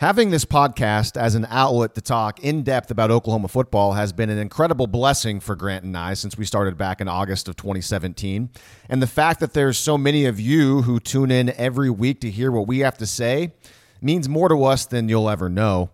[0.00, 4.30] Having this podcast as an outlet to talk in depth about Oklahoma football has been
[4.30, 8.48] an incredible blessing for Grant and I since we started back in August of 2017.
[8.88, 12.30] And the fact that there's so many of you who tune in every week to
[12.30, 13.52] hear what we have to say
[14.00, 15.90] means more to us than you'll ever know.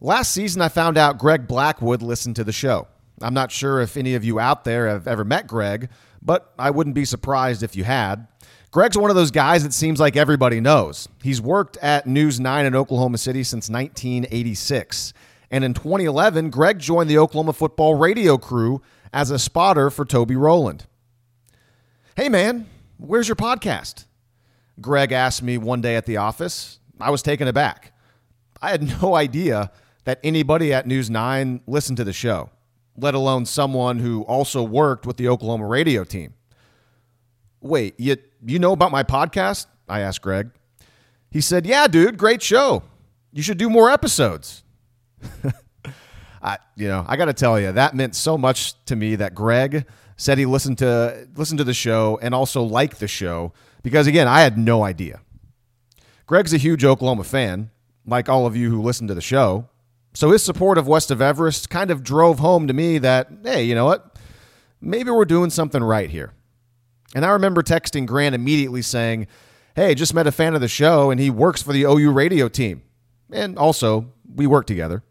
[0.00, 2.86] Last season, I found out Greg Blackwood listened to the show.
[3.20, 5.88] I'm not sure if any of you out there have ever met Greg,
[6.22, 8.28] but I wouldn't be surprised if you had.
[8.70, 11.08] Greg's one of those guys that seems like everybody knows.
[11.22, 15.14] He's worked at News 9 in Oklahoma City since 1986.
[15.50, 20.36] And in 2011, Greg joined the Oklahoma football radio crew as a spotter for Toby
[20.36, 20.84] Rowland.
[22.14, 22.66] Hey, man,
[22.98, 24.04] where's your podcast?
[24.82, 26.78] Greg asked me one day at the office.
[27.00, 27.92] I was taken aback.
[28.60, 29.70] I had no idea
[30.04, 32.50] that anybody at News 9 listened to the show,
[32.98, 36.34] let alone someone who also worked with the Oklahoma radio team.
[37.60, 39.66] Wait, you you know about my podcast?
[39.88, 40.50] I asked Greg.
[41.30, 42.82] He said, "Yeah, dude, great show.
[43.32, 44.64] You should do more episodes."
[46.42, 49.34] I, you know, I got to tell you, that meant so much to me that
[49.34, 54.06] Greg said he listened to listened to the show and also liked the show because
[54.06, 55.20] again, I had no idea.
[56.26, 57.70] Greg's a huge Oklahoma fan,
[58.06, 59.68] like all of you who listen to the show.
[60.14, 63.64] So his support of West of Everest kind of drove home to me that, hey,
[63.64, 64.18] you know what?
[64.80, 66.32] Maybe we're doing something right here.
[67.14, 69.26] And I remember texting Grant immediately saying,
[69.74, 72.48] Hey, just met a fan of the show and he works for the OU radio
[72.48, 72.82] team.
[73.30, 75.02] And also, we work together.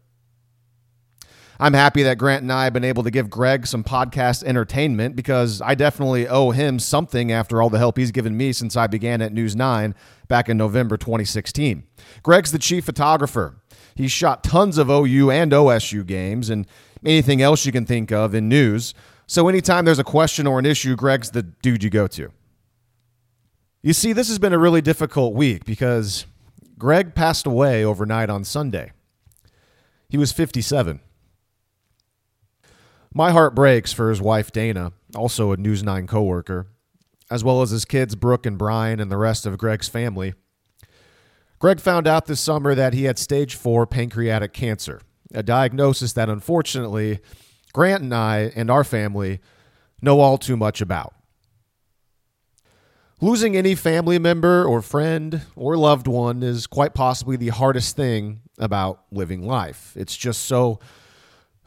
[1.60, 5.16] I'm happy that Grant and I have been able to give Greg some podcast entertainment
[5.16, 8.86] because I definitely owe him something after all the help he's given me since I
[8.86, 9.92] began at News 9
[10.28, 11.82] back in November 2016.
[12.22, 13.56] Greg's the chief photographer.
[13.96, 16.64] He's shot tons of OU and OSU games and
[17.04, 18.94] anything else you can think of in news.
[19.28, 22.30] So anytime there's a question or an issue, Greg's the dude you go to.
[23.82, 26.24] You see, this has been a really difficult week because
[26.78, 28.92] Greg passed away overnight on Sunday.
[30.08, 31.00] He was 57.
[33.12, 36.66] My heart breaks for his wife Dana, also a News 9 coworker,
[37.30, 40.32] as well as his kids Brooke and Brian and the rest of Greg's family.
[41.58, 45.02] Greg found out this summer that he had stage 4 pancreatic cancer,
[45.34, 47.18] a diagnosis that unfortunately
[47.78, 49.38] Grant and I and our family
[50.02, 51.14] know all too much about.
[53.20, 58.40] Losing any family member or friend or loved one is quite possibly the hardest thing
[58.58, 59.92] about living life.
[59.94, 60.80] It's just so,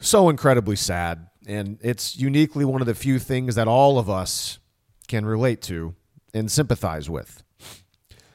[0.00, 1.28] so incredibly sad.
[1.46, 4.58] And it's uniquely one of the few things that all of us
[5.08, 5.94] can relate to
[6.34, 7.42] and sympathize with.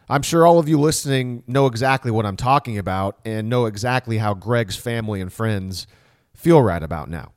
[0.10, 4.18] I'm sure all of you listening know exactly what I'm talking about and know exactly
[4.18, 5.86] how Greg's family and friends
[6.34, 7.34] feel right about now.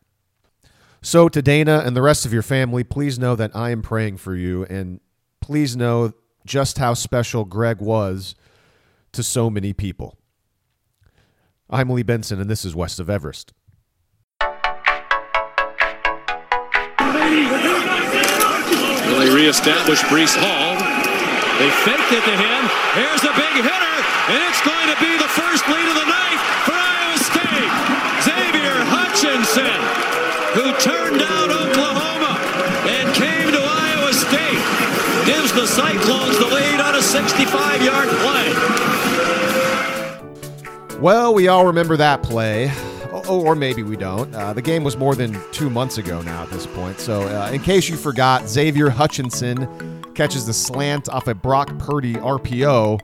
[1.03, 4.19] So, to Dana and the rest of your family, please know that I am praying
[4.19, 5.01] for you, and
[5.41, 6.13] please know
[6.45, 8.35] just how special Greg was
[9.13, 10.19] to so many people.
[11.71, 13.55] I'm Lee Benson, and this is West of Everest.
[19.09, 20.77] Will they reestablish Breece Hall?
[21.61, 22.61] They faked it to him.
[22.93, 23.97] Here's a big hitter,
[24.37, 27.73] and it's going to be the first lead of the night for Iowa State.
[28.21, 29.81] Xavier Hutchinson,
[30.55, 32.39] who turned down Oklahoma
[32.89, 34.63] and came to Iowa State,
[35.27, 38.51] gives the Cyclones the lead on a 65-yard play.
[40.99, 42.71] Well, we all remember that play.
[43.13, 44.35] Oh, or maybe we don't.
[44.35, 46.99] Uh, the game was more than two months ago now at this point.
[47.01, 52.15] So, uh, in case you forgot, Xavier Hutchinson catches the slant off a Brock Purdy
[52.15, 53.01] RPO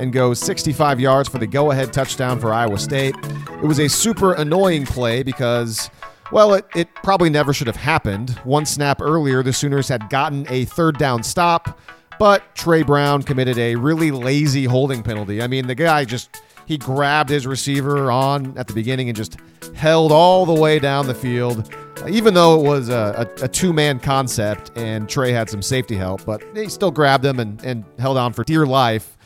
[0.00, 3.14] and goes 65 yards for the go ahead touchdown for Iowa State.
[3.62, 5.90] It was a super annoying play because,
[6.32, 8.30] well, it, it probably never should have happened.
[8.44, 11.78] One snap earlier, the Sooners had gotten a third down stop,
[12.18, 15.42] but Tre Brown committed a really lazy holding penalty.
[15.42, 19.38] I mean, the guy just he grabbed his receiver on at the beginning and just
[19.74, 21.74] held all the way down the field,
[22.08, 25.96] even though it was a, a, a two man concept and Tre had some safety
[25.96, 29.16] help, but he still grabbed him and, and held on for dear life.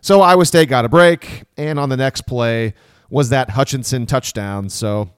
[0.00, 2.74] So Iowa State got a break, and on the next play
[3.08, 4.68] was that Hutchinson touchdown.
[4.68, 5.10] So,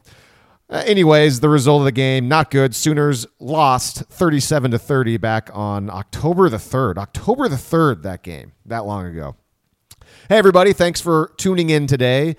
[0.68, 2.74] uh, anyways, the result of the game not good.
[2.74, 6.98] Sooners lost 37 to 30 back on October the 3rd.
[6.98, 9.36] October the 3rd that game, that long ago.
[10.28, 12.34] Hey, everybody, thanks for tuning in today.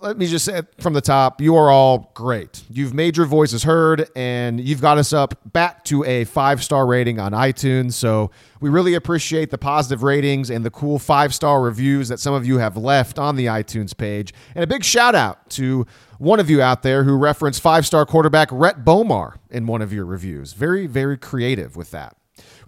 [0.00, 2.62] Let me just say from the top, you are all great.
[2.70, 6.86] You've made your voices heard and you've got us up back to a five star
[6.86, 7.94] rating on iTunes.
[7.94, 8.30] So
[8.60, 12.46] we really appreciate the positive ratings and the cool five star reviews that some of
[12.46, 14.34] you have left on the iTunes page.
[14.54, 15.86] And a big shout out to
[16.18, 19.92] one of you out there who referenced five star quarterback Rhett Bomar in one of
[19.92, 20.52] your reviews.
[20.52, 22.17] Very, very creative with that.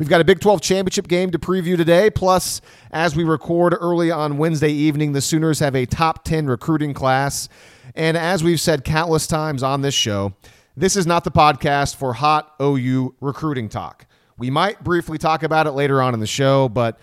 [0.01, 2.09] We've got a Big 12 championship game to preview today.
[2.09, 6.95] Plus, as we record early on Wednesday evening, the Sooners have a top 10 recruiting
[6.95, 7.51] class.
[7.95, 10.33] And as we've said countless times on this show,
[10.75, 14.07] this is not the podcast for hot OU recruiting talk.
[14.39, 16.99] We might briefly talk about it later on in the show, but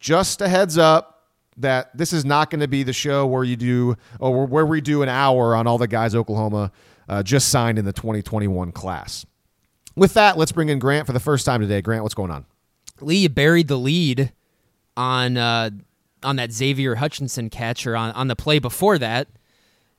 [0.00, 3.54] just a heads up that this is not going to be the show where you
[3.54, 6.72] do or where we do an hour on all the guys Oklahoma
[7.08, 9.24] uh, just signed in the 2021 class.
[9.96, 11.82] With that, let's bring in Grant for the first time today.
[11.82, 12.46] Grant, what's going on?
[13.00, 14.32] Lee, you buried the lead
[14.96, 15.70] on uh,
[16.22, 19.28] on that Xavier Hutchinson catcher on, on the play before that.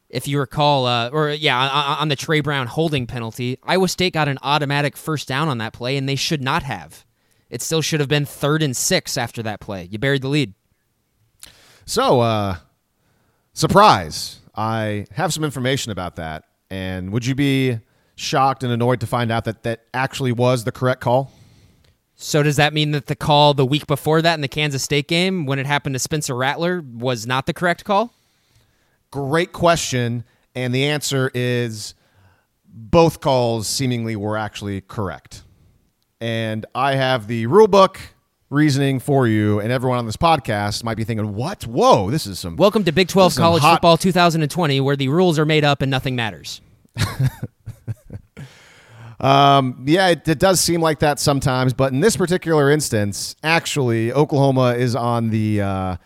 [0.10, 4.14] If you recall, uh, or yeah, on, on the Tre Brown holding penalty, Iowa State
[4.14, 7.06] got an automatic first down on that play, and they should not have.
[7.50, 9.88] It still should have been third and six after that play.
[9.90, 10.54] You buried the lead.
[11.86, 12.58] So, uh,
[13.54, 14.40] surprise!
[14.54, 17.80] I have some information about that, and would you be
[18.22, 21.32] shocked and annoyed to find out that that actually was the correct call?
[22.16, 25.08] So does that mean that the call the week before that in the Kansas State
[25.08, 28.14] game, when it happened to Spencer Rattler, was not the correct call?
[29.10, 30.24] Great question,
[30.56, 31.96] and the answer is
[32.66, 35.44] both calls seemingly were actually correct.
[36.22, 38.00] And I have the rule book
[38.52, 41.66] reasoning for you, and everyone on this podcast might be thinking, "What?
[41.66, 45.40] Whoa, this is some." Welcome to Big 12 College hot- Football 2020, where the rules
[45.40, 46.62] are made up and nothing matters.
[49.22, 54.12] Um, yeah, it, it does seem like that sometimes, but in this particular instance, actually,
[54.12, 55.98] Oklahoma is on the uh,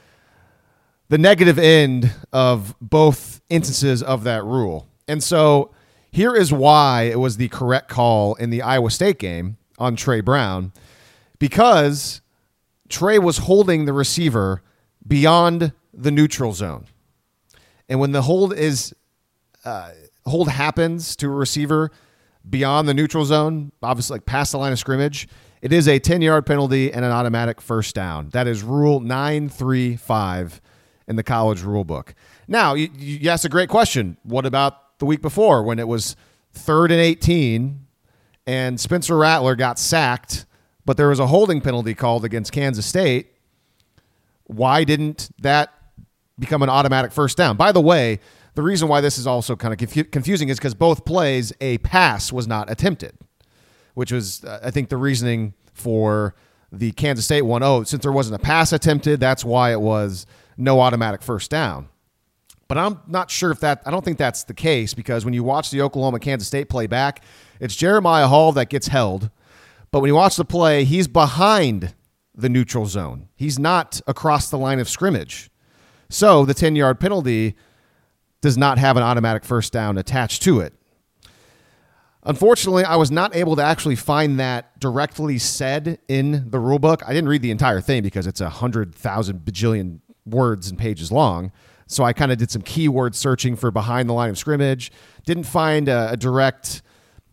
[1.07, 5.71] the negative end of both instances of that rule, and so
[6.11, 10.19] here is why it was the correct call in the Iowa State game on Tre
[10.19, 10.73] Brown,
[11.39, 12.19] because
[12.89, 14.61] Tre was holding the receiver
[15.07, 16.85] beyond the neutral zone,
[17.87, 18.93] and when the hold is
[19.63, 19.91] uh,
[20.25, 21.91] hold happens to a receiver
[22.49, 25.27] beyond the neutral zone, obviously like past the line of scrimmage,
[25.61, 28.29] it is a 10 yard penalty and an automatic first down.
[28.29, 30.61] That is rule 935
[31.07, 32.13] in the college rule book.
[32.47, 34.17] Now, you, you asked a great question.
[34.23, 36.15] What about the week before when it was
[36.53, 37.85] third and 18
[38.47, 40.45] and Spencer Rattler got sacked,
[40.85, 43.31] but there was a holding penalty called against Kansas State?
[44.43, 45.73] Why didn't that
[46.37, 47.57] become an automatic first down?
[47.57, 48.19] By the way,
[48.55, 51.77] the reason why this is also kind of confu- confusing is because both plays, a
[51.79, 53.17] pass was not attempted,
[53.93, 56.35] which was, uh, I think, the reasoning for
[56.71, 57.63] the Kansas State one.
[57.63, 60.25] Oh, since there wasn't a pass attempted, that's why it was
[60.57, 61.89] no automatic first down.
[62.67, 65.43] But I'm not sure if that, I don't think that's the case because when you
[65.43, 67.23] watch the Oklahoma Kansas State play back,
[67.59, 69.29] it's Jeremiah Hall that gets held.
[69.91, 71.93] But when you watch the play, he's behind
[72.33, 75.49] the neutral zone, he's not across the line of scrimmage.
[76.09, 77.55] So the 10 yard penalty
[78.45, 80.71] does not have an automatic first down attached to it.
[82.21, 87.01] Unfortunately, I was not able to actually find that directly said in the rule book.
[87.07, 91.11] I didn't read the entire thing because it's a hundred thousand bajillion words and pages
[91.11, 91.51] long.
[91.87, 94.91] So I kind of did some keyword searching for behind the line of scrimmage.
[95.25, 96.83] Didn't find a, a direct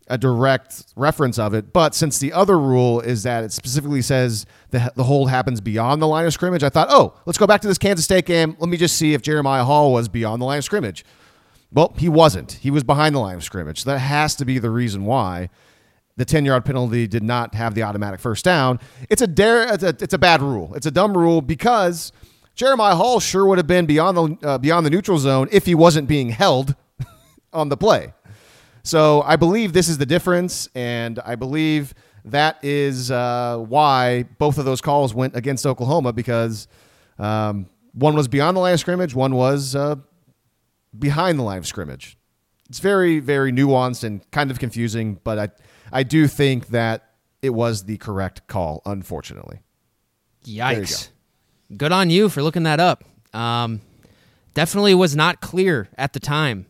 [0.07, 1.71] a direct reference of it.
[1.71, 6.01] But since the other rule is that it specifically says the, the hold happens beyond
[6.01, 8.55] the line of scrimmage, I thought, oh, let's go back to this Kansas State game.
[8.59, 11.05] Let me just see if Jeremiah Hall was beyond the line of scrimmage.
[11.71, 12.53] Well, he wasn't.
[12.53, 13.83] He was behind the line of scrimmage.
[13.83, 15.49] So that has to be the reason why
[16.15, 18.79] the 10 yard penalty did not have the automatic first down.
[19.09, 20.73] It's a, dare, it's a, it's a bad rule.
[20.75, 22.11] It's a dumb rule because
[22.53, 25.73] Jeremiah Hall sure would have been beyond the, uh, beyond the neutral zone if he
[25.73, 26.75] wasn't being held
[27.53, 28.13] on the play.
[28.83, 31.93] So I believe this is the difference, and I believe
[32.25, 36.67] that is uh, why both of those calls went against Oklahoma because
[37.19, 39.95] um, one was beyond the line of scrimmage, one was uh,
[40.97, 42.17] behind the line of scrimmage.
[42.69, 45.49] It's very, very nuanced and kind of confusing, but I,
[45.91, 47.09] I do think that
[47.41, 49.59] it was the correct call, unfortunately.
[50.45, 51.09] Yikes.
[51.75, 53.03] Good on you for looking that up.
[53.33, 53.81] Um,
[54.53, 56.67] definitely was not clear at the time.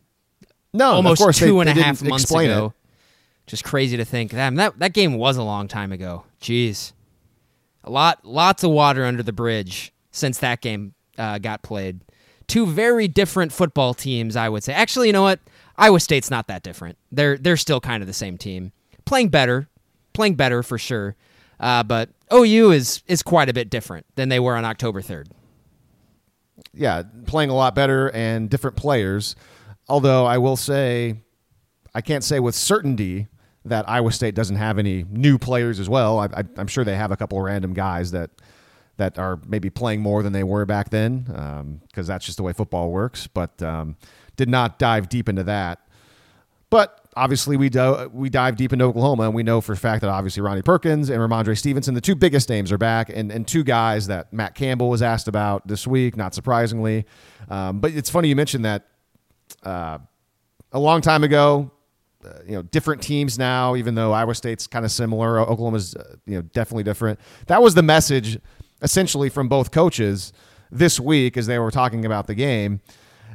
[0.73, 2.73] No, Almost of course two they, and a half months ago.
[2.75, 3.47] It.
[3.47, 4.31] Just crazy to think.
[4.31, 6.23] Damn, that that game was a long time ago.
[6.41, 6.93] Jeez,
[7.83, 11.99] a lot, lots of water under the bridge since that game uh, got played.
[12.47, 14.73] Two very different football teams, I would say.
[14.73, 15.39] Actually, you know what?
[15.77, 16.97] Iowa State's not that different.
[17.11, 18.71] They're they're still kind of the same team,
[19.05, 19.69] playing better,
[20.13, 21.15] playing better for sure.
[21.59, 25.29] Uh, but OU is is quite a bit different than they were on October third.
[26.73, 29.35] yeah, playing a lot better and different players.
[29.87, 31.21] Although I will say,
[31.93, 33.27] I can't say with certainty
[33.65, 36.19] that Iowa State doesn't have any new players as well.
[36.19, 38.29] I, I'm sure they have a couple of random guys that
[38.97, 42.53] that are maybe playing more than they were back then, because that's just the way
[42.53, 43.25] football works.
[43.25, 43.95] But um,
[44.35, 45.79] did not dive deep into that.
[46.69, 50.01] But obviously we do, we dive deep into Oklahoma, and we know for a fact
[50.01, 53.47] that obviously Ronnie Perkins and Rhamondre Stevenson, the two biggest names, are back, and and
[53.47, 57.05] two guys that Matt Campbell was asked about this week, not surprisingly.
[57.49, 58.87] Um, but it's funny you mentioned that
[59.63, 59.99] uh,
[60.71, 61.71] a long time ago.
[62.23, 63.75] Uh, you know, different teams now.
[63.75, 67.19] Even though Iowa State's kind of similar, Oklahoma's uh, you know definitely different.
[67.47, 68.39] That was the message
[68.81, 70.31] essentially from both coaches
[70.71, 72.81] this week as they were talking about the game.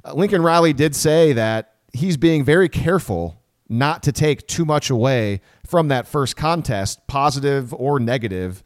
[0.05, 4.91] Uh, Lincoln Riley did say that he's being very careful not to take too much
[4.91, 8.63] away from that first contest, positive or negative.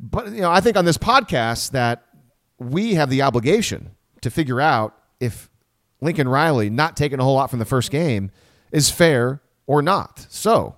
[0.00, 2.04] But you know, I think on this podcast that
[2.58, 3.90] we have the obligation
[4.20, 5.48] to figure out if
[6.02, 8.30] Lincoln Riley not taking a whole lot from the first game
[8.72, 10.26] is fair or not.
[10.28, 10.74] So,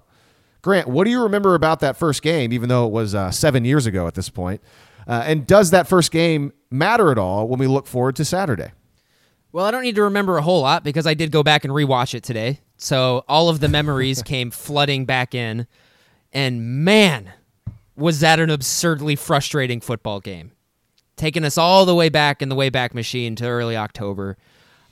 [0.63, 3.65] Grant, what do you remember about that first game, even though it was uh, seven
[3.65, 4.61] years ago at this point?
[5.09, 8.73] Uh, and does that first game matter at all when we look forward to Saturday?
[9.51, 11.73] Well, I don't need to remember a whole lot because I did go back and
[11.73, 12.61] rewatch it today.
[12.77, 15.67] So all of the memories came flooding back in.
[16.33, 17.33] And man,
[17.97, 20.53] was that an absurdly frustrating football game.
[21.17, 24.37] Taking us all the way back in the way back machine to early October.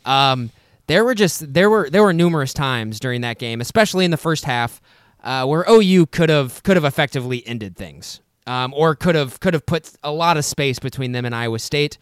[0.05, 0.51] Um,
[0.87, 4.17] there were just there were there were numerous times during that game, especially in the
[4.17, 4.81] first half,
[5.23, 9.55] uh, where OU could have could have effectively ended things um, or could have could
[9.55, 11.99] have put a lot of space between them and Iowa State.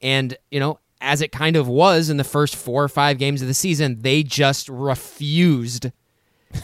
[0.00, 3.42] And you know, as it kind of was in the first four or five games
[3.42, 5.90] of the season, they just refused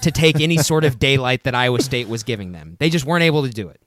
[0.02, 2.76] to take any sort of daylight that Iowa State was giving them.
[2.78, 3.80] They just weren't able to do it.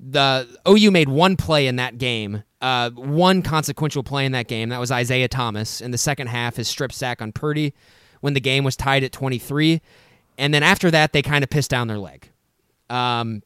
[0.00, 4.68] The OU made one play in that game, uh, one consequential play in that game.
[4.68, 7.74] That was Isaiah Thomas in the second half, his strip sack on Purdy
[8.20, 9.80] when the game was tied at 23.
[10.36, 12.30] And then after that, they kind of pissed down their leg.
[12.88, 13.42] Um,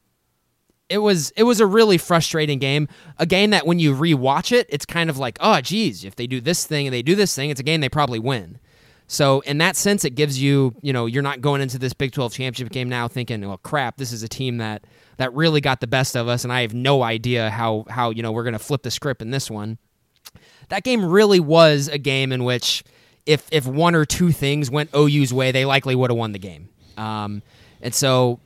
[0.88, 2.86] it was it was a really frustrating game.
[3.18, 6.26] A game that when you rewatch it, it's kind of like, oh, geez, if they
[6.26, 8.58] do this thing and they do this thing, it's a game they probably win.
[9.06, 12.12] So in that sense, it gives you, you know, you're not going into this Big
[12.12, 14.84] 12 championship game now thinking, well, crap, this is a team that
[15.22, 18.24] that really got the best of us, and I have no idea how how you
[18.24, 19.78] know we're going to flip the script in this one.
[20.68, 22.82] That game really was a game in which
[23.24, 26.40] if if one or two things went OU's way, they likely would have won the
[26.40, 26.70] game.
[26.96, 27.44] Um,
[27.80, 28.40] and so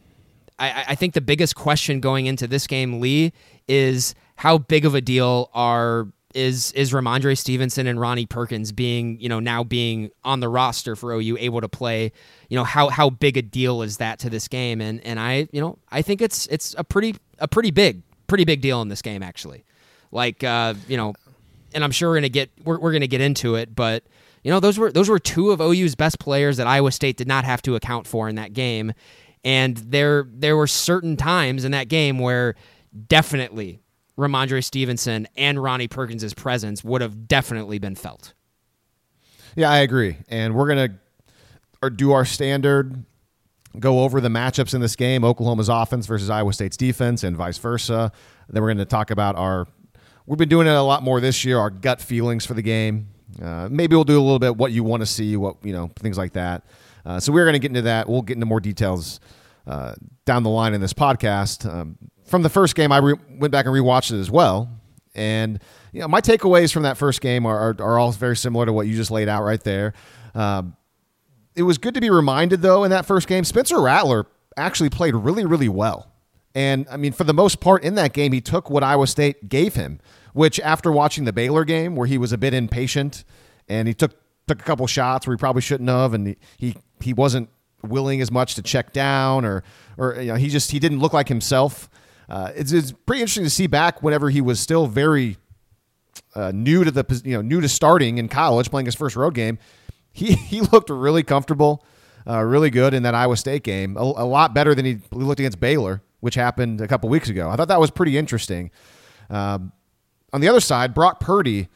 [0.59, 3.33] I, I think the biggest question going into this game, Lee,
[3.67, 9.19] is how big of a deal are is is Rhamondre Stevenson and Ronnie Perkins being
[9.19, 12.13] you know now being on the roster for OU able to play
[12.51, 14.81] you know how how big a deal is that to this game?
[14.81, 18.45] And and I you know I think it's it's a pretty a pretty big pretty
[18.45, 19.65] big deal in this game actually.
[20.13, 21.15] Like uh, you know
[21.75, 24.05] and I'm sure we're gonna get we're, we're gonna get into it but
[24.45, 27.27] you know those were those were two of OU's best players that Iowa State did
[27.27, 28.93] not have to account for in that game.
[29.43, 32.55] And there there were certain times in that game where
[33.09, 33.81] definitely
[34.19, 38.33] Rhamondre Stevenson and Ronnie Perkins' presence would have definitely been felt.
[39.55, 40.17] Yeah, I agree.
[40.29, 40.99] And we're going
[41.81, 43.05] to do our standard
[43.79, 47.59] go over the matchups in this game, Oklahoma's offense versus Iowa State's defense and vice
[47.59, 48.13] versa.
[48.49, 49.67] Then we're going to talk about our
[50.27, 53.09] we've been doing it a lot more this year, our gut feelings for the game.
[53.43, 55.91] Uh, maybe we'll do a little bit what you want to see, what you know,
[55.97, 56.65] things like that.
[57.05, 58.09] Uh, so we're going to get into that.
[58.09, 59.21] We'll get into more details
[59.67, 59.95] uh,
[60.25, 61.69] down the line in this podcast.
[61.73, 64.69] Um, from the first game, I re- went back and rewatched it as well,
[65.15, 65.61] and
[65.93, 68.73] you know, my takeaways from that first game are, are, are all very similar to
[68.73, 69.95] what you just laid out right there.
[70.35, 70.77] Um,
[71.55, 75.15] it was good to be reminded, though, in that first game, Spencer Rattler actually played
[75.15, 76.13] really, really well.
[76.55, 79.49] And I mean, for the most part in that game, he took what Iowa State
[79.49, 80.01] gave him,
[80.33, 83.25] which after watching the Baylor game, where he was a bit impatient
[83.69, 84.13] and he took
[84.47, 87.49] took a couple shots where he probably shouldn't have, and he he, he wasn't
[87.83, 89.63] willing as much to check down or
[89.99, 91.91] or you know he just he didn't look like himself.
[92.29, 95.37] Uh, it's, it's pretty interesting to see back whenever he was still very
[96.35, 99.35] uh, new to the you know new to starting in college, playing his first road
[99.35, 99.59] game.
[100.13, 101.85] He he looked really comfortable,
[102.27, 103.97] uh, really good in that Iowa State game.
[103.97, 107.49] A, a, lot better than he looked against Baylor, which happened a couple weeks ago.
[107.51, 108.71] I thought that was pretty interesting.
[109.31, 109.73] Um,
[110.33, 111.69] on the other side, Brock Purdy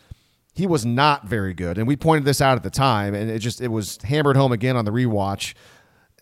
[0.52, 3.38] he was not very good, and we pointed this out at the time, and it
[3.38, 5.54] just it was hammered home again on the rewatch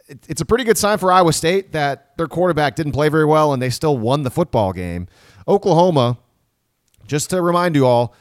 [0.08, 3.52] it's a pretty good sign for Iowa State that their quarterback didn't play very well
[3.52, 5.06] and they still won the football game.
[5.46, 6.18] Oklahoma,
[7.06, 8.14] just to remind you all,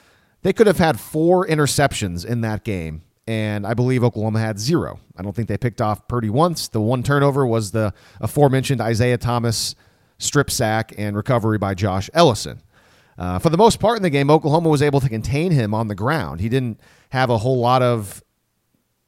[0.43, 4.99] they could have had four interceptions in that game, and I believe Oklahoma had zero.
[5.17, 6.67] I don't think they picked off Purdy once.
[6.67, 9.75] The one turnover was the aforementioned Isaiah Thomas
[10.19, 12.61] strip sack and recovery by Josh Ellison.
[13.17, 15.87] Uh, for the most part in the game, Oklahoma was able to contain him on
[15.87, 16.39] the ground.
[16.39, 16.79] He didn't
[17.09, 18.23] have a whole lot of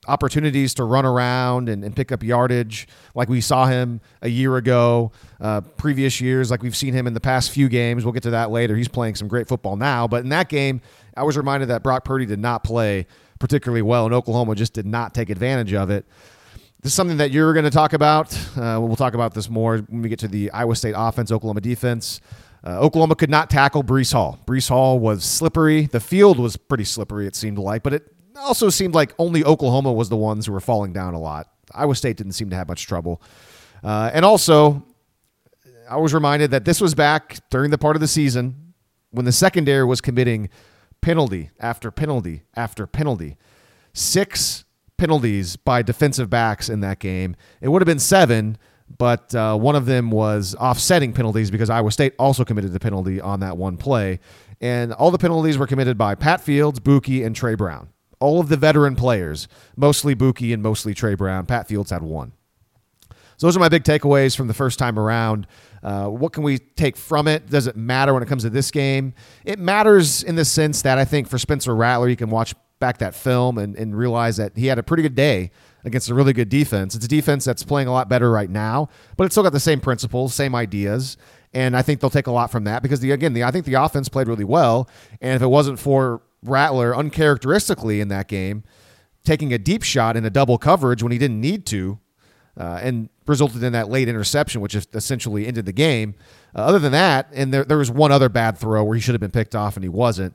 [0.08, 4.56] opportunities to run around and, and, pick up yardage like we saw him a year
[4.56, 8.06] ago, uh, previous years, like we've seen him in the past few games.
[8.06, 8.76] We'll get to that later.
[8.76, 10.08] He's playing some great football now.
[10.08, 10.82] But in that game,
[11.18, 13.08] I was reminded that Brock Purdy did not play
[13.40, 16.06] particularly well, and Oklahoma just did not take advantage of it.
[16.82, 18.34] This is something that you're going to talk about.
[18.58, 21.62] Uh, we'll talk about this more when we get to the Iowa State offense, Oklahoma
[21.62, 22.22] defense.
[22.66, 24.40] Uh, Oklahoma could not tackle Breece Hall.
[24.46, 25.88] Breece Hall was slippery.
[25.88, 29.92] The field was pretty slippery, it seemed like, but it also seemed like only Oklahoma
[29.92, 31.50] was the ones who were falling down a lot.
[31.74, 33.22] Iowa State didn't seem to have much trouble.
[33.84, 34.84] Uh, and also,
[35.90, 38.74] I was reminded that this was back during the part of the season
[39.12, 40.50] when the secondary was committing
[41.02, 43.38] penalty after penalty after penalty.
[43.94, 44.66] Six
[44.98, 47.36] penalties by defensive backs in that game.
[47.62, 48.58] It would have been seven,
[48.98, 53.22] but uh, one of them was offsetting penalties because Iowa State also committed the penalty
[53.22, 54.20] on that one play.
[54.62, 57.90] And all the penalties were committed by Pat Fields, Buki, and Tre Brown.
[58.20, 61.46] All of the veteran players, mostly Buki and mostly Tre Brown.
[61.46, 62.34] Pat Fields had one.
[63.38, 65.48] So those are my big takeaways from the first time around.
[65.82, 67.50] Uh, what can we take from it?
[67.50, 69.14] Does it matter when it comes to this game?
[69.46, 72.98] It matters in the sense that I think for Spencer Rattler, you can watch back
[72.98, 75.52] that film and, and realize that he had a pretty good day
[75.86, 76.96] against a really good defense.
[76.96, 79.60] It's a defense that's playing a lot better right now, but it's still got the
[79.60, 81.16] same principles, same ideas.
[81.54, 83.66] And I think they'll take a lot from that because the again, the I think
[83.66, 84.90] the offense played really well.
[85.22, 88.64] And if it wasn't for Rattler uncharacteristically in that game,
[89.24, 92.00] taking a deep shot in a double coverage when he didn't need to,
[92.58, 96.16] uh, and resulted in that late interception, which essentially ended the game.
[96.56, 99.14] Uh, other than that, and there, there was one other bad throw where he should
[99.14, 100.34] have been picked off and he wasn't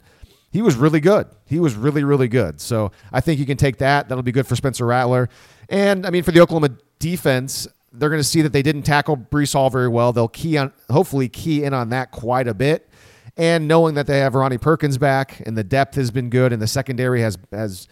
[0.54, 1.26] he was really good.
[1.46, 2.60] He was really, really good.
[2.60, 4.08] So I think you can take that.
[4.08, 5.28] That'll be good for Spencer Rattler.
[5.68, 9.16] And I mean, for the Oklahoma defense, they're going to see that they didn't tackle
[9.16, 10.12] Breece Hall very well.
[10.12, 12.88] They'll key on, hopefully, key in on that quite a bit.
[13.36, 16.62] And knowing that they have Ronnie Perkins back and the depth has been good and
[16.62, 17.88] the secondary has has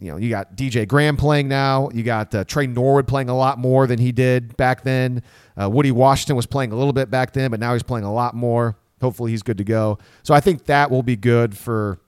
[0.00, 1.90] you know, you got DJ Graham playing now.
[1.92, 5.22] You got uh, Tre Norwood playing a lot more than he did back then.
[5.60, 8.12] Uh, Woody Washington was playing a little bit back then, but now he's playing a
[8.12, 8.78] lot more.
[9.00, 9.98] Hopefully, he's good to go.
[10.22, 11.98] So I think that will be good for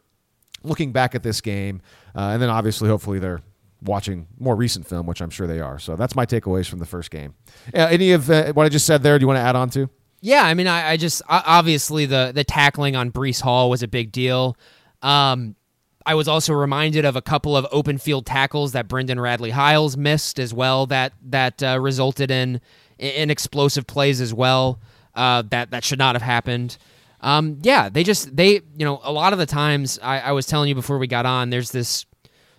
[0.62, 1.83] looking back at this game,
[2.14, 3.43] uh, and then obviously, hopefully, they're
[3.83, 5.79] watching more recent film, which I'm sure they are.
[5.79, 7.35] So that's my takeaways from the first game.
[7.75, 9.19] Uh, any of uh, what I just said there?
[9.19, 9.88] Do you want to add on to?
[10.20, 13.88] Yeah, I mean, I, I just obviously the the tackling on Breece Hall was a
[13.88, 14.56] big deal.
[15.02, 15.56] Um,
[16.04, 19.96] I was also reminded of a couple of open field tackles that Brendan Radley Hiles
[19.96, 20.86] missed as well.
[20.86, 22.61] That that uh, resulted in
[22.98, 24.78] in explosive plays as well
[25.14, 26.76] uh, that that should not have happened.
[27.20, 30.46] Um, yeah, they just they you know a lot of the times I, I was
[30.46, 31.50] telling you before we got on.
[31.50, 32.06] There's this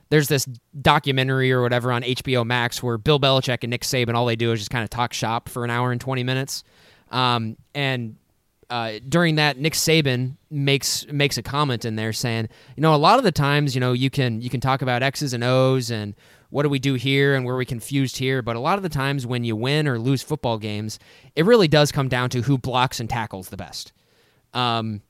[0.10, 0.46] there's this
[0.80, 4.52] documentary or whatever on HBO Max where Bill Belichick and Nick Saban all they do
[4.52, 6.64] is just kind of talk shop for an hour and twenty minutes.
[7.12, 8.16] Um, and
[8.70, 12.48] uh, during that, Nick Saban makes makes a comment in there saying,
[12.78, 15.04] you know, a lot of the times, you know, you can you can talk about
[15.04, 16.16] X's and O's and
[16.52, 18.42] what do we do here and where we confused here.
[18.42, 21.00] But a lot of the times when you win or lose football games,
[21.36, 23.92] it really does come down to who blocks and tackles the best.
[24.54, 25.02] Um,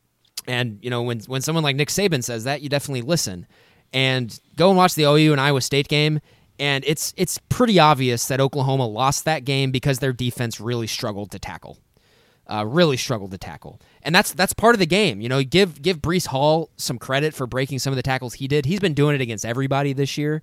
[0.47, 3.45] and you know when when someone like Nick Saban says that, you definitely listen
[3.93, 6.19] and go and watch the OU and Iowa State game.
[6.57, 11.29] And it's it's pretty obvious that Oklahoma lost that game because their defense really struggled
[11.31, 11.77] to tackle.
[12.47, 15.21] Uh, really struggled to tackle, and that's that's part of the game.
[15.21, 18.47] You know, give give Breece Hall some credit for breaking some of the tackles he
[18.47, 18.65] did.
[18.65, 20.41] He's been doing it against everybody this year.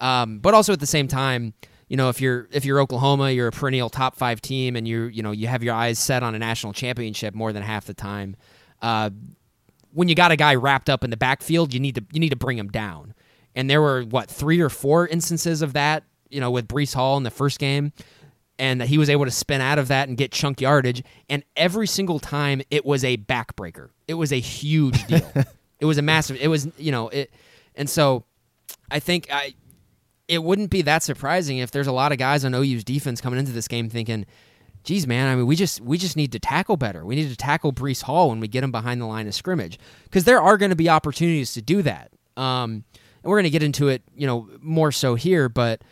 [0.00, 1.54] Um, but also at the same time,
[1.88, 5.04] you know, if you're if you're Oklahoma, you're a perennial top five team, and you
[5.04, 7.94] you know you have your eyes set on a national championship more than half the
[7.94, 8.34] time.
[8.80, 9.10] Uh,
[9.92, 12.30] when you got a guy wrapped up in the backfield, you need to you need
[12.30, 13.14] to bring him down.
[13.54, 17.16] And there were what three or four instances of that, you know, with Breece Hall
[17.18, 17.92] in the first game,
[18.58, 21.02] and that he was able to spin out of that and get chunk yardage.
[21.28, 23.88] And every single time, it was a backbreaker.
[24.06, 25.30] It was a huge deal.
[25.80, 26.36] it was a massive.
[26.40, 27.32] It was you know it,
[27.74, 28.24] and so
[28.90, 29.54] I think I
[30.28, 33.38] it wouldn't be that surprising if there's a lot of guys on OU's defense coming
[33.38, 34.24] into this game thinking,
[34.84, 37.04] geez, man, I mean, we just we just need to tackle better.
[37.04, 39.78] We need to tackle Breece Hall when we get him behind the line of scrimmage
[40.04, 42.12] because there are going to be opportunities to do that.
[42.36, 42.84] Um,
[43.22, 45.48] and we're going to get into it, you know, more so here.
[45.48, 45.82] But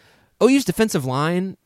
[0.42, 1.56] OU's defensive line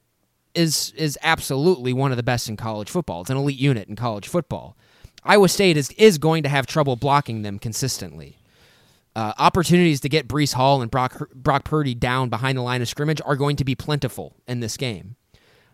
[0.54, 3.22] is is absolutely one of the best in college football.
[3.22, 4.76] It's an elite unit in college football.
[5.24, 8.38] Iowa State is is going to have trouble blocking them consistently.
[9.16, 12.88] Uh, opportunities to get Breece Hall and Brock, Brock Purdy down behind the line of
[12.88, 15.14] scrimmage are going to be plentiful in this game.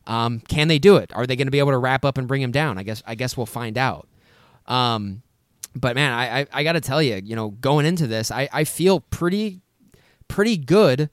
[0.06, 1.10] Um, can they do it?
[1.14, 2.76] Are they going to be able to wrap up and bring him down?
[2.76, 4.08] I guess I guess we'll find out.
[4.66, 5.22] Um,
[5.74, 8.48] but man, I I, I got to tell you, you know, going into this, I,
[8.52, 9.62] I feel pretty
[10.28, 11.10] pretty good,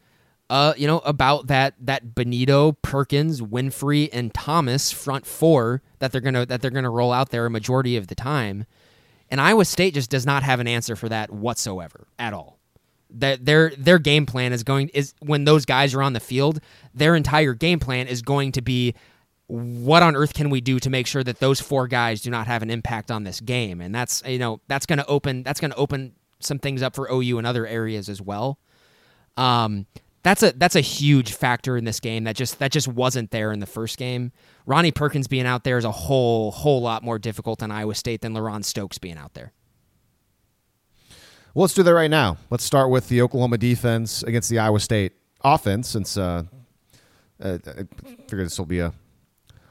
[0.50, 6.22] uh, you know, about that that Bonitto, Perkins, Winfree, and Thomas front four that they're
[6.22, 8.66] gonna that they're gonna roll out there a majority of the time.
[9.30, 12.60] And Iowa State just does not have an answer for that whatsoever at all.
[13.10, 16.62] Their their their game plan is going is when those guys are on the field,
[16.94, 18.96] their entire game plan is going to be
[19.48, 22.48] what on earth can we do to make sure that those four guys do not
[22.48, 23.82] have an impact on this game?
[23.82, 26.96] And that's you know that's going to open that's going to open some things up
[26.96, 28.60] for OU in other areas as well.
[29.36, 29.86] Um,
[30.28, 33.54] that's a that's a huge factor in this game that just that just wasn't there
[33.54, 34.34] in the first game.
[34.66, 38.22] Ronnie Perkins being out there is a whole whole lot more difficult in Iowa State
[38.22, 39.54] than LaRon Stokes being out there.
[41.54, 42.38] Well, let's do that right now.
[42.50, 45.13] Let's start with the Oklahoma defense against the Iowa State
[45.44, 46.44] offense, since uh,
[47.42, 47.86] uh, I
[48.28, 48.94] figured this will be a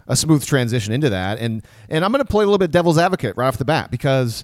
[0.09, 1.39] a smooth transition into that.
[1.39, 3.91] And and I'm going to play a little bit devil's advocate right off the bat
[3.91, 4.43] because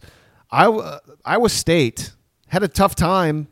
[0.50, 2.12] Iowa, Iowa State
[2.48, 3.48] had a tough time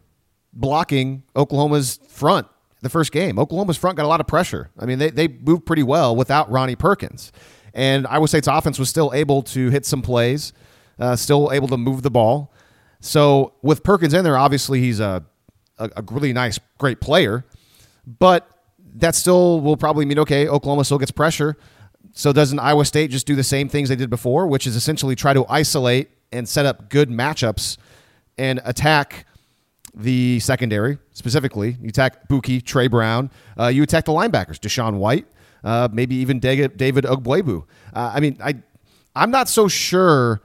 [0.52, 2.46] blocking Oklahoma's front
[2.82, 3.38] the first game.
[3.38, 4.70] Oklahoma's front got a lot of pressure.
[4.78, 7.32] I mean, they, they moved pretty well without Ronnie Perkins.
[7.74, 10.52] And Iowa State's offense was still able to hit some plays,
[10.98, 12.52] uh, still able to move the ball.
[13.00, 15.24] So with Perkins in there, obviously he's a,
[15.78, 17.44] a, a really nice, great player.
[18.06, 18.48] But
[18.96, 21.56] that still will probably mean, okay, Oklahoma still gets pressure.
[22.12, 25.14] So doesn't Iowa State just do the same things they did before, which is essentially
[25.14, 27.76] try to isolate and set up good matchups
[28.36, 29.26] and attack
[29.94, 31.76] the secondary specifically.
[31.80, 33.30] You attack Buki, Tre Brown.
[33.58, 35.26] Uh, you attack the linebackers, DaShaun White,
[35.64, 37.64] uh, maybe even David Ugwoegbu.
[37.92, 38.54] Uh, I mean, I
[39.14, 40.40] I'm not so sure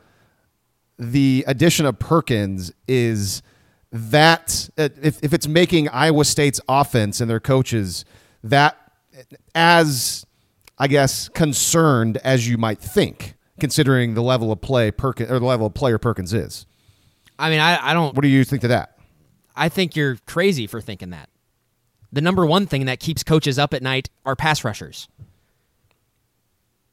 [0.98, 3.42] the addition of Perkins is
[3.92, 8.06] that if, if it's making Iowa State's offense and their coaches
[8.44, 8.78] that
[9.54, 10.26] as
[10.78, 15.46] I guess concerned as you might think, considering the level of play Perkins or the
[15.46, 16.66] level of player Perkins is.
[17.38, 18.16] I mean, I, I don't.
[18.16, 18.95] What do you think to that?
[19.56, 21.30] I think you're crazy for thinking that.
[22.12, 25.08] The number one thing that keeps coaches up at night are pass rushers.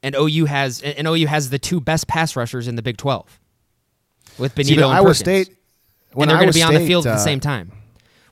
[0.01, 3.39] And OU has and OU has the two best pass rushers in the Big Twelve,
[4.37, 5.17] with Bonitto See, and Iowa Perkins.
[5.19, 5.47] State.
[6.13, 7.71] and they're going to be on the field at uh, the same time,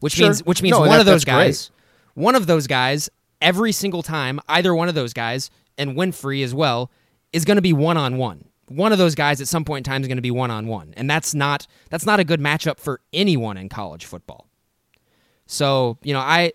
[0.01, 0.27] which sure.
[0.27, 1.45] means which means No, one that- of those that's great.
[1.47, 1.71] guys,
[2.13, 3.09] one of those guys,
[3.41, 6.91] every single time, either one of those guys, and Winfree as well,
[7.31, 8.43] is going to be one on one.
[8.75, 10.67] One of those guys at some point in time is going to be one on
[10.67, 14.47] one, and that's not that's not a good matchup for anyone in college football.
[15.45, 16.53] So you know, I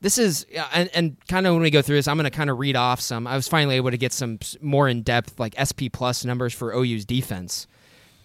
[0.00, 2.50] this is and, and kind of when we go through this, I'm going to kind
[2.50, 3.26] of read off some.
[3.26, 6.74] I was finally able to get some more in depth like SP plus numbers for
[6.74, 7.66] OU's defense.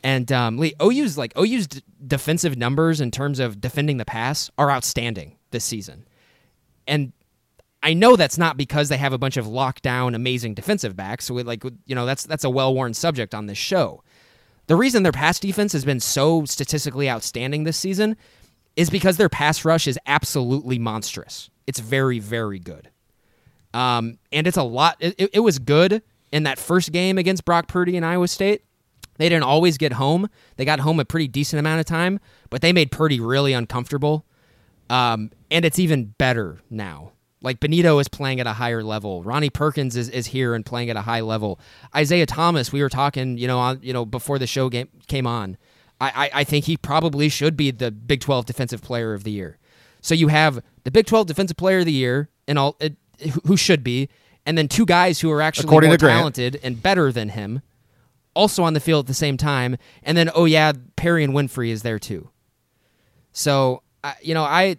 [0.03, 4.51] And um, Lee, OU's like OU's d- defensive numbers in terms of defending the pass
[4.57, 6.05] are outstanding this season.
[6.87, 7.13] And
[7.83, 11.25] I know that's not because they have a bunch of lockdown amazing defensive backs.
[11.25, 14.01] So we, like you know that's that's a well-worn subject on this show.
[14.67, 18.15] The reason their pass defense has been so statistically outstanding this season
[18.77, 21.49] is because their pass rush is absolutely monstrous.
[21.67, 22.89] It's very very good.
[23.73, 24.97] Um, and it's a lot.
[24.99, 28.63] It, it- was good in that first game against Brock Purdy in Iowa State.
[29.17, 30.29] They didn't always get home.
[30.55, 32.19] They got home a pretty decent amount of time,
[32.49, 34.25] but they made Purdy really uncomfortable.
[34.89, 37.11] Um, and it's even better now.
[37.43, 39.21] Like Bonitto is playing at a higher level.
[39.21, 41.59] Ronnie Perkins is, is here and playing at a high level.
[41.95, 45.27] Isaiah Thomas, we were talking, you know, on you know before the show game came
[45.27, 45.57] on.
[46.01, 49.31] I, I, I think he probably should be the Big 12 Defensive Player of the
[49.31, 49.57] Year.
[50.01, 53.57] So you have the Big 12 Defensive Player of the Year, and all who- who
[53.57, 54.09] should be,
[54.45, 57.61] and then two guys who are actually According more talented and better than him,
[58.33, 59.77] also on the field at the same time.
[60.01, 62.29] And then oh yeah, Perrion Winfree is there too.
[63.31, 64.77] So I, you know I.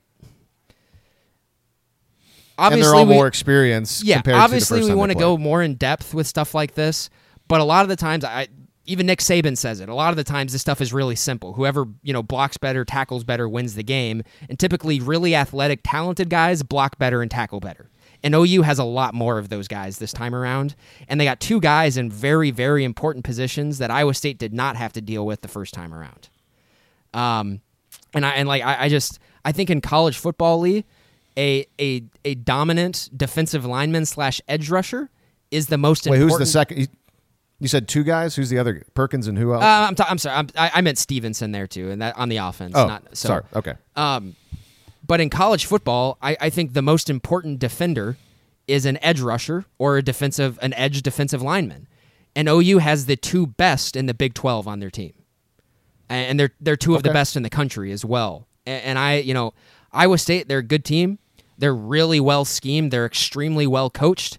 [2.59, 4.05] and Obviously, they're all we- more experienced.
[4.05, 6.75] yeah, compared to the obviously we want to go more in depth with stuff like
[6.75, 7.11] this,
[7.49, 8.49] but a lot of the times I
[8.87, 9.88] even Nick Saban says it.
[9.88, 11.55] A lot of the times this stuff is really simple.
[11.55, 16.29] Whoever, you know, blocks better, tackles better wins the game, and typically really athletic, talented
[16.29, 17.90] guys block better and tackle better.
[18.23, 20.75] And OU has a lot more of those guys this time around,
[21.09, 24.77] and they got two guys in very very important positions that Iowa State did not
[24.77, 26.29] have to deal with the first time around.
[27.12, 27.61] Um,
[28.12, 30.85] and I and like I, I just I think in college football, Lee,
[31.37, 35.11] a a a dominant defensive lineman slash edge rusher
[35.51, 36.25] is the most important.
[36.25, 36.88] Wait, who's the second?
[37.61, 38.37] You, said two guys.
[38.37, 38.83] Who's the other?
[38.94, 39.62] Perkins and who else?
[39.62, 40.37] Uh, I'm, t- I'm sorry.
[40.37, 42.75] I'm, I, I meant Stevenson there too, and that on the offense.
[42.77, 43.44] oh, not, so, sorry.
[43.55, 43.75] Okay.
[43.97, 44.37] Um,
[45.07, 48.16] but in college football, I, I think the most important defender
[48.66, 51.87] is an edge rusher or a defensive an edge defensive lineman,
[52.37, 55.14] and OU has the two best in the Big Twelve on their team,
[56.09, 58.47] and and they're they're two of the best in the country as well.
[58.66, 59.55] And, and I, you know,
[59.92, 61.18] Iowa State, they're a good team.
[61.59, 62.90] They're really well schemed.
[62.90, 64.38] They're extremely well coached.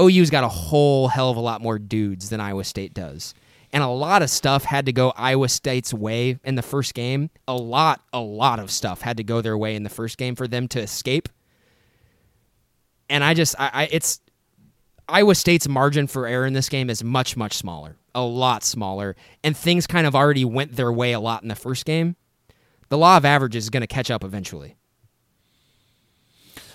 [0.00, 3.34] OU's got a whole hell of a lot more dudes than Iowa State does.
[3.72, 7.30] And a lot of stuff had to go Iowa State's way in the first game.
[7.48, 10.34] A lot, a lot of stuff had to go their way in the first game
[10.34, 11.28] for them to escape.
[13.08, 14.20] And I just, I, I it's
[15.08, 19.16] Iowa State's margin for error in this game is much, much smaller, a lot smaller.
[19.42, 22.16] And things kind of already went their way a lot in the first game.
[22.90, 24.76] The law of averages is going to catch up eventually.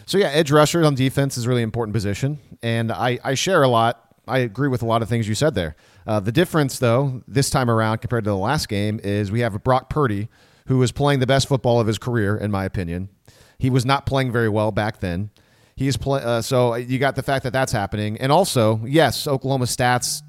[0.08, 3.62] So yeah, edge rusher on defense is a really important position, and I, I share
[3.62, 4.15] a lot.
[4.26, 5.76] I agree with a lot of things you said there.
[6.08, 9.62] Uh, the difference, though, this time around compared to the last game, is we have
[9.65, 10.30] Brock Purdy,
[10.67, 13.10] who is playing the best football of his career, in my opinion,
[13.58, 15.30] He was not playing very well back then.
[15.76, 19.65] He's play, uh, so you got the fact that that's happening, and also yes, Oklahoma
[19.65, 20.22] stats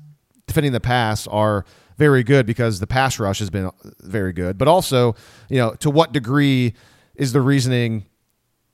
[0.49, 1.65] defending the pass are
[1.99, 4.59] very good because the pass rush has been very good.
[4.59, 5.15] But also,
[5.49, 6.75] you know, to what degree
[7.15, 8.07] is the reasoning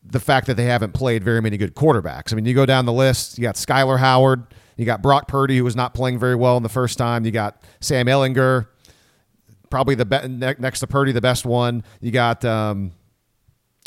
[0.05, 2.33] the fact that they haven't played very many good quarterbacks?
[2.33, 4.45] I mean, you go down the list, you got Skyler Howard,
[4.77, 7.31] you got Brock Purdy, who was not playing very well in the first time, you
[7.31, 8.67] got Sam Ehlinger,
[9.71, 11.83] probably the be- next to Purdy, the best one.
[12.01, 12.45] You got.
[12.45, 12.93] Um,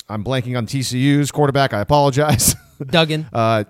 [0.10, 1.74] I'm blanking on TCU's quarterback.
[1.74, 2.56] I apologize.
[2.86, 3.28] Duggan.
[3.34, 3.66] uh,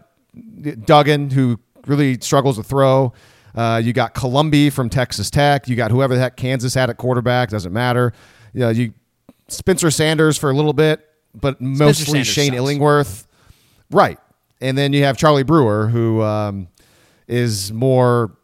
[0.85, 3.13] Duggan, who really struggles to throw.
[3.55, 5.67] Uh, you got Colombi from Texas Tech.
[5.67, 7.49] You got whoever the heck Kansas had at quarterback.
[7.49, 8.13] Doesn't matter.
[8.53, 8.93] You know, you
[9.47, 11.06] Spencer Sanders for a little bit,
[11.39, 12.53] but mostly Shane.
[12.53, 13.27] Illingworth.
[13.91, 14.19] Right.
[14.59, 16.67] And then you have Charlie Brewer, who um,
[17.27, 18.35] is more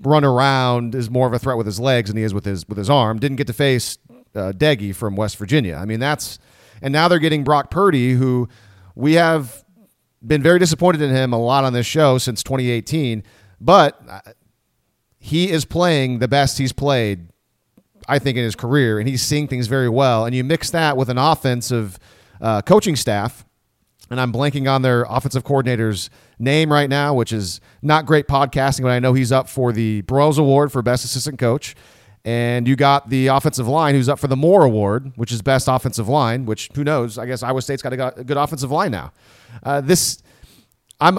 [0.00, 2.68] run around, is more of a threat with his legs than he is with his
[2.68, 3.18] with his arm.
[3.18, 3.98] Didn't get to face
[4.34, 5.76] uh, Doege from West Virginia.
[5.76, 6.38] I mean, that's
[6.80, 8.48] and now they're getting Brock Purdy, who
[8.94, 9.64] we have
[10.26, 13.22] been very disappointed in him a lot on this show since 2018,
[13.60, 14.20] but uh,
[15.18, 17.28] he is playing the best he's played,
[18.08, 20.24] I think, in his career, and he's seeing things very well.
[20.24, 21.98] And you mix that with an offensive
[22.42, 23.46] uh, coaching staff,
[24.10, 28.82] and I'm blanking on their offensive coordinator's name right now, which is not great podcasting,
[28.82, 31.74] but I know he's up for the Broyles Award for Best Assistant Coach.
[32.24, 35.66] And you got the offensive line who's up for the Moore Award, which is Best
[35.66, 37.18] Offensive Line, which who knows?
[37.18, 39.12] I guess Iowa State's got a, good offensive line now.
[39.62, 40.22] Uh, this,
[41.00, 41.18] I'm,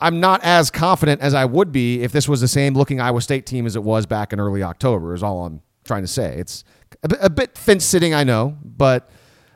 [0.00, 3.20] I'm not as confident as I would be if this was the same looking Iowa
[3.20, 5.12] State team as it was back in early October.
[5.12, 6.34] Is all I'm trying to say.
[6.38, 6.64] It's
[7.02, 9.10] a bit, a bit fence sitting, I know, but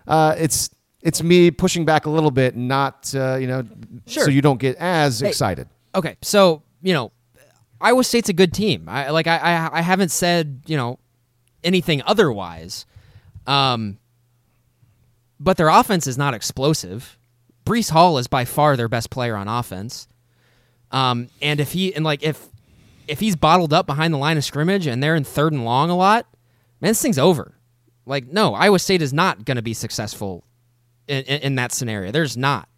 [0.09, 0.71] uh, it's
[1.03, 3.63] it's me pushing back a little bit, not uh, you know,
[4.07, 4.25] Sure.
[4.25, 5.69] so you don't get as excited.
[5.95, 7.13] Okay, so you know,
[7.81, 8.89] Iowa State's a good team.
[8.89, 10.99] I like I I, I haven't said you know
[11.63, 12.87] anything otherwise,
[13.47, 13.99] um,
[15.39, 17.17] but their offense is not explosive.
[17.65, 20.09] Breece Hall is by far their best player on offense,
[20.91, 22.49] um, and if he and like if
[23.07, 25.91] if he's bottled up behind the line of scrimmage and they're in third and long
[25.91, 26.27] a lot,
[26.81, 27.55] man, this thing's over.
[28.09, 30.45] Like no, Iowa State is not going to be successful
[31.07, 32.11] in, in, in that scenario.
[32.11, 32.69] There's not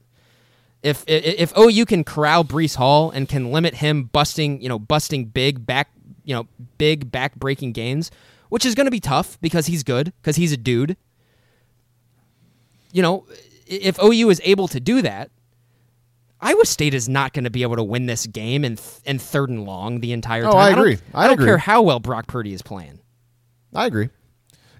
[0.82, 4.78] if if if OU can corral Breece Hall and can limit him busting, you know,
[4.78, 5.90] busting big back,
[6.24, 6.46] you know,
[6.78, 8.10] big back breaking gains,
[8.48, 10.96] which is going to be tough because he's good because he's a dude.
[12.92, 13.26] You know,
[13.66, 15.30] if OU is able to do that,
[16.40, 19.18] Iowa State is not going to be able to win this game in th- in
[19.18, 20.56] third and long the entire Oh, time.
[20.60, 20.98] I don't- agree.
[21.14, 21.46] I I don't agree.
[21.46, 22.98] care how well Brock Purdy is playing.
[23.74, 24.08] I agree.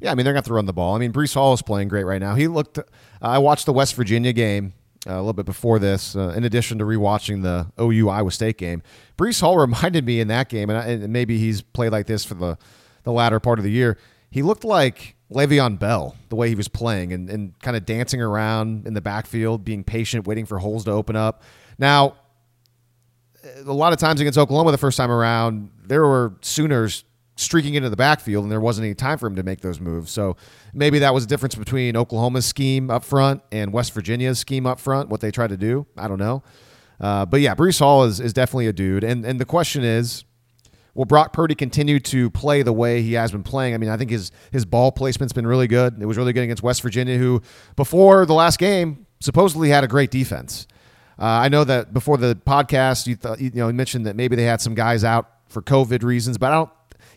[0.01, 0.95] Yeah, I mean they're going to run the ball.
[0.95, 2.35] I mean Breece Hall is playing great right now.
[2.35, 2.79] He looked.
[2.79, 2.85] Uh,
[3.21, 4.73] I watched the West Virginia game
[5.07, 6.17] uh, a little bit before this.
[6.17, 8.83] Uh, in addition to rewatching the OU Iowa State game,
[9.19, 12.25] Breece Hall reminded me in that game, and, I, and maybe he's played like this
[12.25, 12.59] for the
[13.05, 13.99] the latter part of the year.
[14.31, 18.21] He looked like Le'Veon Bell the way he was playing and, and kind of dancing
[18.21, 21.43] around in the backfield, being patient, waiting for holes to open up.
[21.79, 22.17] Now,
[23.65, 27.05] a lot of times against Oklahoma the first time around, there were Sooners
[27.41, 30.11] streaking into the backfield, and there wasn't any time for him to make those moves.
[30.11, 30.37] So
[30.75, 34.79] maybe that was the difference between Oklahoma's scheme up front and West Virginia's scheme up
[34.79, 35.87] front, what they tried to do.
[35.97, 36.43] I don't know.
[37.01, 39.05] Uh, but yeah, Breece Hall is, is definitely a dude.
[39.05, 40.25] And, and the question is,
[40.95, 43.75] will Brock Purdy continue to play the way he has been playing?
[43.75, 46.01] I mean, I think his, his ball placement's been really good.
[46.01, 47.41] It was really good against West Virginia, who
[47.75, 50.67] before the last game supposedly had a great defense.
[51.19, 54.37] Uh, I know that before the podcast, you thought you know you mentioned that maybe
[54.37, 56.71] they had some guys out for COVID reasons, but I don't.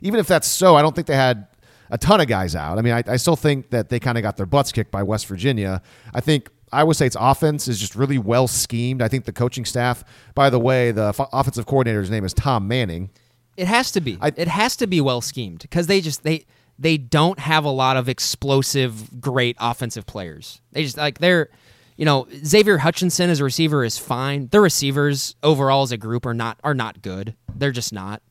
[0.03, 1.47] Even if that's so, I don't think they had
[1.89, 2.77] a ton of guys out.
[2.77, 5.01] I mean, I, I still think that they kind of got their butts kicked by
[5.03, 5.81] West Virginia.
[6.13, 9.01] I think Iowa State's offense is just really well schemed.
[9.01, 10.03] I think the coaching staff,
[10.35, 13.09] by the way, the f- offensive coordinator's name is Tom Manning.
[13.57, 14.17] It has to be.
[14.21, 16.45] I- it has to be well schemed because they just they
[16.79, 20.59] they don't have a lot of explosive, great offensive players.
[20.71, 21.49] They just like they're,
[21.95, 24.47] you know, Xavier Hutchinson as a receiver is fine.
[24.47, 27.35] Their receivers overall as a group are not are not good.
[27.55, 28.21] They're just not.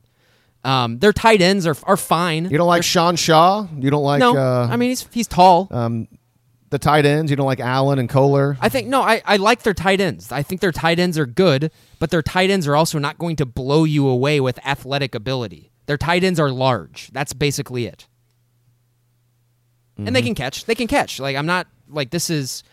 [0.63, 2.49] Um, their tight ends are are fine.
[2.49, 3.67] You don't like Sean Shaw?
[3.77, 5.67] You don't like no, uh, I mean he's he's tall.
[6.69, 7.29] the tight ends?
[7.29, 8.57] You don't like Allen and Kolar?
[8.61, 10.31] I think no, I, I like their tight ends.
[10.31, 13.35] I think their tight ends are good, but their tight ends are also not going
[13.37, 15.71] to blow you away with athletic ability.
[15.85, 17.09] Their tight ends are large.
[17.11, 18.07] That's basically it.
[19.97, 20.65] And they can catch.
[20.65, 21.19] They can catch.
[21.19, 22.63] Like I'm not like this is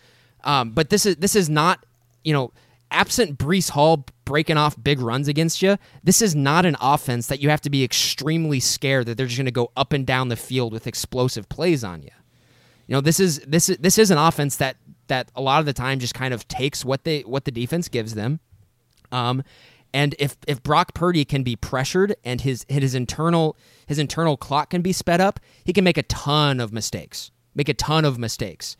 [0.43, 1.85] um but this is this is not,
[2.23, 2.51] you know,
[2.89, 7.41] absent Breece Hall breaking off big runs against you, this is not an offense that
[7.41, 10.29] you have to be extremely scared that they're just going to go up and down
[10.29, 12.11] the field with explosive plays on you.
[12.87, 15.65] You know, this is this is this is an offense that that a lot of
[15.65, 18.39] the time just kind of takes what they what the defense gives them.
[19.11, 19.43] Um,
[19.93, 24.69] and if if Brock Purdy can be pressured and his his internal his internal clock
[24.69, 27.31] can be sped up, he can make a ton of mistakes.
[27.53, 28.77] Make a ton of mistakes.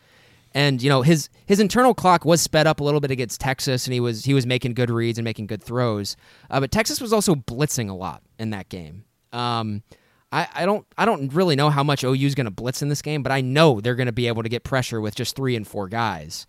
[0.54, 3.86] And you know his his internal clock was sped up a little bit against Texas,
[3.86, 6.18] and he was he was making good reads and making good throws.
[6.50, 9.06] Uh, but Texas was also blitzing a lot in that game.
[9.32, 9.84] Um,
[10.32, 12.90] I, I don't I don't really know how much OU is going to blitz in
[12.90, 15.36] this game, but I know they're going to be able to get pressure with just
[15.36, 16.46] three and four guys.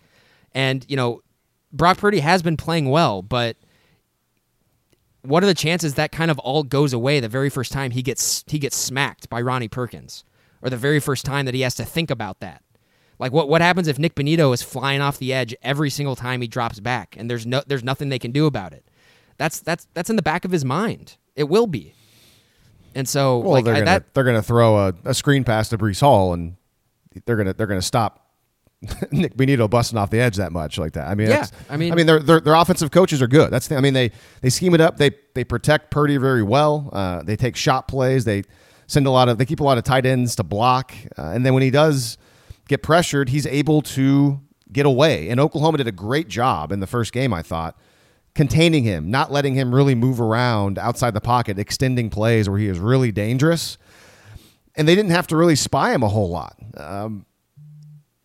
[0.52, 1.22] And you know,
[1.72, 3.56] Brock Purdy has been playing well, but
[5.22, 8.02] what are the chances that kind of all goes away the very first time he
[8.02, 10.24] gets he gets smacked by Ronnie Perkins,
[10.60, 12.62] or the very first time that he has to think about that?
[13.22, 16.40] Like what what happens if Nick Bonitto is flying off the edge every single time
[16.42, 18.84] he drops back, and there's no there's nothing they can do about it?
[19.38, 21.16] That's that's that's in the back of his mind.
[21.36, 21.94] It will be.
[22.94, 25.68] And so, Well, like they're I- gonna that, they're gonna throw a, a screen pass
[25.70, 26.56] to Breece Hall, and
[27.24, 28.26] they're gonna they're gonna stop
[29.12, 31.06] Nick Bonitto busting off the edge that much like that.
[31.08, 33.50] I mean, Yeah, I mean- I mean, their, their their offensive coaches are good.
[33.52, 34.96] That's the, I mean, they they scheme it up.
[34.98, 36.90] They they protect Purdy very well.
[36.92, 38.24] Uh, they take shot plays.
[38.24, 38.42] They
[38.88, 41.46] send a lot of they keep a lot of tight ends to block, uh, and
[41.46, 42.18] then when he does
[42.68, 45.28] get pressured, he's able to get away.
[45.28, 47.32] And Oklahoma did a great job in the first game.
[47.32, 47.76] I thought
[48.34, 52.66] containing him, not letting him really move around outside the pocket, extending plays where he
[52.66, 53.76] is really dangerous.
[54.74, 56.56] And they didn't have to really spy him a whole lot.
[56.76, 57.26] Um,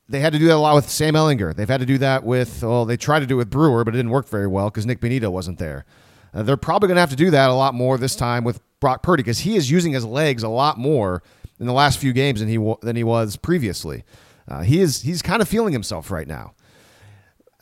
[0.07, 1.53] they had to do that a lot with Sam Ehlinger.
[1.53, 3.93] They've had to do that with, well, they tried to do it with Brewer, but
[3.93, 5.85] it didn't work very well because Nick Bonitto wasn't there.
[6.33, 8.61] Uh, they're probably going to have to do that a lot more this time with
[8.79, 11.21] Brock Purdy because he is using his legs a lot more
[11.59, 14.03] in the last few games than he than he was previously.
[14.47, 16.53] Uh, he is he's kind of feeling himself right now.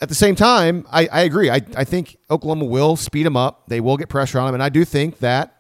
[0.02, 1.50] At the same time, I, I agree.
[1.50, 3.68] I, I think Oklahoma will speed him up.
[3.68, 5.56] They will get pressure on him, and I do think that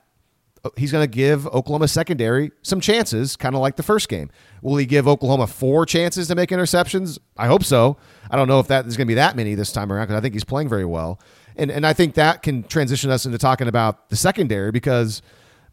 [0.77, 4.29] he's going to give Oklahoma secondary some chances, kind of like the first game.
[4.61, 7.19] Will he give Oklahoma four chances to make interceptions?
[7.37, 7.97] I hope so.
[8.29, 10.17] I don't know if that is going to be that many this time around because
[10.17, 11.19] I think he's playing very well,
[11.55, 15.21] and and I think that can transition us into talking about the secondary because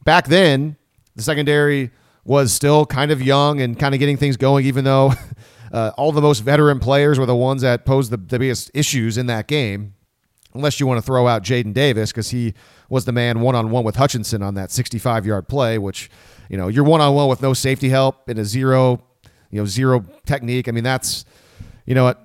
[0.05, 0.77] back then
[1.17, 1.91] the secondary
[2.25, 5.13] was still kind of young and kind of getting things going, even though
[5.73, 9.19] uh, all the most veteran players were the ones that posed the, the biggest issues
[9.19, 9.95] in that game
[10.55, 12.55] unless you want to throw out Jaden Davis because he
[12.89, 16.11] was the man one on one with Hutchinson on that 65 yard play, which,
[16.49, 19.03] you know, you're one on one with no safety help in a zero,
[19.51, 20.69] you know, zero technique.
[20.69, 21.25] I mean, that's,
[21.87, 22.21] you know what?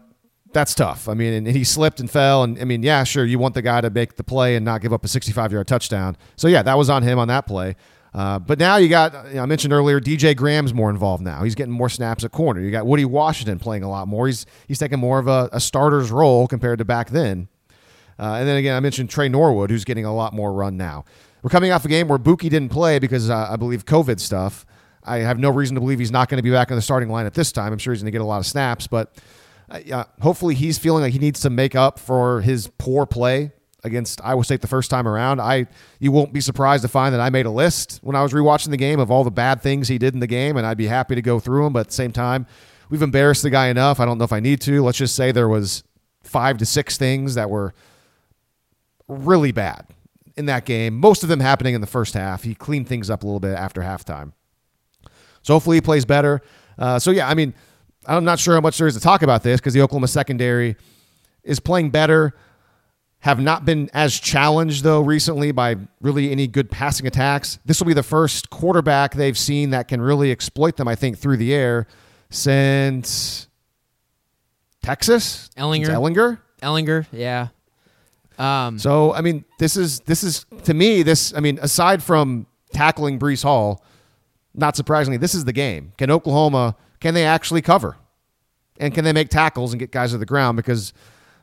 [0.54, 1.08] That's tough.
[1.08, 2.44] I mean, and, and he slipped and fell.
[2.44, 4.82] And I mean, yeah, sure, you want the guy to make the play and not
[4.82, 6.18] give up a 65 yard touchdown.
[6.36, 7.76] So, yeah, that was on him on that play.
[8.18, 11.44] Uh, but now you got, you know, I mentioned earlier, DJ Graham's more involved now.
[11.44, 12.62] He's getting more snaps at corner.
[12.62, 14.26] You got Woody Washington playing a lot more.
[14.26, 17.48] He's he's taking more of a, a starter's role compared to back then.
[18.18, 21.06] Uh, and then again, I mentioned Tre Norwood, who's getting a lot more run now.
[21.44, 24.66] We're coming off a game where Buki didn't play because uh, I believe COVID stuff.
[25.04, 27.10] I have no reason to believe he's not going to be back in the starting
[27.10, 27.72] line at this time.
[27.72, 29.14] I'm sure he's going to get a lot of snaps, but
[29.70, 33.52] uh, hopefully he's feeling like he needs to make up for his poor play
[33.88, 35.42] against Iowa State the first time around.
[35.42, 35.68] I
[36.00, 38.70] you won't be surprised to find that I made a list when I was rewatching
[38.70, 40.88] the game of all the bad things he did in the game, and I'd be
[40.88, 41.74] happy to go through them.
[41.74, 42.46] But at the same time,
[42.90, 44.00] we've embarrassed the guy enough.
[44.00, 44.84] I don't know if I need to.
[44.84, 45.84] Let's just say there was
[46.22, 47.74] five to six things that were
[49.08, 49.88] really bad
[50.36, 50.96] in that game.
[50.96, 52.44] Most of them happening in the first half.
[52.44, 54.34] He cleaned things up a little bit after halftime.
[55.42, 56.42] So hopefully he plays better.
[56.78, 57.54] Uh, so yeah, I mean,
[58.06, 60.76] I'm not sure how much there is to talk about this because the Oklahoma secondary
[61.44, 62.34] is playing better.
[63.22, 67.60] Have not been as challenged though recently by really any good passing attacks.
[67.66, 70.88] This will be the first quarterback they've seen that can really exploit them.
[70.88, 71.88] I think through the air
[72.30, 73.48] since
[74.84, 75.86] Texas Ehlinger.
[75.86, 76.40] Since Ehlinger.
[76.62, 77.48] Ehlinger, yeah.
[78.38, 81.34] Um, So I mean, this is this is to me this.
[81.34, 83.84] I mean, aside from tackling Breece Hall,
[84.54, 85.92] not surprisingly, this is the game.
[85.98, 87.98] Can Oklahoma can they actually cover,
[88.80, 90.94] and can they make tackles and get guys to the ground because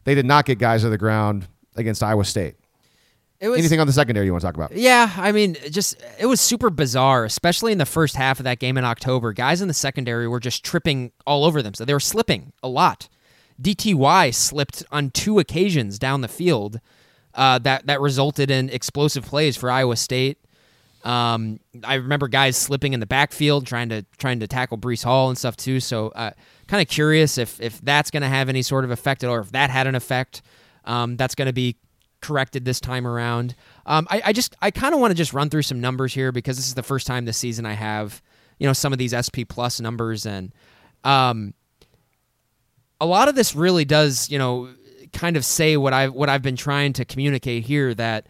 [0.05, 2.57] they did not get guys to the ground against Iowa State.
[3.41, 4.73] it was Anything on the secondary you want to talk about?
[4.73, 8.59] Yeah, I mean, just it was super bizarre, especially in the first half of that
[8.59, 9.33] game in October.
[9.33, 12.69] Guys in the secondary were just tripping all over them, so they were slipping a
[12.69, 13.09] lot.
[13.61, 16.81] DTY slipped on two occasions down the field.
[17.35, 20.39] Uh, that that resulted in explosive plays for Iowa State.
[21.05, 25.29] Um, I remember guys slipping in the backfield trying to trying to tackle Breece Hall
[25.29, 25.81] and stuff too.
[25.81, 26.31] So, uh,
[26.67, 29.41] kind of curious if if that's going to have any sort of effect, at or
[29.41, 30.43] if that had an effect.
[30.85, 31.77] Um, that's going to be
[32.21, 33.55] corrected this time around.
[33.87, 36.33] Um, I, I just I kind of want to just run through some numbers here
[36.33, 38.23] because this is the first time this season I have
[38.59, 40.53] you know some of these SP plus numbers and
[41.05, 41.53] um,
[43.01, 44.71] a lot of this really does you know
[45.13, 48.27] kind of say what I what I've been trying to communicate here that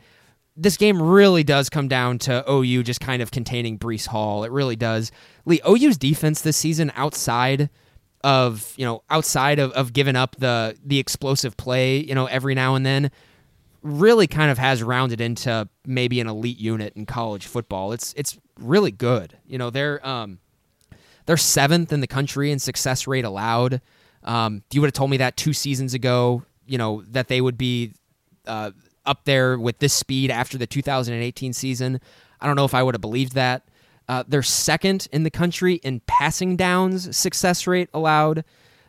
[0.57, 4.45] this game really does come down to OU just kind of containing Breece Hall.
[4.45, 5.11] It really does.
[5.45, 7.71] Lee OU's defense this season outside
[8.25, 12.55] of you know outside of, of giving up the the explosive play you know every
[12.55, 13.11] now and then
[13.83, 17.93] really kind of has rounded into maybe an elite unit in college football.
[17.93, 19.37] It's it's really good.
[19.47, 20.39] You know they're um
[21.27, 23.81] they're seventh in the country in success rate allowed.
[24.25, 27.59] Um, you would have told me that two seasons ago, you know that they would
[27.59, 27.93] be
[28.47, 28.71] uh,
[29.05, 32.01] up there with this speed after the 2018 season,
[32.41, 33.69] I don't know if I would have believed that.
[34.09, 38.45] Uh, they're second in the country in passing downs success rate allowed.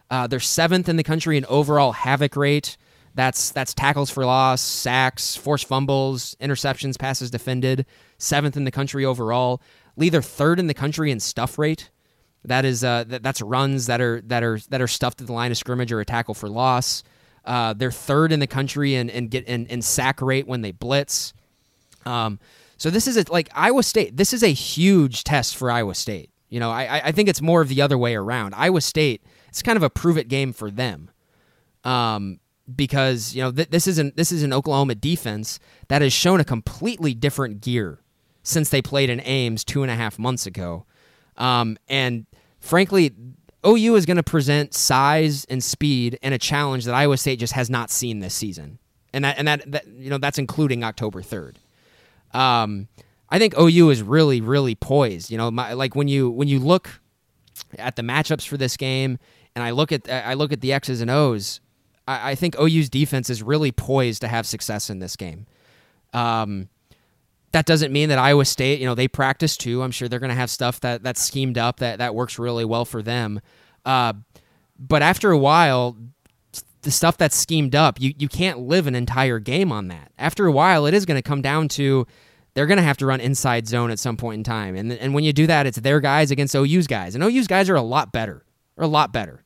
[0.09, 2.77] Uh, they're seventh in the country in overall havoc rate.
[3.15, 7.85] That's that's tackles for loss, sacks, forced fumbles, interceptions, passes defended.
[8.17, 9.61] Seventh in the country overall.
[9.95, 11.89] Lee, they're third in the country in stuff rate.
[12.43, 15.33] That is uh, that, that's runs that are that are that are stuffed at the
[15.33, 17.03] line of scrimmage or a tackle for loss.
[17.45, 20.71] Uh, they're third in the country in, in get in, in sack rate when they
[20.71, 21.33] blitz.
[22.05, 22.39] Um,
[22.85, 24.15] so this is a, like Iowa State.
[24.15, 26.29] This is a huge test for Iowa State.
[26.49, 28.53] You know, I I think it's more of the other way around.
[28.53, 29.23] Iowa State.
[29.47, 31.09] It's kind of a prove it game for them.
[31.83, 32.39] Um,
[32.75, 36.43] because you know th- this isn't this is an Oklahoma defense that has shown a
[36.43, 38.03] completely different gear
[38.43, 40.85] since they played in Ames two and a half months ago,
[41.37, 42.27] um, and
[42.59, 43.15] frankly,
[43.65, 47.53] OU is going to present size and speed and a challenge that Iowa State just
[47.53, 48.77] has not seen this season,
[49.11, 51.57] and that and that, that you know that's including October third.
[52.35, 52.87] Um,
[53.29, 55.31] I think OU is really really poised.
[55.31, 57.01] You know, my, like when you when you look
[57.77, 59.17] at the matchups for this game,
[59.55, 61.61] and I look at I look at the X's and O's.
[62.07, 65.47] I, I think OU's defense is really poised to have success in this game.
[66.13, 66.69] Um,
[67.51, 69.81] that doesn't mean that Iowa State, you know, they practice too.
[69.81, 72.65] I'm sure they're going to have stuff that that's schemed up that that works really
[72.65, 73.39] well for them.
[73.85, 74.13] Uh,
[74.77, 75.95] but after a while,
[76.81, 80.11] the stuff that's schemed up, you you can't live an entire game on that.
[80.17, 82.05] After a while, it is going to come down to
[82.55, 85.13] they're going to have to run inside zone at some point in time, and and
[85.13, 87.81] when you do that, it's their guys against OU's guys, and OU's guys are a
[87.81, 88.43] lot better,
[88.77, 89.43] are a lot better.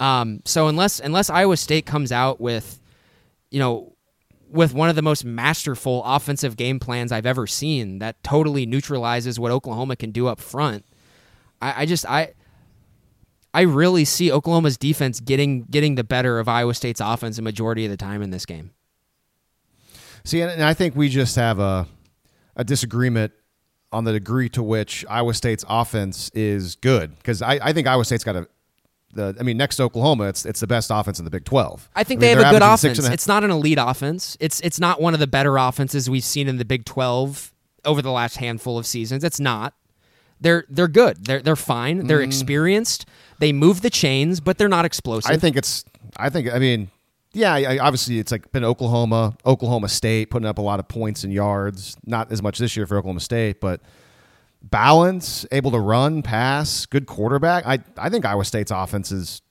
[0.00, 2.80] Um, so unless unless Iowa State comes out with,
[3.50, 3.94] you know,
[4.48, 9.38] with one of the most masterful offensive game plans I've ever seen that totally neutralizes
[9.38, 10.86] what Oklahoma can do up front,
[11.60, 12.32] I, I just I
[13.52, 17.84] I really see Oklahoma's defense getting getting the better of Iowa State's offense a majority
[17.84, 18.70] of the time in this game.
[20.30, 21.88] See, and I think we just have a
[22.54, 23.32] a disagreement
[23.90, 28.04] on the degree to which Iowa State's offense is good because I, I think Iowa
[28.04, 28.46] State's got a
[29.12, 31.90] the I mean next to Oklahoma, it's it's the best offense in the Big Twelve.
[31.96, 33.00] I think I mean, they have a good offense.
[33.08, 34.36] It's not an elite offense.
[34.38, 37.52] It's it's not one of the better offenses we've seen in the Big Twelve
[37.84, 39.24] over the last handful of seasons.
[39.24, 39.74] It's not.
[40.40, 41.24] They're they're good.
[41.24, 42.06] They're they're fine.
[42.06, 42.26] They're mm.
[42.26, 43.04] experienced.
[43.40, 45.28] They move the chains, but they're not explosive.
[45.28, 45.84] I think it's.
[46.16, 46.54] I think.
[46.54, 46.88] I mean,
[47.32, 47.54] yeah.
[47.54, 51.32] I, obviously, it's like been Oklahoma, Oklahoma State putting up a lot of points and
[51.32, 51.96] yards.
[52.04, 53.80] Not as much this year for Oklahoma State, but
[54.62, 57.66] balance, able to run, pass, good quarterback.
[57.66, 59.42] I I think Iowa State's offense is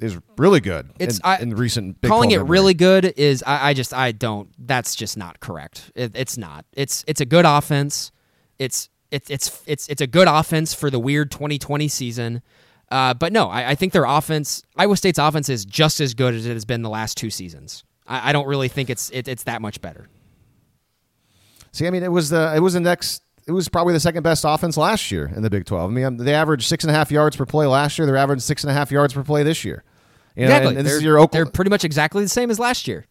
[0.00, 0.90] is really good.
[0.98, 4.12] It's in, I, in recent Big calling it really good is I, I, just I
[4.12, 4.50] don't.
[4.58, 5.90] That's just not correct.
[5.94, 6.64] It, it's not.
[6.72, 8.12] It's it's a good offense.
[8.58, 12.42] It's it's it's it's it's a good offense for the weird 2020 season.
[12.90, 16.32] Uh, but no, I, I, think their offense, Iowa State's offense, is just as good
[16.32, 17.84] as it has been the last two seasons.
[18.06, 20.08] I, I don't really think it's it, it's that much better.
[21.72, 24.22] See, I mean, it was the it was the next it was probably the second
[24.22, 25.90] best offense last year in the Big 12.
[25.90, 28.06] I mean, they averaged six and a half yards per play last year.
[28.06, 29.84] They're averaging six and a half yards per play this year.
[30.36, 30.68] You know, exactly.
[30.68, 32.86] And, and this they're, is your Oklahoma- they're pretty much exactly the same as last
[32.86, 33.06] year.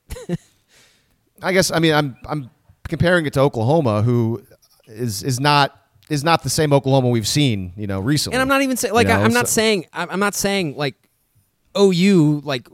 [1.42, 1.72] I guess.
[1.72, 2.50] I mean, I'm I'm
[2.88, 4.44] comparing it to Oklahoma, who
[4.88, 8.36] is is not is not the same Oklahoma we've seen, you know, recently.
[8.36, 9.53] And I'm not even saying like you know, I'm not so.
[9.53, 10.95] saying I'm not saying like
[11.78, 12.68] OU like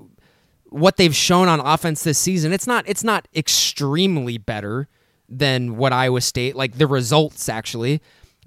[0.70, 2.54] what they've shown on offense this season.
[2.54, 4.88] It's not it's not extremely better
[5.30, 8.02] than what Iowa State like the results actually,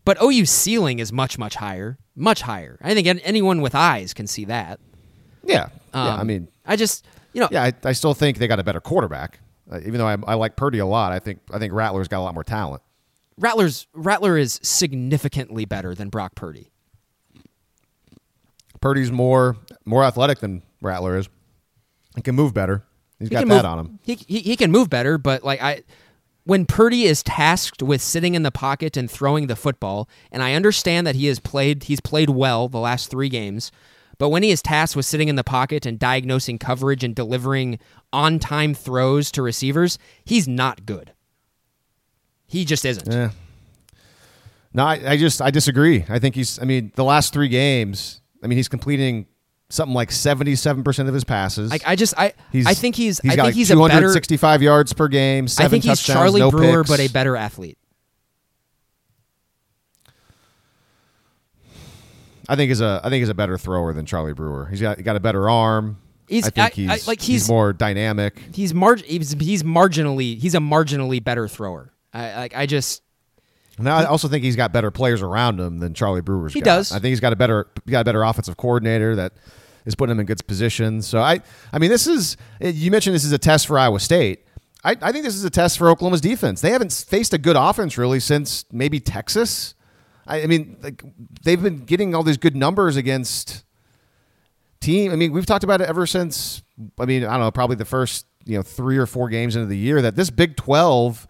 [0.05, 2.78] but OU's ceiling is much much higher, much higher.
[2.82, 4.80] I think anyone with eyes can see that.
[5.43, 6.16] Yeah, um, yeah.
[6.16, 8.80] I mean, I just you know, yeah, I, I still think they got a better
[8.80, 9.41] quarterback.
[9.70, 12.18] Uh, even though I, I like Purdy a lot, I think I think Rattler's got
[12.18, 12.82] a lot more talent.
[13.39, 16.70] Rattler's Rattler is significantly better than Brock Purdy.
[18.80, 21.28] Purdy's more more athletic than Rattler is.
[22.14, 22.84] He can move better.
[23.18, 23.99] He's he got that move, on him.
[24.03, 25.82] He, he he can move better, but like I
[26.45, 30.55] when Purdy is tasked with sitting in the pocket and throwing the football, and I
[30.55, 33.72] understand that he has played he's played well the last 3 games,
[34.18, 37.78] but when he is tasked with sitting in the pocket and diagnosing coverage and delivering
[38.12, 41.12] on-time throws to receivers, he's not good.
[42.47, 43.12] He just isn't.
[43.12, 43.30] Yeah.
[44.72, 46.05] No, I, I just I disagree.
[46.09, 46.61] I think he's.
[46.61, 48.20] I mean, the last three games.
[48.42, 49.26] I mean, he's completing
[49.70, 51.72] something like seventy-seven percent of his passes.
[51.72, 54.62] I, I just I he's, I think he's, he's I think he's two hundred sixty-five
[54.62, 55.47] yards per game.
[55.59, 56.90] I think he's Charlie no Brewer, picks.
[56.90, 57.78] but a better athlete.
[62.49, 64.66] I think is a I think he's a better thrower than Charlie Brewer.
[64.66, 65.99] He's got he got a better arm.
[66.28, 68.36] He's, I think he's, I, like he's, he's, more dynamic.
[68.53, 71.92] He's mar- he's, he's marginally he's a marginally better thrower.
[72.17, 73.03] I like I just.
[73.79, 76.55] Now I also think he's got better players around him than Charlie Brewer's.
[76.55, 76.77] He got.
[76.77, 76.93] does.
[76.93, 79.35] I think he's got a better got a better offensive coordinator that
[79.85, 81.07] is putting him in good positions.
[81.07, 81.41] So I,
[81.73, 84.45] I mean, this is you mentioned this is a test for Iowa State.
[84.83, 86.61] I, I think this is a test for Oklahoma's defense.
[86.61, 89.75] They haven't faced a good offense really since maybe Texas.
[90.27, 91.03] I, I mean, like
[91.43, 93.64] they've been getting all these good numbers against
[94.81, 95.12] team.
[95.12, 96.62] I mean, we've talked about it ever since.
[96.99, 99.67] I mean, I don't know, probably the first you know three or four games into
[99.67, 101.27] the year that this Big Twelve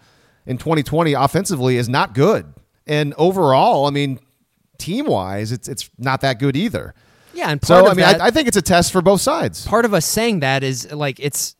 [0.46, 2.52] in 2020 offensively is not good,
[2.86, 4.20] and overall, I mean,
[4.78, 6.94] team wise, it's it's not that good either.
[7.34, 9.66] Yeah, and so I mean, that, I, I think it's a test for both sides.
[9.66, 11.56] Part of us saying that is like it's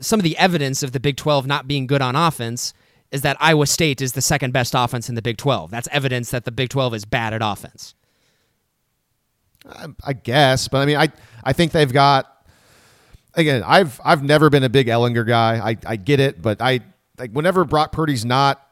[0.00, 2.74] some of the evidence of the Big 12 not being good on offense
[3.10, 5.70] is that Iowa State is the second best offense in the Big 12.
[5.70, 7.94] That's evidence that the Big 12 is bad at offense.
[9.68, 11.08] I, I guess, but I mean, I
[11.42, 12.32] I think they've got.
[13.34, 15.70] Again, I've I've never been a big Ehlinger guy.
[15.70, 16.80] I, I get it, but I
[17.18, 18.62] like whenever Brock Purdy's not.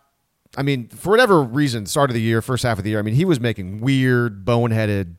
[0.56, 3.00] I mean, for whatever reason, start of the year, first half of the year.
[3.00, 5.16] I mean, he was making weird, boneheaded,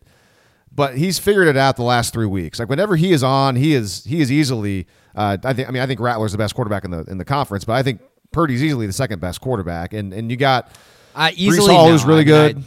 [0.72, 2.58] but he's figured it out the last three weeks.
[2.58, 4.88] Like whenever he is on, he is he is easily.
[5.14, 5.68] Uh, I think.
[5.68, 7.84] I mean, I think Rattler's the best quarterback in the in the conference, but I
[7.84, 8.02] think
[8.32, 10.70] Purdy's easily the second best quarterback, and and you got
[11.16, 12.64] uh, easily Breece Hall no, who's really I good.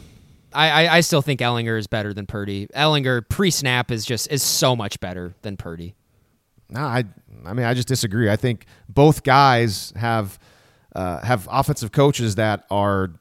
[0.53, 2.67] I, I, I still think Ehlinger is better than Purdy.
[2.75, 5.95] Ehlinger pre snap is just is so much better than Purdy.
[6.69, 7.03] No, I
[7.45, 8.29] I mean I just disagree.
[8.29, 10.39] I think both guys have
[10.95, 13.11] uh, have offensive coaches that are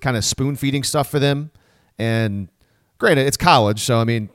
[0.00, 1.50] kind of spoon feeding stuff for them,
[1.98, 2.48] and
[2.98, 4.30] granted it's college, so I mean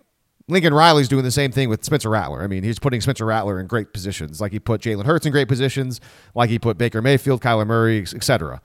[0.47, 2.41] Lincoln Riley's doing the same thing with Spencer Rattler.
[2.41, 5.31] I mean, he's putting Spencer Rattler in great positions, like he put Jalen Hurts in
[5.31, 6.01] great positions,
[6.35, 8.61] like he put Baker Mayfield, Kyler Murray, etc.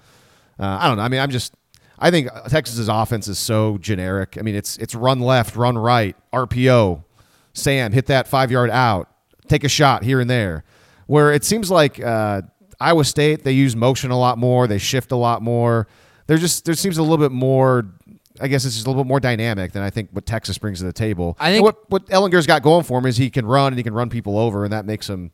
[0.59, 1.05] Uh, I don't know.
[1.05, 1.55] I mean, I'm just.
[1.99, 4.37] I think Texas's offense is so generic.
[4.39, 7.05] I mean, it's it's run left, run right, RPO,
[7.55, 9.09] Sam hit that five yard out,
[9.49, 10.65] take a shot here and there.
[11.07, 12.43] Where it seems like uh,
[12.81, 15.87] Iowa State, they use motion a lot more, they shift a lot more.
[16.27, 17.85] There just there seems a little bit more
[18.41, 20.81] I guess it's just a little bit more dynamic than I think what Texas brings
[20.81, 21.37] to the table.
[21.39, 23.79] I think and what what Ehlinger's got going for him is he can run and
[23.79, 25.31] he can run people over, and that makes him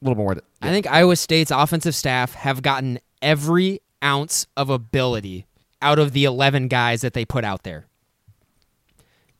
[0.00, 0.34] a little more.
[0.34, 0.40] Yeah.
[0.62, 5.46] I think Iowa State's offensive staff have gotten every ounce of ability
[5.82, 7.86] out of the eleven guys that they put out there,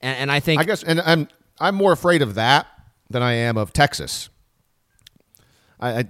[0.01, 1.29] and, and I think I guess, and I'm
[1.59, 2.67] I'm more afraid of that
[3.11, 4.31] than I am of Texas.
[5.79, 6.05] I, I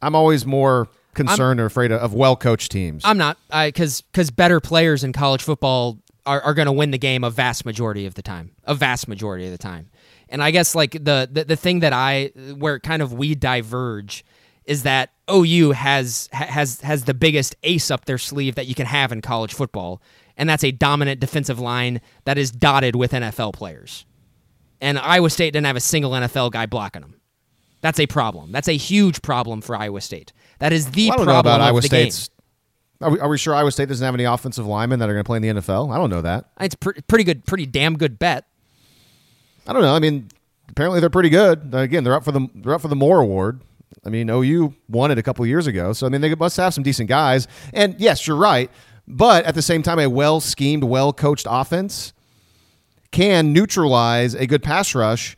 [0.00, 3.02] I'm always more concerned I'm, or afraid of well coached teams.
[3.04, 6.98] I'm not, because because better players in college football are, are going to win the
[6.98, 9.90] game a vast majority of the time, a vast majority of the time.
[10.28, 14.24] And I guess like the, the the thing that I where kind of we diverge
[14.64, 18.86] is that OU has has has the biggest ace up their sleeve that you can
[18.86, 20.00] have in college football,
[20.36, 24.06] and that's a dominant defensive line that is dotted with NFL players.
[24.82, 27.14] And Iowa State didn't have a single NFL guy blocking them.
[27.82, 28.50] That's a problem.
[28.50, 30.32] That's a huge problem for Iowa State.
[30.58, 32.28] That is the well, I don't problem know about Iowa State's.
[33.00, 35.24] Are we, are we, sure Iowa State doesn't have any offensive linemen that are going
[35.24, 35.92] to play in the NFL?
[35.92, 36.46] I don't know that.
[36.60, 38.44] It's pre- pretty good, pretty damn good bet.
[39.66, 39.94] I don't know.
[39.94, 40.28] I mean,
[40.68, 41.72] apparently they're pretty good.
[41.72, 43.60] Again, they're up for the they're up for the Moore Award.
[44.04, 46.74] I mean, OU won it a couple years ago, so I mean they must have
[46.74, 47.46] some decent guys.
[47.72, 48.68] And yes, you're right.
[49.06, 52.12] But at the same time, a well schemed, well coached offense
[53.12, 55.36] can neutralize a good pass rush,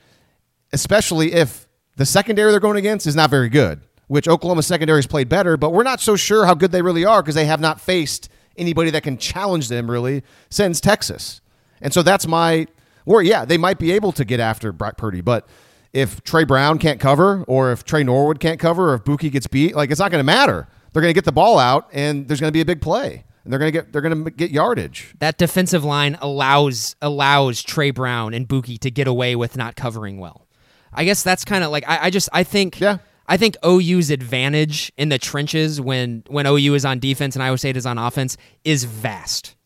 [0.72, 5.06] especially if the secondary they're going against is not very good which Oklahoma secondary has
[5.06, 7.60] played better, but we're not so sure how good they really are because they have
[7.60, 11.40] not faced anybody that can challenge them really since Texas.
[11.80, 12.66] And so that's my
[13.06, 13.28] worry.
[13.28, 15.48] Yeah, they might be able to get after Brock Purdy, but
[15.92, 19.46] if Tre Brown can't cover, or if Tre Norwood can't cover, or if Buki gets
[19.46, 20.68] beat, like it's not going to matter.
[20.92, 23.24] They're going to get the ball out, and there's going to be a big play,
[23.45, 25.14] and they're going to get they're going to get yardage.
[25.18, 30.18] That defensive line allows allows Tre Brown and Buki to get away with not covering
[30.18, 30.47] well.
[30.92, 34.11] I guess that's kind of like I, I just I think yeah I think OU's
[34.11, 37.99] advantage in the trenches when when OU is on defense and Iowa State is on
[37.99, 39.57] offense is vast.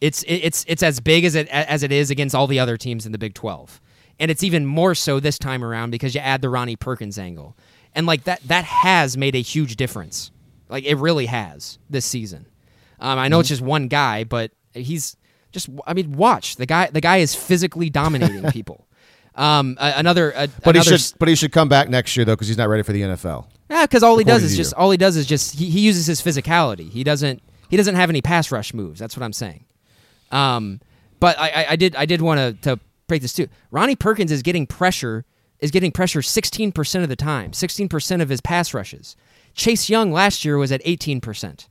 [0.00, 3.06] It's it's it's as big as it as it is against all the other teams
[3.06, 3.80] in the Big 12.
[4.20, 7.56] And it's even more so this time around because you add the Ronnie Perkins angle.
[7.94, 10.30] And like that that has made a huge difference.
[10.68, 12.46] Like it really has this season.
[13.00, 13.40] Um, I know mm-hmm.
[13.40, 15.16] it's just one guy, but he's
[15.52, 16.56] just I mean watch.
[16.56, 18.86] The guy the guy is physically dominating people.
[19.34, 22.34] Um, another, uh, but another he should, but he should come back next year though,
[22.34, 23.46] because he's not ready for the NFL.
[23.70, 26.06] Yeah, because all he does is just all he does is just he, he uses
[26.06, 26.90] his physicality.
[26.90, 28.98] He doesn't he doesn't have any pass rush moves.
[28.98, 29.64] That's what I'm saying.
[30.32, 30.80] Um,
[31.20, 33.48] but I, I, I did I did want to to break this too.
[33.70, 35.24] Ronnie Perkins is getting pressure
[35.60, 39.16] is getting pressure 16% of the time, 16% of his pass rushes.
[39.54, 41.66] Chase Young last year was at 18%.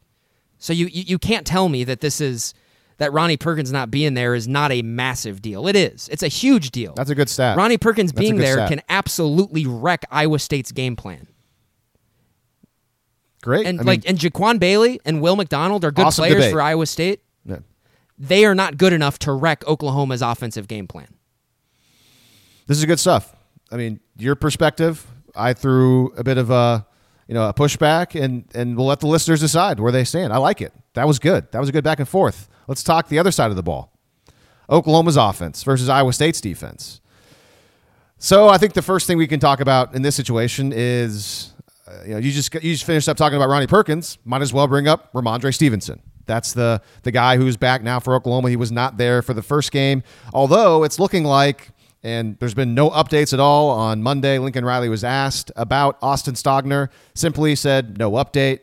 [0.59, 2.53] So you, you, you can't tell me that this is
[2.97, 5.67] that Ronnie Perkins not being there is not a massive deal.
[5.67, 6.09] It is.
[6.11, 6.93] It's a huge deal.
[6.95, 7.55] That's a good stat.
[7.55, 8.69] Ronnie Perkins That's being there stat.
[8.69, 11.27] can absolutely wreck Iowa State's game plan.
[13.43, 13.67] Great.
[13.67, 16.51] And I like mean, and Jaquan Bailey and Will McDonald are good Awesome players debate.
[16.51, 17.21] for Iowa State.
[17.45, 17.59] Yeah.
[18.17, 21.07] They are not good enough to wreck Oklahoma's offensive game plan.
[22.65, 23.35] this is good stuff.
[23.71, 25.05] I mean, your perspective.
[25.35, 26.87] I threw a bit of a
[27.27, 30.33] you know a pushback, and and we'll let the listeners decide where they stand.
[30.33, 30.73] I like it.
[30.93, 31.51] That was good.
[31.51, 32.49] That was a good back and forth.
[32.67, 33.91] Let's talk the other side of the ball.
[34.69, 36.99] Oklahoma's offense versus Iowa State's defense.
[38.17, 41.53] So I think the first thing we can talk about in this situation is,
[41.87, 44.17] uh, you know, you just you just finished up talking about Ronnie Perkins.
[44.25, 46.01] Might as well bring up Rhamondre Stevenson.
[46.25, 48.49] That's the the guy who's back now for Oklahoma.
[48.49, 50.03] He was not there for the first game,
[50.33, 51.71] although it's looking like.
[52.03, 54.39] And there's been no updates at all on Monday.
[54.39, 56.89] Lincoln Riley was asked about Austin Stogner.
[57.15, 58.59] Simply said no update.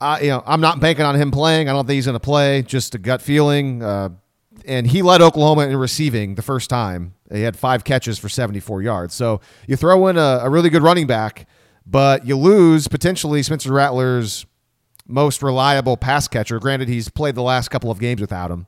[0.00, 1.68] Uh, you know, I'm not banking on him playing.
[1.68, 2.62] I don't think he's going to play.
[2.62, 3.82] Just a gut feeling.
[3.82, 4.10] Uh,
[4.66, 7.14] and he led Oklahoma in receiving the first time.
[7.32, 9.14] He had five catches for 74 yards.
[9.14, 11.48] So you throw in a, a really good running back,
[11.86, 14.46] but you lose potentially Spencer Rattler's
[15.06, 16.58] most reliable pass catcher.
[16.58, 18.66] Granted, he's played the last couple of games without him.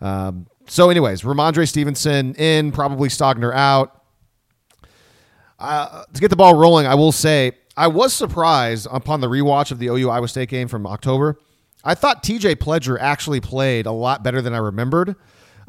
[0.00, 4.02] Um, so, anyways, Rhamondre Stevenson in, probably Stogner out.
[5.58, 9.70] Uh, to get the ball rolling, I will say I was surprised upon the rewatch
[9.70, 11.38] of the OU Iowa State game from October.
[11.84, 15.14] I thought TJ Pledger actually played a lot better than I remembered.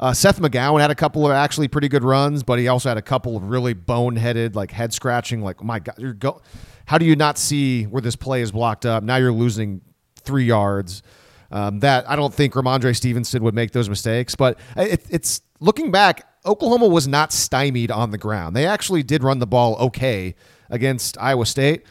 [0.00, 2.98] Uh, Seth McGowan had a couple of actually pretty good runs, but he also had
[2.98, 6.40] a couple of really boneheaded, like head scratching, like, my God, you're go-
[6.86, 9.02] how do you not see where this play is blocked up?
[9.02, 9.80] Now you're losing
[10.16, 11.02] three yards.
[11.50, 15.90] Um, that I don't think Rhamondre Stevenson would make those mistakes, but it, it's looking
[15.90, 18.54] back, Oklahoma was not stymied on the ground.
[18.54, 20.34] They actually did run the ball okay
[20.68, 21.84] against Iowa State.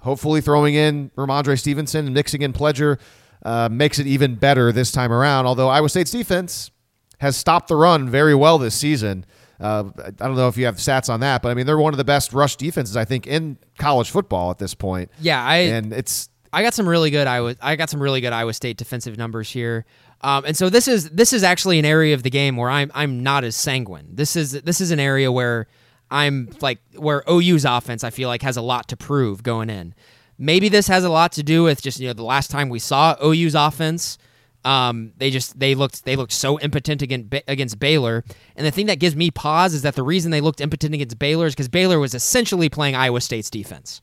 [0.00, 2.98] Hopefully, throwing in Rhamondre Stevenson and mixing in Pledger
[3.42, 5.46] uh, makes it even better this time around.
[5.46, 6.70] Although Iowa State's defense
[7.18, 9.24] has stopped the run very well this season.
[9.58, 11.94] Uh, I don't know if you have stats on that, but I mean they're one
[11.94, 15.10] of the best rush defenses I think in college football at this point.
[15.20, 17.54] Yeah, I and it's I got some really good Iowa.
[17.60, 19.84] I got some really good Iowa State defensive numbers here,
[20.22, 22.90] um, and so this is this is actually an area of the game where I'm
[22.94, 24.08] I'm not as sanguine.
[24.10, 25.66] This is this is an area where
[26.10, 29.94] I'm like where OU's offense I feel like has a lot to prove going in.
[30.38, 32.78] Maybe this has a lot to do with just you know the last time we
[32.78, 34.16] saw OU's offense.
[34.64, 38.24] Um, they just they looked they looked so impotent against against Baylor,
[38.56, 41.18] and the thing that gives me pause is that the reason they looked impotent against
[41.18, 44.00] Baylor is because Baylor was essentially playing Iowa State's defense.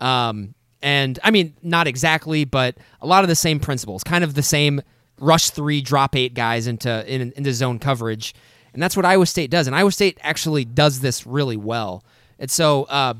[0.00, 4.34] Um, and I mean, not exactly, but a lot of the same principles, kind of
[4.34, 4.82] the same
[5.18, 8.34] rush three, drop eight guys into in, into zone coverage,
[8.72, 9.66] and that's what Iowa State does.
[9.66, 12.04] And Iowa State actually does this really well.
[12.38, 13.14] And so, uh,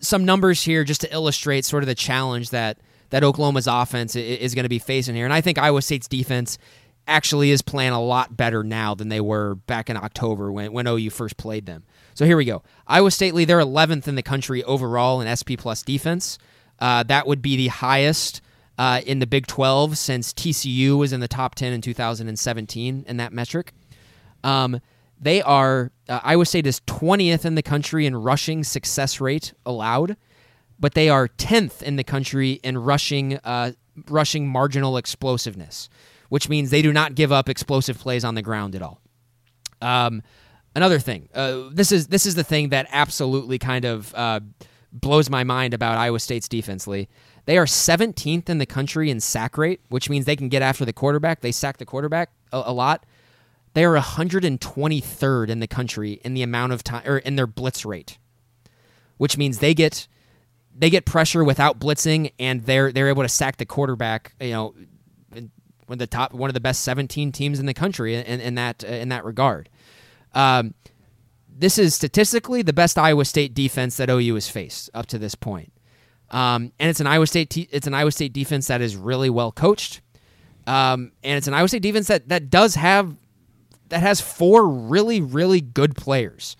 [0.00, 2.78] some numbers here just to illustrate sort of the challenge that
[3.10, 5.24] that Oklahoma's offense is going to be facing here.
[5.24, 6.58] And I think Iowa State's defense
[7.06, 10.86] actually is playing a lot better now than they were back in October when when
[10.86, 11.84] OU first played them.
[12.14, 12.62] So here we go.
[12.86, 16.38] Iowa State they're 11th in the country overall in SP plus defense.
[16.78, 18.40] Uh, that would be the highest
[18.78, 23.16] uh, in the Big 12 since TCU was in the top 10 in 2017 in
[23.16, 23.72] that metric.
[24.42, 24.80] Um,
[25.20, 30.16] they are uh, Iowa State is 20th in the country in rushing success rate allowed,
[30.78, 33.72] but they are 10th in the country in rushing uh,
[34.08, 35.88] rushing marginal explosiveness,
[36.28, 39.00] which means they do not give up explosive plays on the ground at all.
[39.80, 40.22] Um,
[40.74, 41.28] another thing.
[41.34, 44.40] Uh, this is this is the thing that absolutely kind of uh,
[44.92, 46.86] blows my mind about Iowa State's defense.
[46.86, 47.08] Lee,
[47.46, 50.84] they are 17th in the country in sack rate, which means they can get after
[50.84, 51.40] the quarterback.
[51.40, 53.04] They sack the quarterback a, a lot.
[53.74, 57.84] They are 123rd in the country in the amount of time or in their blitz
[57.84, 58.18] rate,
[59.16, 60.06] which means they get
[60.76, 64.34] they get pressure without blitzing and they're they're able to sack the quarterback.
[64.40, 64.74] You know,
[65.86, 68.54] one of the top one of the best 17 teams in the country in, in
[68.54, 69.68] that in that regard.
[70.34, 70.74] Um,
[71.56, 75.34] this is statistically the best Iowa State defense that OU has faced up to this
[75.34, 75.72] point.
[76.30, 79.30] Um, and it's an Iowa State te- it's an Iowa State defense that is really
[79.30, 80.00] well coached.
[80.66, 83.16] Um, and it's an Iowa State defense that that does have
[83.90, 86.56] that has four really really good players.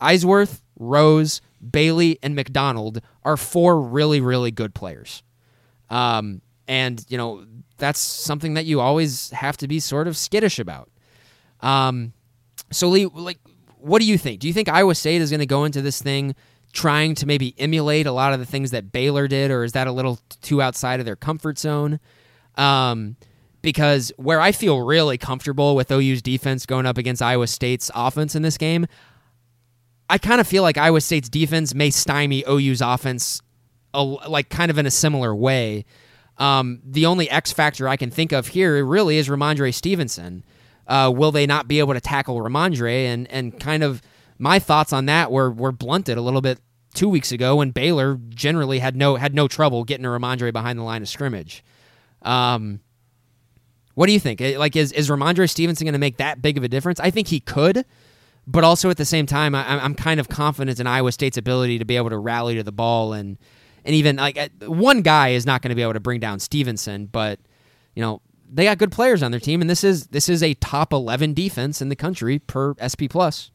[0.00, 5.22] Eisworth, Rose, Bailey, and McDonald are four really really good players.
[5.90, 7.44] Um, and you know
[7.76, 10.90] that's something that you always have to be sort of skittish about.
[11.60, 12.12] Um,
[12.70, 13.38] so Lee, like,
[13.78, 14.40] what do you think?
[14.40, 16.34] Do you think Iowa State is going to go into this thing
[16.72, 19.86] trying to maybe emulate a lot of the things that Baylor did, or is that
[19.86, 21.98] a little too outside of their comfort zone?
[22.56, 23.16] Um,
[23.62, 28.34] because where I feel really comfortable with OU's defense going up against Iowa State's offense
[28.34, 28.86] in this game,
[30.10, 33.42] I kind of feel like Iowa State's defense may stymie OU's offense,
[33.94, 35.84] a, like kind of in a similar way.
[36.38, 40.44] Um, the only X factor I can think of here really is Rhamondre Stevenson
[40.88, 43.04] uh, will they not be able to tackle Rhamondre?
[43.06, 44.02] And and kind of
[44.38, 46.58] my thoughts on that were were blunted a little bit
[46.94, 50.78] two weeks ago when Baylor generally had no had no trouble getting a Rhamondre behind
[50.78, 51.62] the line of scrimmage.
[52.22, 52.80] Um,
[53.94, 54.40] what do you think?
[54.40, 57.00] Like, is is Rhamondre Stevenson going to make that big of a difference?
[57.00, 57.84] I think he could,
[58.46, 61.78] but also at the same time, I, I'm kind of confident in Iowa State's ability
[61.78, 63.36] to be able to rally to the ball and
[63.84, 66.38] and even like uh, one guy is not going to be able to bring down
[66.38, 67.40] Stevenson, but
[67.94, 70.54] you know they got good players on their team, and this is this is a
[70.54, 73.50] top 11 defense in the country per SP plus.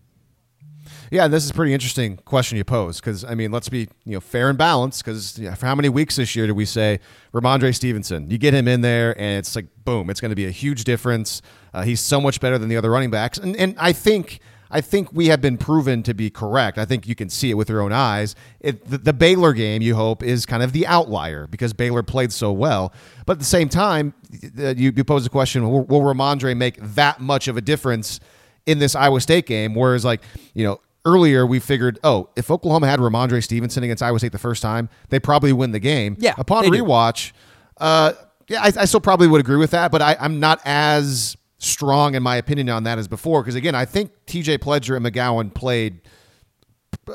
[1.12, 4.14] Yeah, this is a pretty interesting question you pose because I mean, let's be you
[4.14, 7.00] know fair and balanced because yeah, for how many weeks this year did we say
[7.34, 8.30] Rhamondre Stevenson?
[8.30, 10.84] You get him in there, and it's like boom, it's going to be a huge
[10.84, 11.41] difference.
[11.74, 14.39] Uh, he's so much better than the other running backs, and and I think.
[14.74, 16.80] I think we have been proven to be correct.
[16.80, 18.36] I think you can see it with your own eyes.
[18.60, 22.32] It, the, the, Baylor game, you hope, is kind of the outlier because Baylor played
[22.32, 22.92] so well.
[23.28, 24.16] But at the same time,
[24.58, 28.20] you, you pose the question: Will, will Rhamondre make that much of a difference
[28.66, 29.76] in this Iowa State game?
[29.76, 30.24] Whereas, like
[30.56, 34.40] you know, earlier we figured, oh, if Oklahoma had Rhamondre Stevenson against Iowa State the
[34.40, 36.18] first time, they probably win the game.
[36.20, 36.34] Yeah.
[36.38, 37.32] Upon rewatch,
[37.78, 38.14] uh,
[38.48, 42.16] yeah, I, I, still probably would agree with that, but I, I'm not as strong
[42.16, 44.59] in my opinion on that as before because again, I think T.J.
[44.59, 46.01] Pledger and McGowan played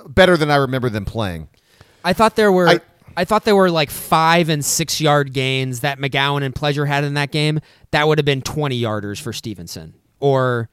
[0.08, 1.48] better than I remember them playing.
[2.04, 2.68] I thought there were.
[2.68, 2.80] I,
[3.16, 7.02] I thought there were like five and six yard gains that McGowan and Pledger had
[7.02, 7.60] in that game.
[7.90, 9.94] That would have been 20 yarders for Stevenson.
[10.20, 10.68] Or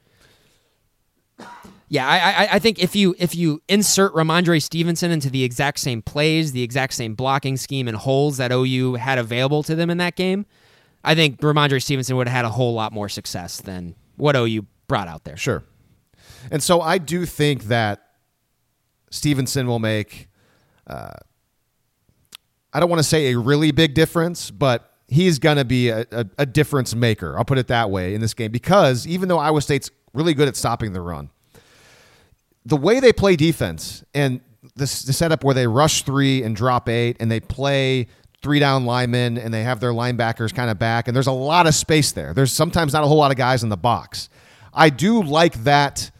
[1.88, 5.80] yeah, I, I, I think if you if you insert Rhamondre Stevenson into the exact
[5.80, 9.90] same plays, the exact same blocking scheme and holes that OU had available to them
[9.90, 10.46] in that game,
[11.04, 14.66] I think Rhamondre Stevenson would have had a whole lot more success than what OU
[14.88, 15.36] brought out there.
[15.36, 15.62] Sure.
[16.50, 18.02] And so I do think that
[19.10, 20.28] Stevenson will make,
[20.86, 21.12] uh,
[22.72, 26.06] I don't want to say a really big difference, but he's going to be a,
[26.10, 27.36] a, a difference maker.
[27.38, 30.48] I'll put it that way in this game because even though Iowa State's really good
[30.48, 31.30] at stopping the run,
[32.64, 34.40] the way they play defense and
[34.74, 38.08] the setup where they rush three and drop eight and they play
[38.42, 41.66] three down linemen and they have their linebackers kind of back and there's a lot
[41.66, 42.34] of space there.
[42.34, 44.28] There's sometimes not a whole lot of guys in the box.
[44.72, 46.10] I do like that.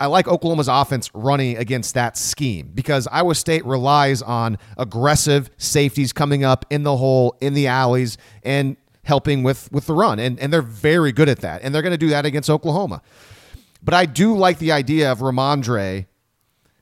[0.00, 6.12] I like Oklahoma's offense running against that scheme because Iowa State relies on aggressive safeties
[6.12, 10.18] coming up in the hole, in the alleys, and helping with, with the run.
[10.18, 11.62] And, and they're very good at that.
[11.62, 13.02] And they're going to do that against Oklahoma.
[13.82, 16.06] But I do like the idea of Rhamondre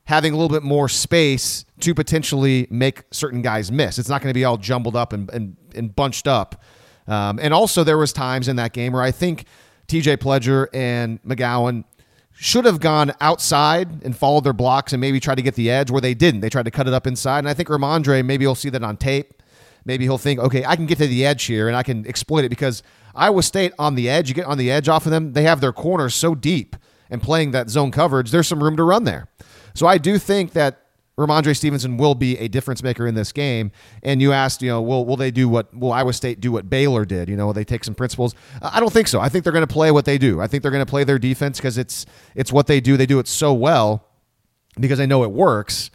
[0.04, 3.98] having a little bit more space to potentially make certain guys miss.
[3.98, 6.62] It's not going to be all jumbled up and, and, and bunched up.
[7.06, 9.44] Um, and also, there was times in that game where I think
[9.88, 11.84] TJ Pledger and McGowan
[12.32, 15.90] should have gone outside and followed their blocks and maybe tried to get the edge
[15.90, 16.40] where they didn't.
[16.40, 17.40] They tried to cut it up inside.
[17.40, 19.42] And I think Rhamondre, maybe he'll see that on tape.
[19.84, 22.44] Maybe he'll think, okay, I can get to the edge here and I can exploit
[22.44, 22.82] it because
[23.14, 25.60] Iowa State on the edge, you get on the edge off of them, they have
[25.60, 26.76] their corners so deep
[27.10, 29.28] and playing that zone coverage, there's some room to run there.
[29.74, 30.81] So I do think that
[31.26, 33.72] Rhamondre Stevenson will be a difference maker in this game.
[34.02, 36.68] And you asked, you know, will will they do what will Iowa State do what
[36.68, 37.28] Baylor did?
[37.28, 38.34] You know, will they take some principles?
[38.60, 39.20] I don't think so.
[39.20, 40.40] I think they're going to play what they do.
[40.40, 42.96] I think they're going to play their defense because it's it's what they do.
[42.96, 44.06] They do it so well
[44.78, 45.90] because they know it works.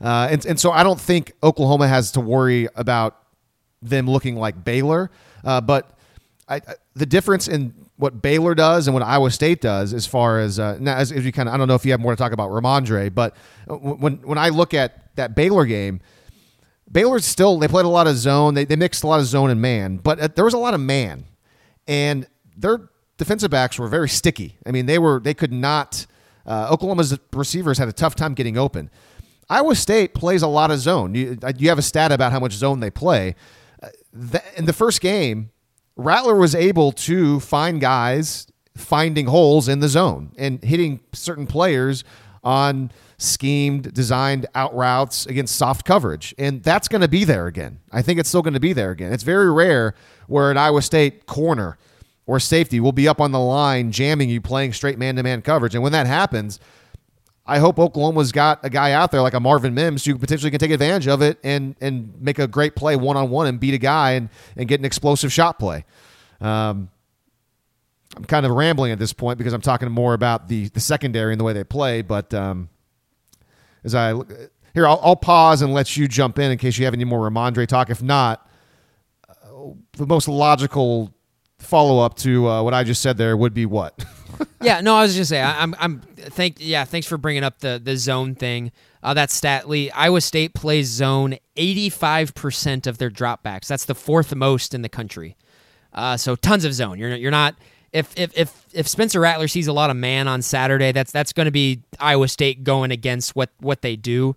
[0.00, 3.16] Uh, and and so I don't think Oklahoma has to worry about
[3.82, 5.10] them looking like Baylor.
[5.44, 5.98] Uh, but
[6.48, 10.40] I, I, the difference in what Baylor does and what Iowa State does, as far
[10.40, 12.12] as uh, now, as, as you kind of, I don't know if you have more
[12.12, 13.36] to talk about Rhamondre, but
[13.66, 16.00] when when I look at that Baylor game,
[16.90, 19.50] Baylor still they played a lot of zone, they they mixed a lot of zone
[19.50, 21.26] and man, but uh, there was a lot of man,
[21.86, 22.26] and
[22.56, 22.88] their
[23.18, 24.56] defensive backs were very sticky.
[24.66, 26.06] I mean, they were they could not.
[26.46, 28.90] Uh, Oklahoma's receivers had a tough time getting open.
[29.50, 31.14] Iowa State plays a lot of zone.
[31.14, 33.34] You, uh, you have a stat about how much zone they play.
[33.82, 33.88] Uh,
[34.56, 35.50] in the first game,
[36.04, 38.46] Rattler was able to find guys
[38.76, 42.04] finding holes in the zone and hitting certain players
[42.42, 46.34] on schemed, designed out routes against soft coverage.
[46.38, 47.80] And that's going to be there again.
[47.92, 49.12] I think it's still going to be there again.
[49.12, 49.94] It's very rare
[50.26, 51.76] where an Iowa State corner
[52.26, 55.42] or safety will be up on the line jamming you playing straight man to man
[55.42, 55.74] coverage.
[55.74, 56.58] And when that happens,
[57.50, 60.60] I hope Oklahoma's got a guy out there like a Marvin Mims who potentially can
[60.60, 63.74] take advantage of it and and make a great play one on one and beat
[63.74, 65.84] a guy and and get an explosive shot play.
[66.40, 66.90] Um,
[68.16, 71.32] I'm kind of rambling at this point because I'm talking more about the the secondary
[71.32, 72.02] and the way they play.
[72.02, 72.68] But um,
[73.82, 74.32] as I look
[74.72, 77.28] here, I'll, I'll, pause and let you jump in in case you have any more
[77.28, 77.90] Rhamondre talk.
[77.90, 78.48] If not,
[79.28, 81.12] uh, the most logical
[81.58, 84.04] follow up to uh, what I just said there would be what.
[84.62, 85.44] yeah, no, I was just saying.
[85.44, 86.00] I'm, I'm.
[86.16, 88.72] Thank, yeah, thanks for bringing up the the zone thing.
[89.02, 89.90] Uh, that stat, Lee.
[89.90, 93.66] Iowa State plays zone 85 percent of their dropbacks.
[93.66, 95.36] That's the fourth most in the country.
[95.92, 96.98] Uh, so tons of zone.
[96.98, 97.56] You're you're not.
[97.92, 101.32] If if if if Spencer Rattler sees a lot of man on Saturday, that's that's
[101.32, 104.36] going to be Iowa State going against what what they do.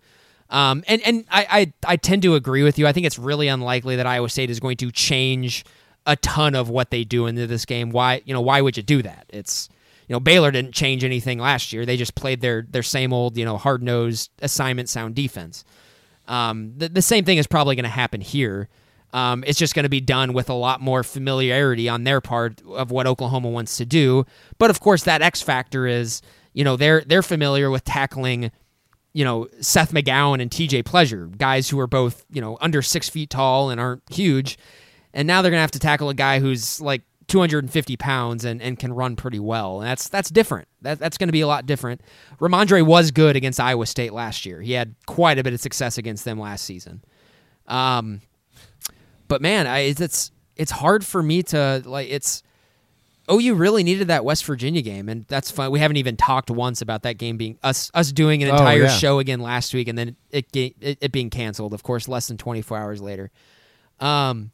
[0.50, 2.88] Um, and and I, I I tend to agree with you.
[2.88, 5.66] I think it's really unlikely that Iowa State is going to change
[6.06, 7.92] a ton of what they do into this game.
[7.92, 9.26] Why you know why would you do that?
[9.30, 9.70] It's
[10.14, 11.88] you know Baylor didn't change anything last year.
[11.88, 15.66] They just played their their same old you know hard nosed assignment sound defense.
[16.28, 18.70] Um, the, the same thing is probably going to happen here.
[19.12, 22.62] Um, it's just going to be done with a lot more familiarity on their part
[22.68, 24.28] of what Oklahoma wants to do.
[24.60, 26.22] But of course, that X factor is
[26.54, 28.52] you know they're they're familiar with tackling
[29.14, 30.84] you know Seth McGowan and T.J.
[30.84, 34.60] Pledger, guys who are both you know under six feet tall and aren't huge,
[35.12, 38.78] and now they're gonna have to tackle a guy who's like 250 pounds and, and
[38.78, 39.82] can run pretty well.
[39.82, 40.68] And that's that's different.
[40.82, 42.02] That, that's going to be a lot different.
[42.40, 44.62] Rhamondre was good against Iowa State last year.
[44.62, 47.04] He had quite a bit of success against them last season.
[47.68, 48.22] Um,
[49.28, 52.10] but man, I, it's it's hard for me to like.
[52.10, 52.44] It's
[53.32, 55.72] OU really needed that West Virginia game, and that's fine.
[55.72, 58.84] We haven't even talked once about that game being us us doing an Oh, entire
[58.84, 58.88] yeah.
[58.90, 61.74] show again last week, and then it, it it being canceled.
[61.74, 63.32] Of course, less than 24 hours later.
[64.00, 64.52] Um,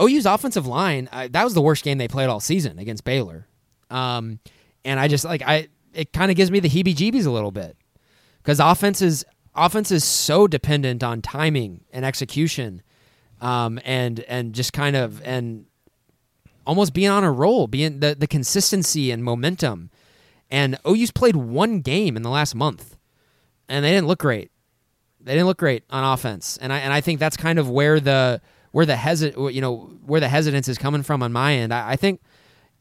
[0.00, 3.46] OU's offensive line I, that was the worst game they played all season against Baylor,
[3.90, 4.40] um,
[4.84, 7.76] and I just like I it kind of gives me the heebie-jeebies a little bit
[8.42, 9.24] because offense is
[9.54, 12.82] offense is so dependent on timing and execution,
[13.40, 15.66] um, and and just kind of and
[16.66, 19.90] almost being on a roll, being the the consistency and momentum.
[20.52, 22.96] And OU's played one game in the last month,
[23.68, 24.50] and they didn't look great.
[25.20, 28.00] They didn't look great on offense, and I and I think that's kind of where
[28.00, 28.40] the
[28.72, 31.72] where the hesit you know where the hesitance is coming from on my end.
[31.74, 32.20] I, I think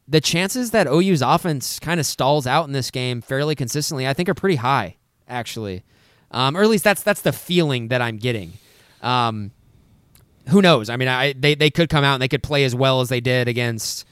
[0.08, 4.14] the chances that OU's offense kind of stalls out in this game fairly consistently, I
[4.14, 5.84] think, are pretty high, actually,
[6.32, 8.54] um, or at least that's that's the feeling that I'm getting.
[9.02, 9.52] Um,
[10.50, 10.90] who knows?
[10.90, 13.10] I mean, I they, they could come out and they could play as well as
[13.10, 14.06] they did against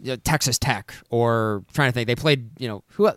[0.00, 2.50] you know, Texas Tech or trying to think they played.
[2.58, 3.08] You know who?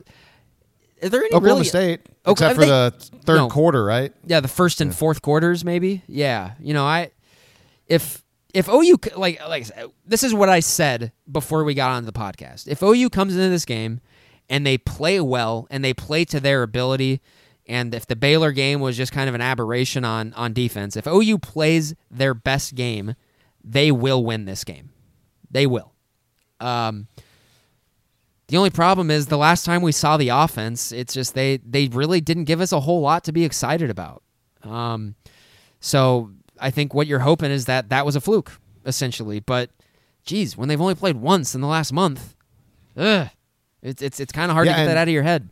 [1.00, 1.64] Is there any Oklahoma really?
[1.66, 3.50] State, Oklahoma- except for they- the third no.
[3.50, 4.14] quarter, right?
[4.26, 6.04] Yeah, the first and fourth quarters, maybe.
[6.08, 7.10] Yeah, you know, I
[7.92, 8.24] if
[8.54, 9.68] if OU like like
[10.06, 12.68] this is what I said before we got onto the podcast.
[12.68, 14.00] If OU comes into this game
[14.50, 17.22] and they play well and they play to their ability,
[17.68, 21.06] and if the Baylor game was just kind of an aberration on on defense, if
[21.06, 23.16] OU plays their best game,
[23.62, 24.92] they will win this game.
[25.50, 25.94] They will.
[26.62, 27.08] Um,
[28.48, 31.88] the only problem is the last time we saw the offense, it's just they they
[31.90, 34.24] really didn't give us a whole lot to be excited about.
[34.64, 35.16] Um,
[35.82, 36.32] so
[36.62, 38.52] I think what you're hoping is that that was a fluke,
[38.86, 39.40] essentially.
[39.40, 39.72] But
[40.24, 42.36] geez, when they've only played once in the last month,
[42.96, 43.28] ugh,
[43.82, 45.50] it's it's it's kind of hard Yeah, to get that out of your head.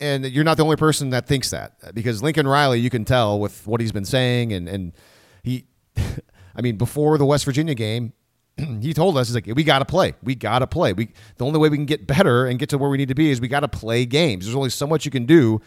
[0.00, 3.38] and you're not the only person that thinks that because Lincoln Riley, you can tell
[3.38, 4.92] with what he's been saying, and and
[5.42, 8.12] he, I mean, before the West Virginia game,
[8.80, 10.92] he told us he's like, we got to play, we got to play.
[10.94, 13.14] We the only way we can get better and get to where we need to
[13.14, 14.46] be is we got to play games.
[14.46, 15.60] There's only so much you can do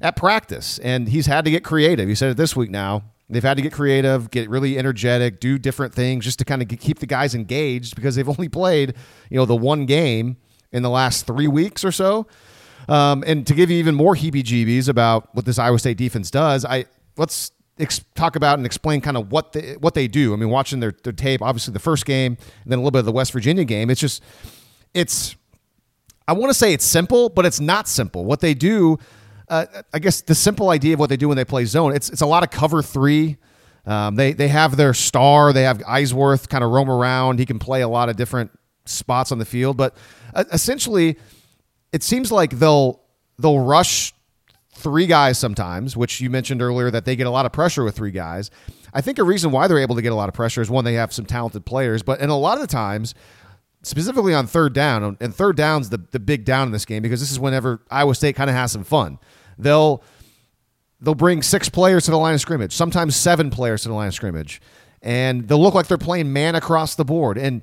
[0.00, 2.08] at practice, and he's had to get creative.
[2.08, 3.02] He said it this week now.
[3.28, 6.68] They've had to get creative, get really energetic, do different things just to kind of
[6.68, 8.94] keep the guys engaged because they've only played,
[9.30, 10.36] you know, the one game
[10.72, 12.26] in the last three weeks or so.
[12.88, 16.64] Um, and to give you even more heebie-jeebies about what this Iowa State defense does,
[16.64, 16.84] I
[17.16, 17.50] let's
[17.80, 20.32] ex- talk about and explain kind of what they, what they do.
[20.32, 23.00] I mean, watching their, their tape, obviously the first game, and then a little bit
[23.00, 23.90] of the West Virginia game.
[23.90, 24.22] It's just,
[24.94, 25.34] it's,
[26.28, 28.24] I want to say it's simple, but it's not simple.
[28.24, 28.98] What they do,
[29.48, 32.10] uh, I guess the simple idea of what they do when they play zone, it's
[32.10, 33.36] it's a lot of cover three.
[33.84, 35.52] Um, they they have their star.
[35.52, 37.38] They have Eisworth kind of roam around.
[37.38, 38.50] He can play a lot of different
[38.84, 39.96] spots on the field, but
[40.34, 41.16] uh, essentially,
[41.92, 43.00] it seems like they'll
[43.38, 44.12] they'll rush
[44.72, 47.96] three guys sometimes, which you mentioned earlier that they get a lot of pressure with
[47.96, 48.50] three guys.
[48.92, 50.84] I think a reason why they're able to get a lot of pressure is one
[50.84, 53.14] they have some talented players, but and a lot of the times,
[53.86, 57.20] specifically on third down, and third down's the the big down in this game because
[57.20, 59.18] this is whenever Iowa State kind of has some fun.
[59.58, 60.02] They'll
[61.00, 64.08] they'll bring six players to the line of scrimmage, sometimes seven players to the line
[64.08, 64.60] of scrimmage,
[65.02, 67.38] and they'll look like they're playing man across the board.
[67.38, 67.62] And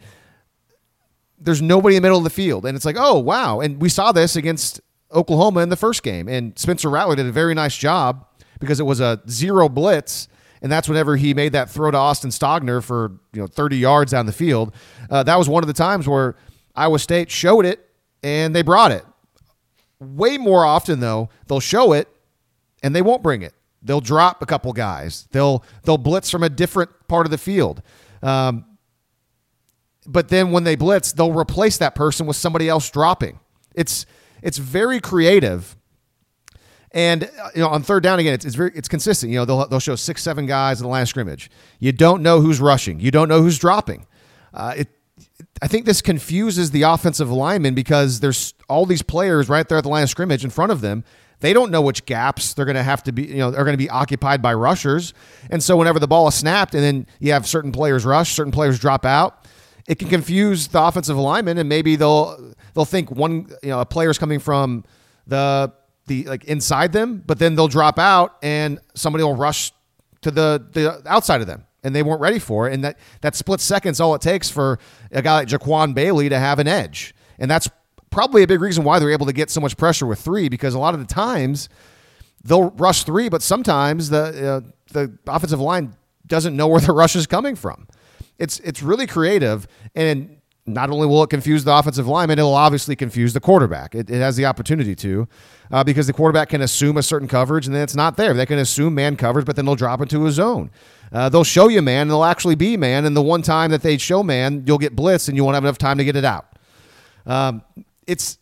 [1.39, 2.65] there's nobody in the middle of the field.
[2.65, 3.59] And it's like, oh, wow.
[3.59, 4.79] And we saw this against
[5.11, 6.29] Oklahoma in the first game.
[6.29, 8.25] And Spencer Rattler did a very nice job
[8.59, 10.27] because it was a zero blitz.
[10.63, 14.11] And that's whenever he made that throw to Austin Stogner for you know 30 yards
[14.13, 14.73] down the field.
[15.09, 16.35] Uh, that was one of the times where
[16.73, 17.87] Iowa State showed it
[18.23, 19.05] and they brought it.
[19.99, 22.07] Way more often though, they'll show it
[22.81, 23.53] and they won't bring it.
[23.83, 25.27] They'll drop a couple guys.
[25.31, 27.81] They'll they'll blitz from a different part of the field.
[28.21, 28.65] Um,
[30.07, 33.39] but then when they blitz, they'll replace that person with somebody else dropping.
[33.75, 34.05] It's
[34.41, 35.75] it's very creative.
[36.93, 39.31] And uh, you know, on third down again, it's, it's very it's consistent.
[39.31, 41.49] You know, they'll they'll show six, seven guys in the line of scrimmage.
[41.79, 42.99] You don't know who's rushing.
[42.99, 44.05] You don't know who's dropping.
[44.53, 44.89] Uh, it,
[45.61, 49.83] I think this confuses the offensive linemen because there's all these players right there at
[49.83, 51.03] the line of scrimmage in front of them.
[51.39, 53.73] They don't know which gaps they're going to have to be, you know, are going
[53.73, 55.13] to be occupied by rushers.
[55.49, 58.51] And so whenever the ball is snapped and then you have certain players rush, certain
[58.51, 59.45] players drop out,
[59.87, 63.85] it can confuse the offensive linemen and maybe they'll they'll think one you know a
[63.85, 64.85] player's coming from
[65.27, 65.73] the
[66.07, 69.71] the like inside them, but then they'll drop out and somebody will rush
[70.21, 72.73] to the the outside of them, and they weren't ready for it.
[72.73, 74.79] And that that split second's all it takes for
[75.11, 77.69] a guy like Jaquan Bailey to have an edge, and that's
[78.09, 80.75] probably a big reason why they're able to get so much pressure with three because
[80.75, 81.67] a lot of the times
[82.43, 85.95] they'll rush three, but sometimes the uh, the offensive line
[86.27, 87.87] doesn't know where the rush is coming from.
[88.37, 92.95] It's it's really creative, and not only will it confuse the offensive lineman, it'll obviously
[92.95, 93.93] confuse the quarterback.
[93.95, 95.27] It, it has the opportunity to,
[95.71, 98.33] uh, because the quarterback can assume a certain coverage and then it's not there.
[98.33, 100.71] They can assume man coverage, but then they'll drop into a zone.
[101.11, 103.05] Uh, they'll show you man, and they'll actually be man.
[103.05, 105.63] And the one time that they show man, you'll get blitz, and you won't have
[105.63, 106.57] enough time to get it out.
[107.25, 107.61] Um,
[108.07, 108.39] it's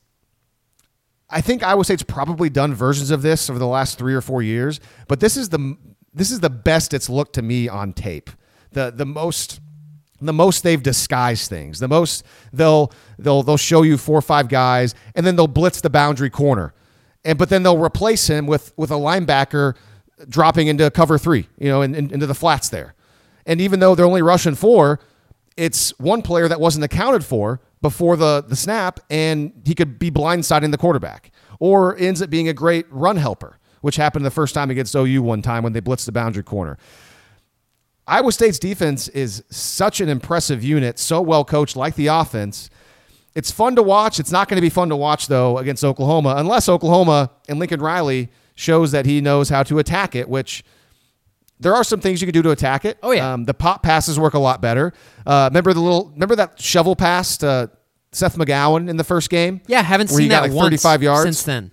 [1.29, 4.41] I think Iowa State's probably done versions of this over the last three or four
[4.41, 5.77] years, but this is the
[6.13, 8.29] this is the best it's looked to me on tape.
[8.71, 9.59] The the most
[10.27, 11.79] the most they've disguised things.
[11.79, 15.81] The most they'll they'll they'll show you four or five guys, and then they'll blitz
[15.81, 16.73] the boundary corner,
[17.25, 19.75] and but then they'll replace him with with a linebacker
[20.29, 22.93] dropping into cover three, you know, in, in, into the flats there.
[23.45, 24.99] And even though they're only rushing four,
[25.57, 30.11] it's one player that wasn't accounted for before the the snap, and he could be
[30.11, 34.53] blindsiding the quarterback, or ends up being a great run helper, which happened the first
[34.53, 36.77] time against OU one time when they blitzed the boundary corner.
[38.11, 42.69] Iowa State's defense is such an impressive unit, so well coached, like the offense.
[43.35, 44.19] It's fun to watch.
[44.19, 47.81] It's not going to be fun to watch, though, against Oklahoma, unless Oklahoma and Lincoln
[47.81, 50.61] Riley shows that he knows how to attack it, which
[51.57, 52.97] there are some things you can do to attack it.
[53.01, 53.31] Oh, yeah.
[53.31, 54.91] Um, the pop passes work a lot better.
[55.25, 57.71] Uh, remember the little, remember that shovel pass to
[58.11, 59.61] Seth McGowan in the first game?
[59.67, 61.23] Yeah, haven't Where seen that like once 35 yards?
[61.23, 61.71] since then.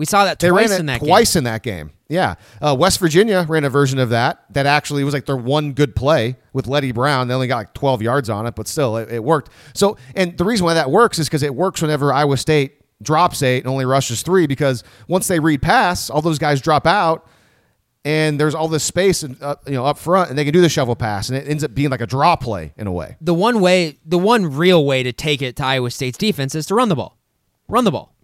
[0.00, 1.40] We saw that They twice ran it in that twice game.
[1.40, 1.90] in that game.
[2.08, 5.74] Yeah, uh, West Virginia ran a version of that that actually was like their one
[5.74, 7.28] good play with Leddie Brown.
[7.28, 9.50] They only got like 12 yards on it, but still it, it worked.
[9.74, 13.42] So, and the reason why that works is because it works whenever Iowa State drops
[13.42, 14.46] eight and only rushes three.
[14.46, 17.28] Because once they read pass, all those guys drop out,
[18.02, 20.62] and there's all this space and uh, you know up front, and they can do
[20.62, 23.16] the shovel pass, and it ends up being like a draw play in a way.
[23.20, 26.64] The one way, the one real way to take it to Iowa State's defense is
[26.68, 27.18] to run the ball.
[27.68, 28.14] Run the ball.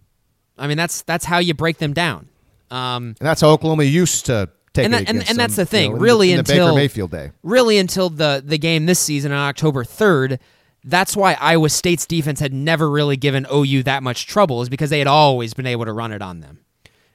[0.57, 2.27] I mean, that's that's how you break them down.
[2.71, 5.55] Um, And that's how Oklahoma used to take And it that- and- against and that's
[5.55, 7.31] the thing, you know, really, the until- Baker Mayfield day.
[7.43, 10.39] really until the the game this season on October 3rd,
[10.83, 14.89] that's why Iowa State's defense had never really given OU that much trouble is because
[14.89, 16.59] they had always been able to run it on them.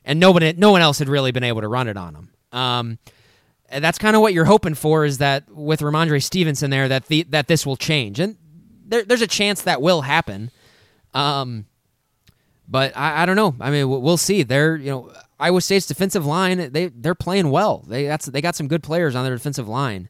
[0.05, 2.29] And nobody no one else had really been able to run it on them.
[2.53, 2.99] Um,
[3.69, 7.07] and that's kind of what you're hoping for is that with Rhamondre Stevenson there that
[7.07, 8.19] the that this will change.
[8.21, 8.37] And
[8.87, 10.51] there, there's a chance that will happen.
[11.15, 11.67] Um,
[12.73, 13.55] but I, I don't know.
[13.61, 14.43] I mean, we'll see.
[14.43, 16.73] They're you know Iowa State's defensive line.
[16.73, 17.85] They they're playing well.
[17.87, 20.09] They that's they got some good players on their defensive line.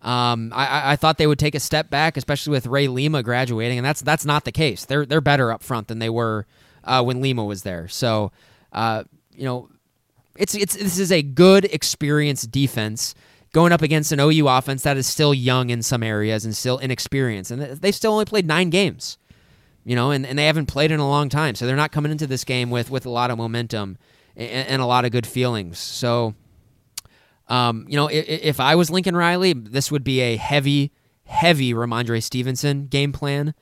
[0.00, 3.78] Um, I, I- thought they would take a step back, especially with Ray Lima graduating,
[3.78, 4.86] and that's that's not the case.
[4.86, 6.46] They're they're better up front than they were
[6.84, 7.88] uh, when Lima was there.
[7.88, 8.32] So,
[8.72, 9.04] uh,
[9.34, 9.68] you know,
[10.36, 13.14] it's it's this is a good experienced defense
[13.52, 16.78] going up against an OU offense that is still young in some areas and still
[16.78, 19.18] inexperienced, and they still only played nine games
[19.88, 22.12] you know, and, and they haven't played in a long time, so they're not coming
[22.12, 23.96] into this game with with a lot of momentum
[24.36, 25.78] and, and a lot of good feelings.
[25.78, 26.34] So,
[27.48, 30.92] um, you know, if, if I was Lincoln Riley, this would be a heavy,
[31.24, 33.54] heavy Rhamondre Stevenson game plan.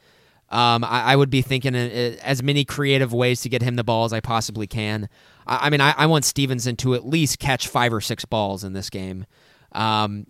[0.51, 4.05] Um, I, I would be thinking as many creative ways to get him the ball
[4.05, 5.09] as I possibly can.
[5.47, 8.65] I, I mean, I, I want Stevenson to at least catch five or six balls
[8.65, 9.27] in this game.
[9.71, 10.27] Um,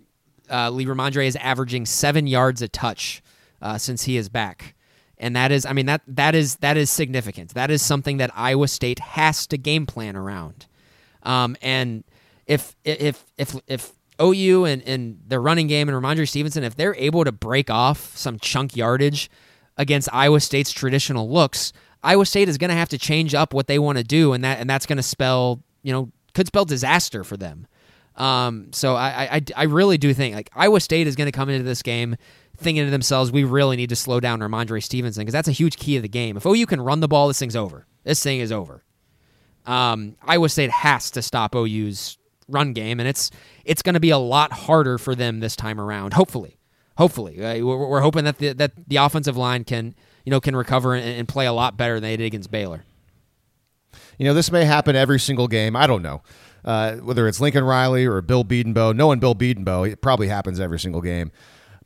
[0.47, 3.23] uh, Lee Rhamondre is averaging seven yards a touch
[3.63, 4.75] uh, since he is back
[5.19, 7.53] and that is i mean that that is that is significant.
[7.53, 10.67] That is something that iowa state has to game plan around.
[11.23, 12.03] Um, and
[12.45, 16.95] if if if if ou and, and their running game and rhamondre stevenson if they're
[16.95, 19.29] able to break off some chunk yardage
[19.77, 21.71] against iowa state's traditional looks
[22.03, 24.43] iowa state is going to have to change up what they want to do and
[24.43, 27.67] that and that's going to spell you know could spell disaster for them
[28.17, 31.49] um, so I, I I really do think like Iowa State is going to come
[31.49, 32.17] into this game
[32.57, 35.77] thinking to themselves, we really need to slow down Rhamondre Stevenson because that's a huge
[35.77, 36.37] key of the game.
[36.37, 37.85] If OU can run the ball, this thing's over.
[38.03, 38.83] This thing is over.
[39.65, 43.29] Um, Iowa State has to stop OU's run game, and it's
[43.65, 46.13] it's going to be a lot harder for them this time around.
[46.13, 46.57] Hopefully,
[46.97, 49.93] hopefully, uh, we're, we're hoping that the that the offensive line can
[50.23, 52.85] you know can recover and, and play a lot better than they did against Baylor.
[54.17, 55.75] You know, this may happen every single game.
[55.75, 56.21] I don't know.
[56.65, 60.79] Uh, whether it's Lincoln Riley or Bill Bedenbaugh, knowing Bill Bedenbaugh, it probably happens every
[60.79, 61.31] single game.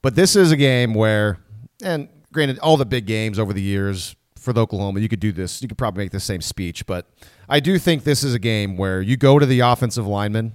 [0.01, 1.37] But this is a game where,
[1.83, 5.61] and granted, all the big games over the years for Oklahoma, you could do this.
[5.61, 6.87] You could probably make the same speech.
[6.87, 7.05] But
[7.47, 10.53] I do think this is a game where you go to the offensive lineman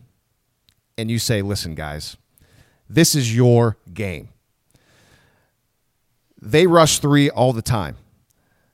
[0.98, 2.16] and you say, listen, guys,
[2.88, 4.30] this is your game.
[6.42, 7.96] They rush three all the time.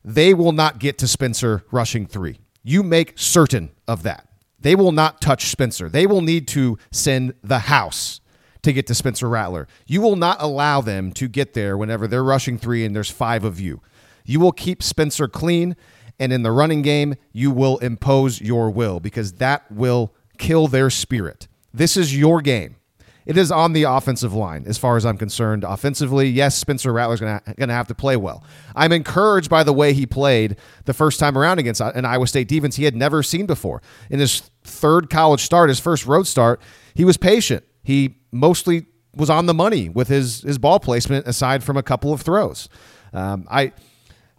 [0.05, 2.41] they will not get to Spencer rushing three.
[2.65, 4.29] You make certain of that.
[4.63, 5.89] They will not touch Spencer.
[5.89, 8.21] They will need to send the house
[8.63, 9.67] to get to Spencer Rattler.
[9.87, 13.45] You will not allow them to get there whenever they're rushing three and there's five
[13.45, 13.81] of you.
[14.25, 15.77] You will keep Spencer clean,
[16.19, 20.91] and in the running game, you will impose your will because that will kill their
[20.91, 21.49] spirit.
[21.75, 22.77] This is your game.
[23.25, 25.65] It is on the offensive line, as far as I'm concerned.
[25.65, 28.45] Offensively, yes, Spencer Rattler's going to have to play well.
[28.75, 30.57] I'm encouraged by the way he played
[30.87, 33.81] the first time around against an Iowa State defense he had never seen before.
[34.11, 36.61] In his third college start, his first road start,
[36.95, 37.65] he was patient.
[37.83, 42.13] He mostly was on the money with his his ball placement, aside from a couple
[42.13, 42.69] of throws.
[43.13, 43.73] Um, I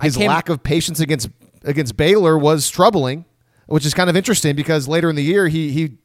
[0.02, 1.30] his I lack of patience against
[1.64, 3.26] against Baylor was troubling,
[3.68, 5.98] which is kind of interesting because later in the year he he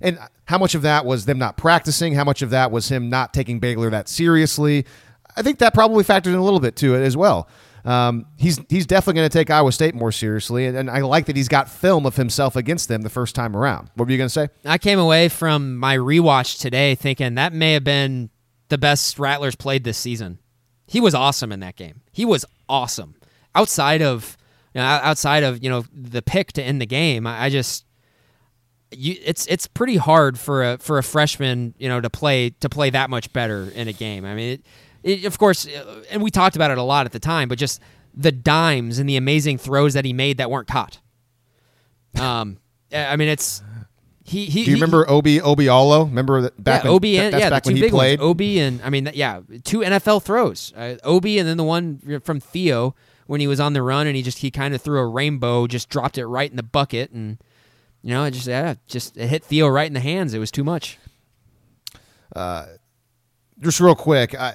[0.00, 2.14] and how much of that was them not practicing?
[2.14, 4.86] How much of that was him not taking Baylor that seriously?
[5.36, 7.48] I think that probably factored in a little bit to it as well.
[7.84, 11.26] Um, he's he's definitely going to take Iowa State more seriously, and, and, I like
[11.26, 13.90] that he's got film of himself against them the first time around.
[13.94, 14.48] What were you going to say?
[14.64, 18.30] I came away from my rewatch today thinking that may have been
[18.70, 20.40] the best Rattlers played this season.
[20.88, 22.00] He was awesome in that game.
[22.10, 23.14] He was awesome.
[23.54, 24.36] Outside of
[24.74, 27.85] you know, outside of you know the pick to end the game, I, I just
[28.92, 32.68] you, it's it's pretty hard for a for a freshman, you know, to play to
[32.68, 34.24] play that much better in a game.
[34.24, 34.62] I mean, it,
[35.02, 37.58] it, of course, uh, and we talked about it a lot at the time, but
[37.58, 37.80] just
[38.14, 41.00] the dimes and the amazing throws that he made that weren't caught.
[42.18, 42.58] Um,
[42.92, 43.62] I mean, it's
[44.24, 44.46] he.
[44.46, 46.06] he Do you he, remember Obi Obialo?
[46.06, 48.20] Remember that back yeah, when, Obi and yeah, the two big played.
[48.20, 50.72] ones, Obi and I mean, yeah, two NFL throws.
[50.76, 52.94] Uh, Obi and then the one from Theo
[53.26, 55.66] when he was on the run and he just he kind of threw a rainbow,
[55.66, 57.38] just dropped it right in the bucket and
[58.06, 60.32] you know, it just yeah, just it hit Theo right in the hands.
[60.32, 60.96] It was too much.
[62.36, 62.66] Uh,
[63.58, 64.54] just real quick, I,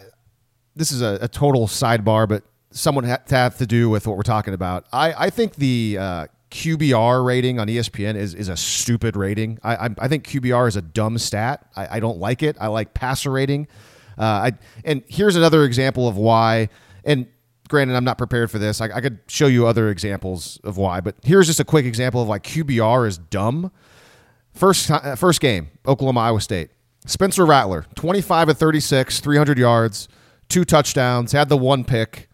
[0.74, 4.16] this is a, a, total sidebar, but somewhat ha- to have to do with what
[4.16, 4.86] we're talking about.
[4.94, 9.60] I, I think the uh, QBR rating on ESPN is, is a stupid rating.
[9.64, 11.70] I, I, I think QBR is a dumb stat.
[11.76, 12.56] I, I, don't like it.
[12.58, 13.68] I like passer rating.
[14.18, 14.52] Uh, I,
[14.86, 16.70] and here's another example of why.
[17.04, 17.28] And
[17.72, 18.82] granted, I'm not prepared for this.
[18.82, 22.22] I, I, could show you other examples of why, but here's just a quick example
[22.22, 23.72] of why QBR is dumb.
[24.54, 26.70] First, uh, first game, Oklahoma, Iowa State.
[27.08, 30.08] Spencer Rattler, 25 of 36, 300 yards,
[30.50, 32.30] two touchdowns, had the one pick.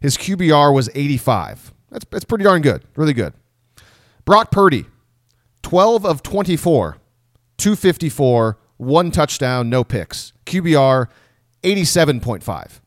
[0.00, 1.72] His QBR was 85.
[1.90, 3.32] That's, that's pretty darn good, really good.
[4.24, 4.84] Brock Purdy,
[5.62, 6.98] 12 of 24,
[7.56, 10.32] 254, one touchdown, no picks.
[10.46, 11.08] QBR,
[11.62, 12.80] 87.5.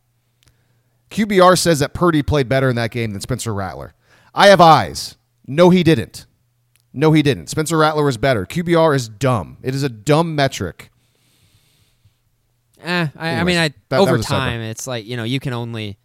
[1.10, 3.94] QBR says that Purdy played better in that game than Spencer Rattler.
[4.34, 5.18] I have eyes.
[5.46, 6.26] No, he didn't.
[6.94, 7.48] No, he didn't.
[7.48, 8.46] Spencer Rattler was better.
[8.46, 9.58] QBR is dumb.
[9.62, 10.90] It is a dumb metric.
[12.82, 15.40] Eh, I, Anyways, I mean, I that, over that time, it's like you know, you
[15.40, 15.98] can only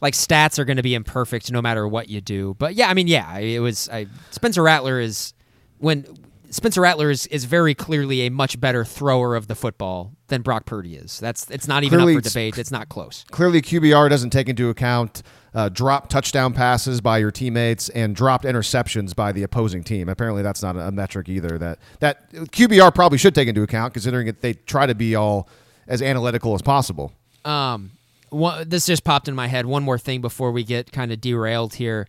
[0.00, 2.56] like stats are going to be imperfect no matter what you do.
[2.58, 3.88] But yeah, I mean, yeah, it was.
[3.88, 5.34] I, Spencer Rattler is
[5.78, 6.04] when
[6.52, 10.66] Spencer Rattler is, is very clearly a much better thrower of the football than Brock
[10.66, 11.18] Purdy is.
[11.18, 12.58] That's it's not even clearly, up for debate.
[12.58, 13.24] It's not close.
[13.30, 15.22] Clearly, QBR doesn't take into account
[15.54, 20.10] uh, dropped touchdown passes by your teammates and dropped interceptions by the opposing team.
[20.10, 21.56] Apparently, that's not a metric either.
[21.56, 25.48] That that QBR probably should take into account, considering that they try to be all
[25.88, 27.14] as analytical as possible.
[27.46, 27.92] Um,
[28.28, 29.64] one, this just popped in my head.
[29.64, 32.06] One more thing before we get kind of derailed here.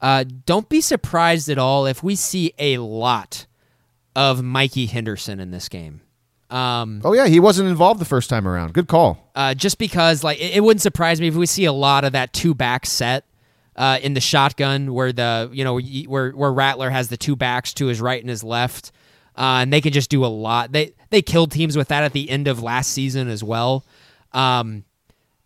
[0.00, 3.46] Uh, don't be surprised at all if we see a lot
[4.14, 6.00] of Mikey Henderson in this game.
[6.50, 8.74] Um, oh yeah, he wasn't involved the first time around.
[8.74, 9.30] Good call.
[9.34, 12.12] Uh, just because, like, it, it, wouldn't surprise me if we see a lot of
[12.12, 13.24] that two back set
[13.76, 15.78] uh, in the shotgun, where the you know
[16.08, 18.90] where where Rattler has the two backs to his right and his left,
[19.36, 20.72] uh, and they can just do a lot.
[20.72, 23.84] They they killed teams with that at the end of last season as well.
[24.32, 24.84] Um,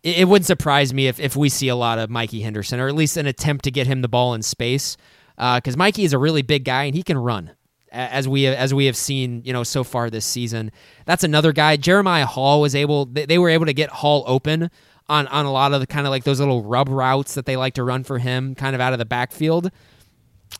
[0.01, 2.87] it, it wouldn't surprise me if if we see a lot of Mikey Henderson, or
[2.87, 4.97] at least an attempt to get him the ball in space,
[5.35, 7.51] because uh, Mikey is a really big guy and he can run
[7.95, 10.71] as we as we have seen, you know, so far this season.
[11.05, 11.77] That's another guy.
[11.77, 14.69] Jeremiah Hall was able; they were able to get Hall open
[15.07, 17.57] on on a lot of the kind of like those little rub routes that they
[17.57, 19.71] like to run for him, kind of out of the backfield.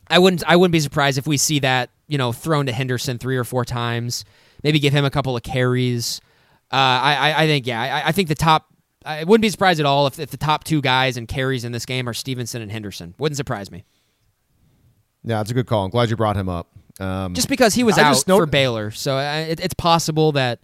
[0.08, 3.18] I wouldn't I wouldn't be surprised if we see that you know thrown to Henderson
[3.18, 4.24] three or four times.
[4.62, 6.20] Maybe give him a couple of carries.
[6.72, 8.66] Uh, I, I think yeah I, I think the top
[9.04, 11.72] I wouldn't be surprised at all if, if the top two guys and carries in
[11.72, 13.14] this game are Stevenson and Henderson.
[13.18, 13.84] Wouldn't surprise me.
[15.22, 15.84] Yeah, it's a good call.
[15.84, 16.75] I'm glad you brought him up.
[16.98, 20.60] Um, just because he was I out for Baylor, so I, it, it's possible that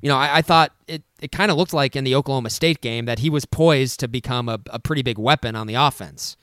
[0.00, 2.80] you know I, I thought it, it kind of looked like in the Oklahoma State
[2.80, 6.36] game that he was poised to become a, a pretty big weapon on the offense,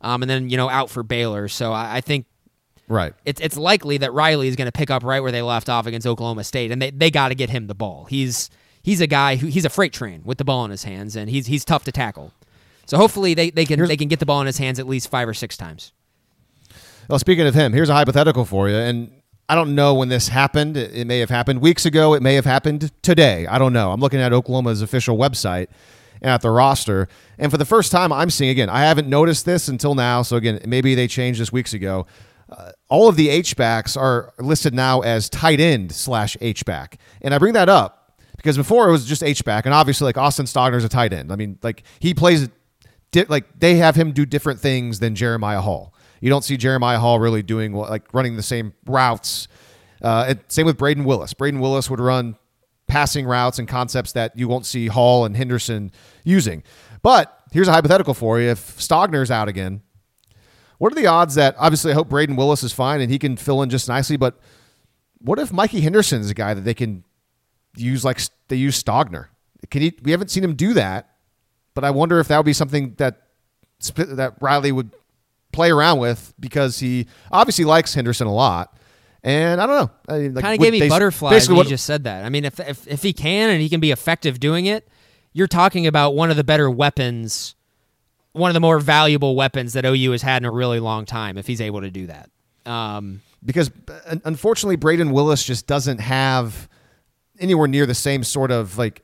[0.00, 1.48] um, and then you know out for Baylor.
[1.48, 2.26] So I, I think
[2.88, 5.68] right it's it's likely that Riley is going to pick up right where they left
[5.68, 8.06] off against Oklahoma State, and they they got to get him the ball.
[8.08, 8.48] He's
[8.82, 11.28] he's a guy who he's a freight train with the ball in his hands, and
[11.28, 12.32] he's he's tough to tackle.
[12.86, 15.10] So hopefully they, they can they can get the ball in his hands at least
[15.10, 15.92] five or six times.
[17.08, 19.10] Well, speaking of him, here's a hypothetical for you, and
[19.48, 20.76] I don't know when this happened.
[20.76, 22.14] It, may have happened weeks ago.
[22.14, 23.46] It may have happened today.
[23.46, 23.92] I don't know.
[23.92, 25.68] I'm looking at Oklahoma's official website
[26.20, 27.08] and at the roster,
[27.38, 28.68] and for the first time, I'm seeing again.
[28.68, 30.22] I haven't noticed this until now.
[30.22, 32.06] So again, maybe they changed this weeks ago.
[32.48, 36.98] Uh, all of the H backs are listed now as tight end slash H back,
[37.22, 40.16] and I bring that up because before it was just H back, and obviously like
[40.16, 41.30] Austin Stogner's a tight end.
[41.30, 42.48] I mean, like he plays,
[43.28, 45.92] like they have him do different things than Jeremiah Hall.
[46.20, 49.48] You don't see Jeremiah Hall really doing like running the same routes.
[50.02, 51.34] Uh, and same with Brayden Willis.
[51.34, 52.36] Brayden Willis would run
[52.86, 55.90] passing routes and concepts that you won't see Hall and Henderson
[56.24, 56.62] using.
[57.02, 59.82] But here's a hypothetical for you: if Stogner's out again,
[60.78, 63.36] what are the odds that obviously I hope Brayden Willis is fine and he can
[63.36, 64.38] fill in just nicely, but
[65.18, 67.04] what if Mikey Henderson is a guy that they can
[67.76, 69.28] use like they use Stogner?
[69.70, 69.94] Can he?
[70.02, 71.10] We haven't seen him do that,
[71.74, 73.22] but I wonder if that would be something that
[73.96, 74.94] that Riley would
[75.56, 78.76] play around with because he obviously likes Henderson a lot.
[79.24, 79.90] And I don't know.
[80.08, 82.04] I mean, like, kind of gave me they- butterflies when basically you what- just said
[82.04, 82.24] that.
[82.24, 84.86] I mean, if, if if he can and he can be effective doing it,
[85.32, 87.56] you're talking about one of the better weapons,
[88.32, 91.36] one of the more valuable weapons that OU has had in a really long time.
[91.38, 92.30] If he's able to do that,
[92.66, 93.70] um, because
[94.06, 96.68] uh, unfortunately Brayden Willis just doesn't have
[97.40, 99.02] anywhere near the same sort of like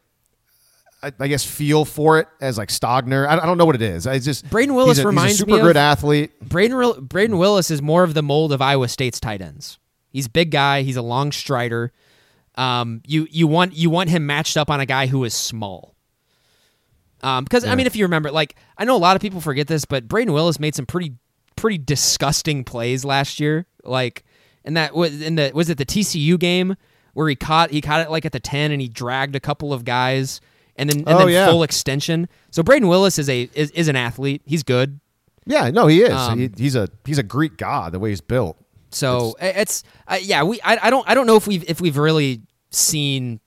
[1.02, 3.26] I, I guess feel for it as like Stogner.
[3.26, 4.06] I, I don't know what it is.
[4.06, 6.32] I just Brayden Willis he's a, reminds he's a me super good athlete.
[6.44, 9.78] Brayden Brayden Willis is more of the mold of Iowa State's tight ends.
[10.10, 10.82] He's a big guy.
[10.82, 11.92] He's a long strider.
[12.54, 15.94] Um, you you want you want him matched up on a guy who is small.
[17.22, 19.68] Um, because I mean, if you remember, like I know a lot of people forget
[19.68, 21.14] this, but Brayden Willis made some pretty
[21.56, 23.66] pretty disgusting plays last year.
[23.84, 24.24] Like,
[24.64, 26.76] and that was in the was it the TCU game
[27.14, 29.72] where he caught he caught it like at the ten and he dragged a couple
[29.72, 30.40] of guys
[30.82, 31.46] and then and Oh, then yeah.
[31.48, 32.28] full extension.
[32.50, 34.42] So Brayden Willis is a is, is an athlete.
[34.44, 35.00] He's good.
[35.46, 36.12] Yeah, no, he is.
[36.12, 38.56] Um, he, he's a he's a Greek god the way he's built.
[38.90, 41.96] So it's, uh, yeah, we I, I don't I don't know if we've if we've
[41.96, 43.40] really seen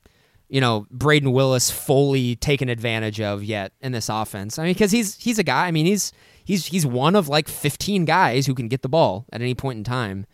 [0.50, 4.58] you know Brayden Willis fully taken advantage of yet in this offense.
[4.60, 5.68] I mean, because he's he's a guy.
[5.68, 6.12] I mean, he's
[6.44, 9.78] he's he's one of like 15 guys who can get the ball at any point
[9.78, 10.26] in time.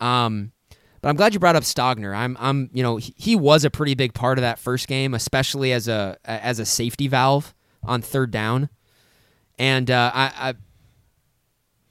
[0.00, 0.52] Um,
[1.02, 2.14] but I'm glad you brought up Stogner.
[2.16, 5.14] I'm I'm you know he, he was a pretty big part of that first game,
[5.14, 8.68] especially as a as a safety valve on third down.
[9.58, 10.54] And uh, I, I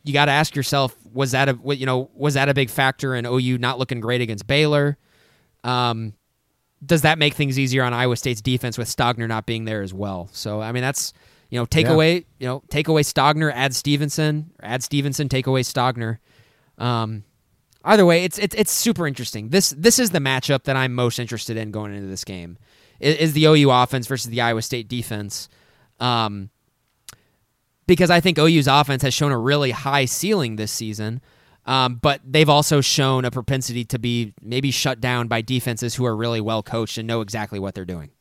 [0.03, 2.69] you got to ask yourself was that a what- you know was that a big
[2.69, 4.97] factor in OU not looking great against Baylor?
[5.63, 6.13] Um,
[6.85, 9.93] does that make things easier on Iowa State's defense with Stogner not being there as
[9.93, 10.29] well?
[10.31, 11.13] So I mean that's
[11.49, 11.93] you know take Yeah.
[11.93, 16.19] away you know take away Stogner, add Stevenson, add Stevenson, take away Stogner.
[16.77, 17.23] Um,
[17.83, 19.49] either way, it's it's it's super interesting.
[19.49, 22.57] This this is the matchup that I'm most interested in going into this game.
[22.99, 25.49] Is, is the OU offense versus the Iowa State defense.
[25.99, 26.49] Um,
[27.87, 31.21] because I think OU's offense has shown a really high ceiling this season,
[31.65, 36.05] um, but they've also shown a propensity to be maybe shut down by defenses who
[36.05, 38.11] are really well coached and know exactly what they're doing.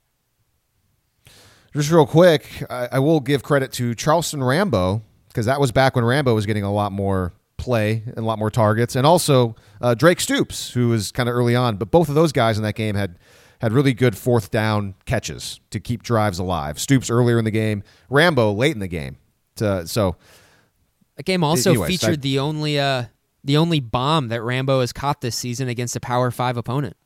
[1.74, 5.94] Just real quick, I, I will give credit to Charleston Rambo because that was back
[5.94, 7.34] when Rambo was getting a lot more
[7.68, 11.34] play and a lot more targets, and also uh, Drake Stoops, who was kind of
[11.34, 11.76] early on.
[11.76, 13.18] But both of those guys in that game had
[13.60, 16.78] had really good fourth down catches to keep drives alive.
[16.80, 19.18] Stoops earlier in the game, Rambo late in the game.
[19.56, 20.16] To, so
[21.16, 23.04] That game also Anyways, featured the only uh,
[23.44, 26.96] the only bomb that Rambo has caught this season against a Power Five opponent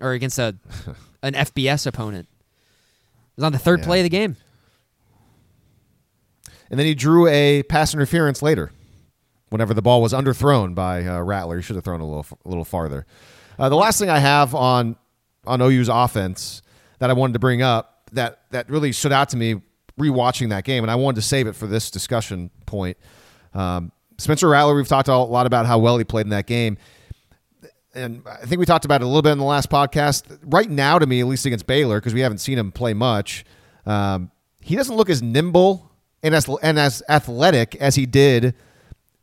[0.00, 0.56] or against a
[1.24, 2.28] an FBS opponent.
[2.30, 3.86] It was on the third Yeah.
[3.86, 4.36] play of the game.
[6.70, 8.70] and then he drew a pass interference later,
[9.54, 11.54] whenever the ball was underthrown by uh, Rattler.
[11.54, 13.06] He should have thrown a little a little farther.
[13.56, 14.96] Uh, the last thing I have on
[15.46, 16.60] on OU's offense
[16.98, 19.62] that I wanted to bring up that that really stood out to me
[19.96, 22.96] rewatching that game, and I wanted to save it for this discussion point.
[23.54, 26.76] Um, Spencer Rattler, we've talked a lot about how well he played in that game.
[27.94, 30.36] And I think we talked about it a little bit in the last podcast.
[30.42, 33.44] Right now, to me, at least against Baylor, because we haven't seen him play much,
[33.86, 35.92] um, he doesn't look as nimble
[36.24, 38.56] and as and as athletic as he did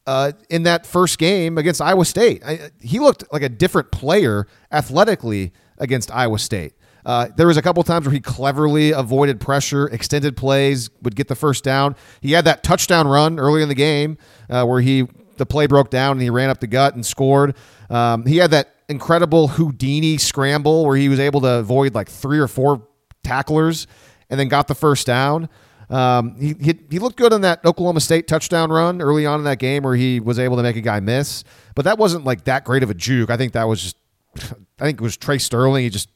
[0.08, 2.44] uh, in that first game against Iowa State.
[2.46, 6.74] I, he looked like a different player athletically against Iowa State.
[7.06, 11.28] Uh, there was a couple times where he cleverly avoided pressure, extended plays, would get
[11.28, 11.96] the first down.
[12.22, 14.18] He had that touchdown run early in the game
[14.50, 15.08] uh, where he
[15.38, 17.56] the play broke down and he ran up the gut and scored.
[17.90, 22.38] Um, he had that incredible Houdini scramble where he was able to avoid like three
[22.38, 22.88] or four
[23.24, 23.88] tacklers
[24.30, 25.50] and then got the first down.
[25.92, 29.44] Um, he, he he looked good on that Oklahoma State touchdown run early on in
[29.44, 31.44] that game where he was able to make a guy miss,
[31.76, 33.30] but that wasn't like that great of a juke.
[33.30, 33.98] I think that was just,
[34.80, 35.84] I think it was Tre Sterling.
[35.84, 36.10] He just,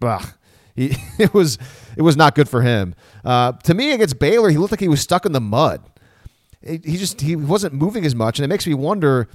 [0.00, 0.24] ugh,
[0.76, 1.58] He, it was
[1.96, 2.94] it was not good for him.
[3.24, 5.82] Uh, to me, against Baylor, he looked like he was stuck in the mud.
[6.62, 9.28] He he just he wasn't moving as much, and it makes me wonder: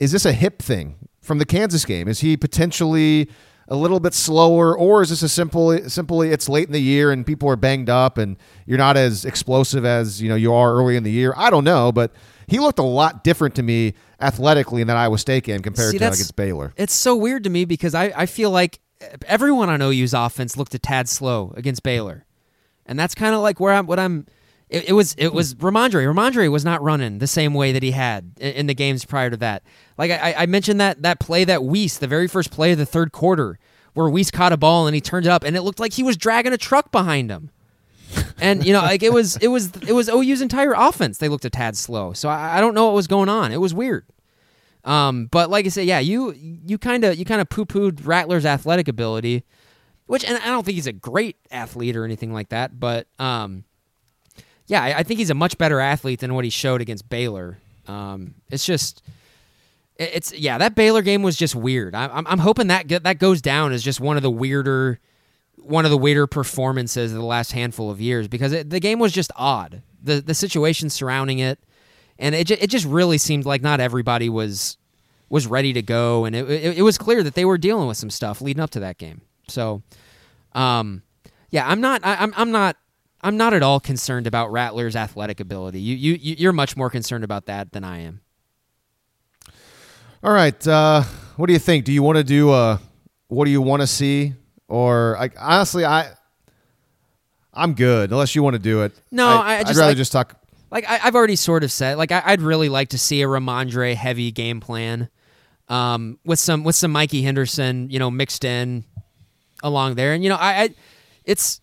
[0.00, 2.08] is this a hip thing from the Kansas game?
[2.08, 3.28] Is he potentially
[3.68, 7.10] a little bit slower, or is this a simple simply it's late in the year
[7.10, 10.74] and people are banged up and you're not as explosive as you know you are
[10.74, 11.34] early in the year?
[11.36, 12.12] I don't know, but
[12.46, 15.98] he looked a lot different to me athletically in that Iowa State game compared See,
[15.98, 16.72] to against Baylor.
[16.76, 18.80] It's so weird to me because I, I feel like
[19.26, 22.24] everyone on OU's offense looked a tad slow against Baylor,
[22.86, 23.86] and that's kind of like where I'm.
[23.86, 24.26] What I'm.
[24.68, 26.12] It, it was it was Rhamondre.
[26.12, 29.30] Rhamondre was not running the same way that he had in, in the games prior
[29.30, 29.62] to that.
[29.96, 32.86] Like I, I mentioned that that play that Wease, the very first play of the
[32.86, 33.58] third quarter,
[33.94, 36.02] where Wease caught a ball and he turned it up, and it looked like he
[36.02, 37.50] was dragging a truck behind him.
[38.38, 41.18] and you know, like it was it was it was OU's entire offense.
[41.18, 43.52] They looked a tad slow, so I, I don't know what was going on.
[43.52, 44.04] It was weird.
[44.84, 48.04] Um, but like I said, yeah, you you kind of you kind of poo pooed
[48.04, 49.44] Rattler's athletic ability,
[50.06, 53.64] which and I don't think he's a great athlete or anything like that, but um,
[54.66, 57.58] yeah, I, I think he's a much better athlete than what he showed against Baylor.
[57.86, 59.02] Um, it's just.
[59.96, 61.94] it- It's yeah, that Baylor game was just weird.
[61.94, 64.98] I, I'm I'm hoping that that goes down as just one of the weirder,
[65.56, 68.98] one of the weirder performances of the last handful of years because it, the game
[68.98, 69.82] was just odd.
[70.02, 71.58] The the situation surrounding it,
[72.18, 74.76] and it it just really seemed like not everybody was
[75.28, 77.96] was ready to go, and it, it it was clear that they were dealing with
[77.96, 79.22] some stuff leading up to that game.
[79.48, 79.82] So,
[80.54, 81.02] um,
[81.50, 82.76] yeah, I'm not I, I'm I'm not
[83.26, 85.80] I'm not at all concerned about Rattler's athletic ability.
[85.80, 88.20] You you you- you're much more concerned about that than I am.
[90.22, 91.02] All right, uh,
[91.36, 91.84] what do you think?
[91.84, 92.78] Do you want to do uh,
[93.28, 94.34] what do you want to see,
[94.68, 96.10] or like honestly, I
[97.52, 98.92] I'm good unless you want to do it.
[99.10, 100.36] No, I- I would rather like- just talk.
[100.70, 103.26] like I, I've already sort of said, like I, I'd really like to see a
[103.26, 105.08] Rhamondre heavy game plan,
[105.68, 108.84] um, with some with some Mikey Henderson, you know, mixed in
[109.62, 110.68] along there, and you know, I, I
[111.24, 111.60] it's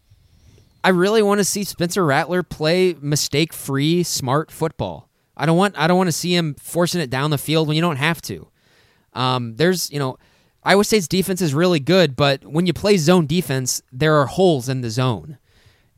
[0.83, 5.09] I really want to see Spencer Rattler play mistake free, smart football.
[5.35, 7.75] I don't want I don't want to see him forcing it down the field when
[7.75, 8.47] you don't have to.
[9.13, 10.17] Um, there's you know,
[10.63, 14.69] Iowa State's defense is really good, but when you play zone defense, there are holes
[14.69, 15.37] in the zone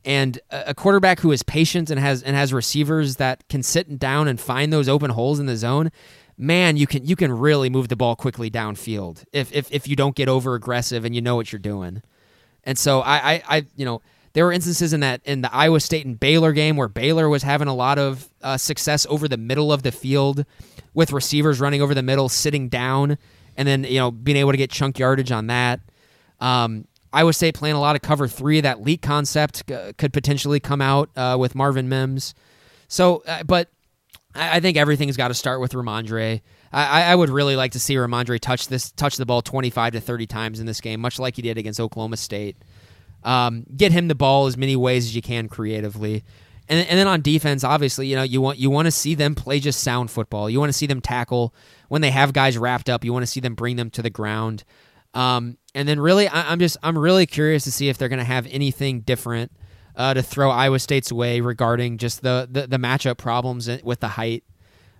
[0.06, 3.98] and a a quarterback who is patient and has and has receivers that can sit
[3.98, 5.90] down and find those open holes in the zone,
[6.38, 9.96] man, you can you can really move the ball quickly downfield if if, if you
[9.96, 12.02] don't get over aggressive and you know what you're doing.
[12.64, 14.00] And so I, I, I you know
[14.36, 17.42] there were instances in that in the Iowa State and Baylor game where Baylor was
[17.42, 20.44] having a lot of uh, success over the middle of the field
[20.92, 23.16] with receivers running over the middle, sitting down,
[23.56, 25.80] and then you know being able to get chunk yardage on that.
[26.38, 28.60] Um, Iowa State playing a lot of cover three.
[28.60, 29.64] That leak concept
[29.96, 32.34] could potentially come out uh, with Marvin Mims.
[32.88, 33.70] So, uh, but
[34.34, 36.42] I, I think everything's got to start with Rhamondre.
[36.74, 39.94] I, I- would really like to see Rhamondre touch this, touch the ball twenty five
[39.94, 42.58] to thirty times in this game, much like he did against Oklahoma State.
[43.24, 46.24] Um, get him the ball as many ways as you can creatively.
[46.68, 49.34] And, and then on defense, obviously, you know you want you want to see them
[49.34, 50.50] play just sound football.
[50.50, 51.54] You want to see them tackle
[51.88, 53.04] when they have guys wrapped up.
[53.04, 54.64] You want to see them bring them to the ground.
[55.14, 58.18] Um, and then really, I, I'm just I'm really curious to see if they're going
[58.18, 59.52] to have anything different
[59.94, 64.08] uh, to throw Iowa State's way regarding just the the, the matchup problems with the
[64.08, 64.44] height.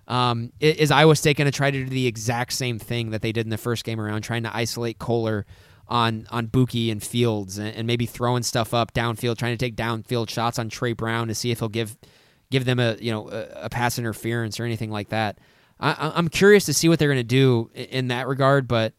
[0.07, 3.33] Um, is Iowa State going to try to do the exact same thing that they
[3.33, 5.45] did in the first game around, trying to isolate Kolar
[5.89, 9.75] on on Bookie and Fields, and, and maybe throwing stuff up downfield, trying to take
[9.75, 11.97] downfield shots on Tre Brown to see if he'll give
[12.49, 15.39] give them a you know a, a pass interference or anything like that.
[15.79, 18.93] I, I'm curious to see what they're going to do in that regard, but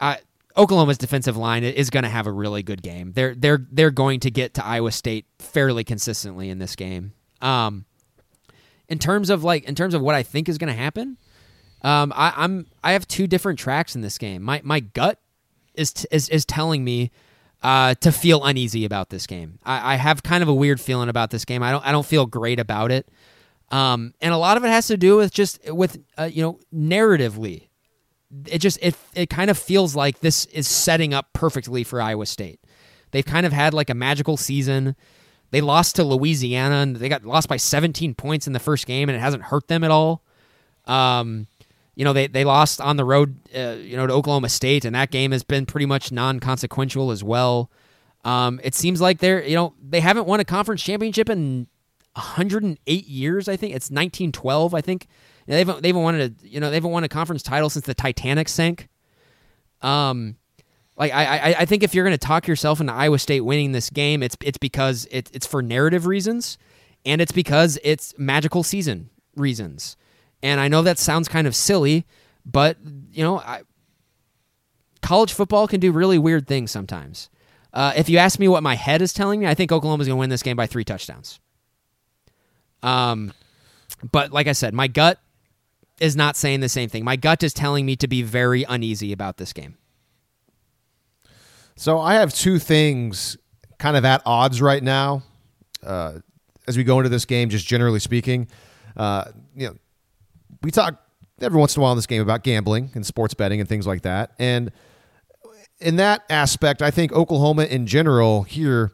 [0.00, 0.18] I,
[0.56, 3.12] Oklahoma's defensive line is going to have a really good game.
[3.12, 7.12] They're they're they're going to get to Iowa State fairly consistently in this game.
[7.40, 7.84] Um,
[8.88, 11.18] in terms of like in terms of what I think is going to happen,
[11.82, 14.42] um, I, I'm I have two different tracks in this game.
[14.42, 15.20] My my gut
[15.76, 17.10] is t- is is telling me
[17.62, 19.58] uh, to feel uneasy about this game.
[19.64, 21.62] I, I have kind of a weird feeling about this game.
[21.62, 23.08] I don't I don't feel great about it.
[23.70, 26.60] Um, and a lot of it has to do with just with uh, you know
[26.74, 27.68] narratively
[28.46, 32.26] it just it it kind of feels like this is setting up perfectly for Iowa
[32.26, 32.60] State.
[33.12, 34.96] They've kind of had like a magical season.
[35.50, 39.08] They lost to Louisiana and they got lost by 17 points in the first game
[39.08, 40.24] and it hasn't hurt them at all.
[40.86, 41.46] Um,
[41.96, 44.94] you know they they lost on the road, uh, you know to Oklahoma State and
[44.94, 47.70] that game has been pretty much non-consequential as well.
[48.24, 51.66] Um, it seems like they're you know they haven't won a conference championship in
[52.12, 53.48] 108 years.
[53.48, 54.74] I think it's 1912.
[54.74, 55.06] I think
[55.46, 57.86] you know, they've they've won a you know they haven't won a conference title since
[57.86, 58.88] the Titanic sank.
[59.82, 60.36] Um,
[60.96, 63.72] like I I, I think if you're going to talk yourself into Iowa State winning
[63.72, 66.58] this game, it's it's because it, it's for narrative reasons,
[67.04, 69.96] and it's because it's magical season reasons.
[70.42, 72.06] And I know that sounds kind of silly,
[72.44, 72.76] but
[73.10, 73.62] you know, I,
[75.02, 77.30] college football can do really weird things sometimes.
[77.72, 80.16] Uh, if you ask me what my head is telling me, I think Oklahoma's going
[80.16, 81.40] to win this game by three touchdowns.
[82.82, 83.32] Um,
[84.12, 85.18] but like I said, my gut
[86.00, 87.04] is not saying the same thing.
[87.04, 89.76] My gut is telling me to be very uneasy about this game.
[91.76, 93.36] So I have two things
[93.78, 95.22] kind of at odds right now
[95.82, 96.20] uh,
[96.66, 98.48] as we go into this game, just generally speaking.
[98.96, 99.76] Uh, you know,
[100.66, 101.00] we talk
[101.40, 103.86] every once in a while in this game about gambling and sports betting and things
[103.86, 104.32] like that.
[104.40, 104.72] And
[105.78, 108.90] in that aspect, I think Oklahoma in general here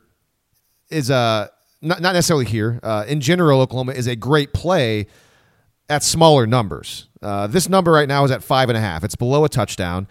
[0.90, 1.50] is a
[1.80, 2.78] not, not necessarily here.
[2.82, 5.06] Uh, in general, Oklahoma is a great play
[5.88, 7.08] at smaller numbers.
[7.22, 9.02] Uh, this number right now is at five and a half.
[9.02, 10.06] It's below a touchdown.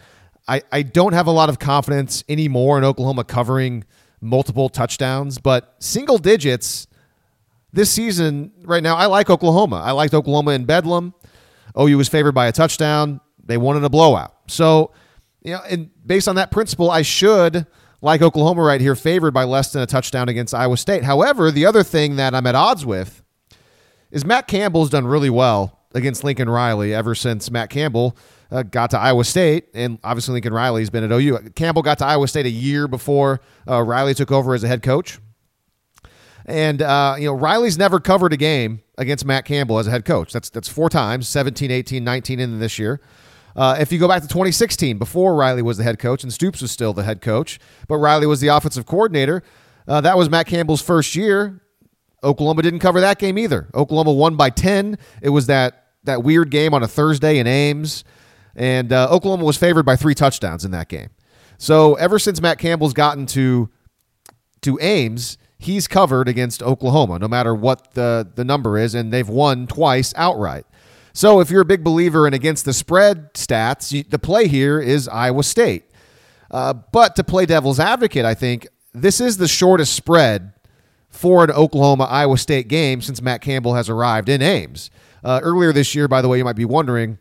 [0.48, 3.84] I, I don't have a lot of confidence anymore in Oklahoma covering
[4.20, 6.88] multiple touchdowns, but single digits
[7.72, 9.76] this season right now, I like Oklahoma.
[9.76, 11.14] I liked Oklahoma in Bedlam.
[11.80, 13.22] OU was favored by a touchdown.
[13.44, 14.36] They wanted a blowout.
[14.48, 14.92] So,
[15.44, 17.66] you know, and based on that principle, I should
[18.02, 21.04] like Oklahoma right here, favored by less than a touchdown against Iowa State.
[21.04, 23.24] However, the other thing that I'm at odds with
[24.12, 28.18] is Matt Campbell's done really well against Lincoln Riley ever since Matt Campbell
[28.52, 31.52] uh, got to Iowa State, and obviously Lincoln Riley's been at OU.
[31.56, 34.84] Campbell got to Iowa State a year before uh, Riley took over as a head
[34.84, 35.20] coach.
[36.46, 40.06] And, uh, you know, Riley's never covered a game against Matt Campbell as a head
[40.06, 40.32] coach.
[40.32, 43.02] That's, that's four times 17, 18, 19 in this year.
[43.56, 46.62] Uh, if you go back to 2016, before Riley was the head coach and Stoops
[46.62, 49.44] was still the head coach, but Riley was the offensive coordinator,
[49.88, 51.62] uh, that was Matt Campbell's first year.
[52.24, 53.68] Oklahoma didn't cover that game either.
[53.74, 54.98] Oklahoma won by 10.
[55.22, 58.04] It was that, that weird game on a Thursday in Ames,
[58.56, 61.10] and uh, Oklahoma was favored by three touchdowns in that game.
[61.58, 63.70] So ever since Matt Campbell's gotten to
[64.62, 69.30] to Ames, he's covered against Oklahoma, no matter what the, the number is, and they've
[69.30, 70.66] won twice outright.
[71.14, 75.08] So if you're a big believer in against the spread stats, the play here is
[75.08, 75.86] Iowa State.
[76.50, 80.54] Uh, but to play devil's advocate, I think this is the shortest spread
[81.10, 84.90] for an Oklahoma Iowa State game since Matt Campbell has arrived in Ames.
[85.24, 87.20] Uh, earlier this year, by the way, you might be wondering,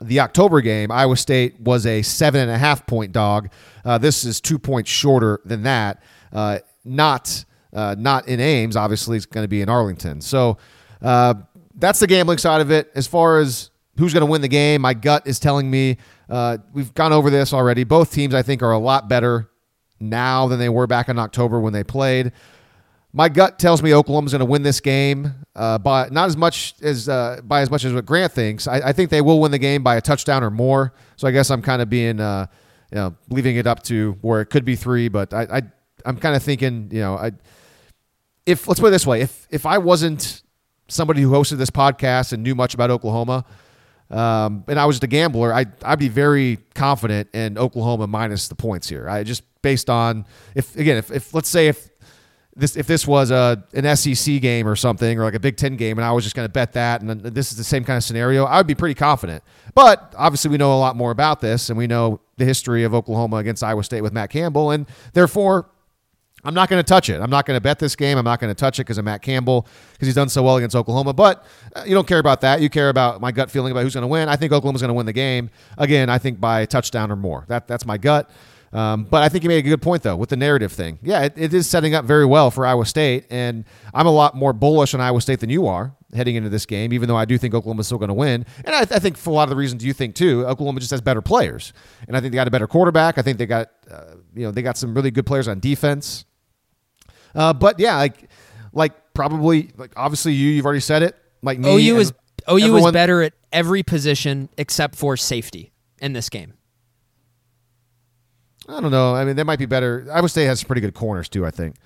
[0.00, 3.50] the October game, Iowa State was a seven and a half point dog.
[3.84, 6.02] Uh, this is two points shorter than that.
[6.32, 8.76] Uh, not uh, not in Ames.
[8.76, 10.20] Obviously, it's going to be in Arlington.
[10.20, 10.58] So
[11.00, 11.34] uh,
[11.74, 12.90] that's the gambling side of it.
[12.94, 16.58] As far as who's going to win the game, my gut is telling me uh,
[16.72, 17.84] we've gone over this already.
[17.84, 19.50] Both teams, I think, are a lot better
[20.00, 22.32] now than they were back in October when they played.
[23.14, 26.74] My gut tells me Oklahoma's going to win this game uh, by not as much
[26.80, 28.66] as uh, by as much as what Grant thinks.
[28.66, 30.94] I, I, think they will win the game by a touchdown or more.
[31.16, 32.46] So I guess I'm kind of being, uh,
[32.90, 35.62] you know, leaving it up to where it could be three, but I, I
[36.06, 37.32] I'm kind of thinking, you know, I
[38.46, 40.42] if let's put it this way, if if I wasn't
[40.88, 43.44] somebody who hosted this podcast and knew much about Oklahoma,
[44.10, 48.54] um, and I was a gambler, I I'd be very confident in Oklahoma minus the
[48.54, 49.08] points here.
[49.08, 51.88] I just based on if again if, if let's say if
[52.54, 55.76] this if this was a an SEC game or something or like a Big Ten
[55.76, 57.96] game, and I was just going to bet that, and this is the same kind
[57.96, 59.42] of scenario, I would be pretty confident.
[59.74, 62.94] But obviously, we know a lot more about this, and we know the history of
[62.94, 65.70] Oklahoma against Iowa State with Matt Campbell, and therefore
[66.44, 67.20] I'm not going to touch it.
[67.20, 68.18] I'm not going to bet this game.
[68.18, 70.56] I'm not going to touch it because of Matt Campbell because he's done so well
[70.56, 71.12] against Oklahoma.
[71.12, 71.46] But
[71.76, 72.60] uh, you don't care about that.
[72.60, 74.28] You care about my gut feeling about who's going to win.
[74.28, 76.10] I think Oklahoma's going to win the game again.
[76.10, 77.44] I think by a touchdown or more.
[77.48, 78.30] That that's my gut.
[78.72, 80.98] Um, but I think you made a good point though with the narrative thing.
[81.02, 84.34] Yeah, it, it is setting up very well for Iowa State, and I'm a lot
[84.34, 86.92] more bullish on Iowa State than you are heading into this game.
[86.92, 89.28] Even though I do think Oklahoma's still going to win, and I, I, think for
[89.28, 91.74] a lot of the reasons you think too, Oklahoma just has better players,
[92.08, 93.18] and I think they got a better quarterback.
[93.18, 96.24] I think they got uh, you know they got some really good players on defense.
[97.34, 98.28] Uh, but yeah, like
[98.72, 101.16] like probably like obviously you you've already said it.
[101.42, 102.12] Like me, OU is
[102.50, 106.54] OU everyone, is better at every position except for safety in this game.
[108.68, 109.14] I don't know.
[109.14, 110.06] I mean, they might be better.
[110.12, 111.44] Iowa State has some pretty good corners too.
[111.44, 111.76] I think.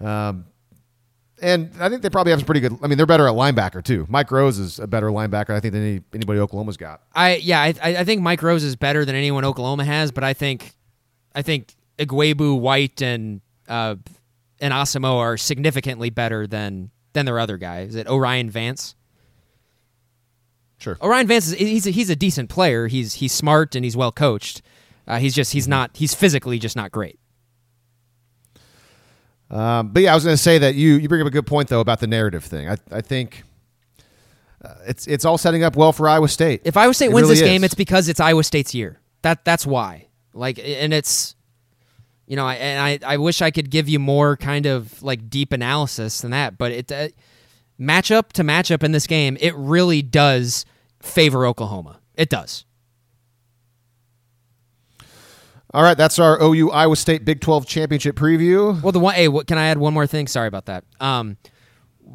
[0.00, 0.46] Um,
[1.42, 2.78] and I think they probably have some pretty good.
[2.82, 4.06] I mean, they're better at linebacker too.
[4.08, 7.02] Mike Rose is a better linebacker, I think, than any, anybody Oklahoma's got.
[7.12, 10.32] I yeah, I, I think Mike Rose is better than anyone Oklahoma has, but I
[10.32, 10.74] think,
[11.34, 13.96] I think Ugwoegbu, White, and uh,
[14.64, 17.80] and Asamoah are significantly better than than their other guy.
[17.80, 18.94] Is it O'Rien Vance?
[20.78, 20.96] Sure.
[21.02, 22.86] O'Rien Vance is he's a, he's a decent player.
[22.86, 24.62] He's he's smart and he's well coached.
[25.06, 27.18] Uh, he's just he's not he's physically just not great.
[29.50, 31.46] Um, but yeah, I was going to say that you you bring up a good
[31.46, 32.68] point though about the narrative thing.
[32.68, 33.42] I I think.
[34.64, 36.62] Uh, it's it's all setting up well for Iowa State.
[36.64, 37.48] If Iowa State it wins really this is.
[37.48, 38.98] game, it's because it's Iowa State's year.
[39.20, 40.08] That that's why.
[40.32, 41.33] Like, and it's
[42.26, 45.28] you know, I, and I, I wish I could give you more kind of like
[45.28, 47.08] deep analysis than that, but it uh,
[47.80, 50.64] matchup to matchup in this game, it really does
[51.00, 52.00] favor Oklahoma.
[52.14, 52.64] It does.
[55.72, 58.80] All right, that's our OU Iowa State Big 12 championship preview.
[58.80, 59.14] Well, the one.
[59.14, 60.28] Hey, what, can I add one more thing?
[60.28, 60.84] Sorry about that.
[61.00, 61.36] Um,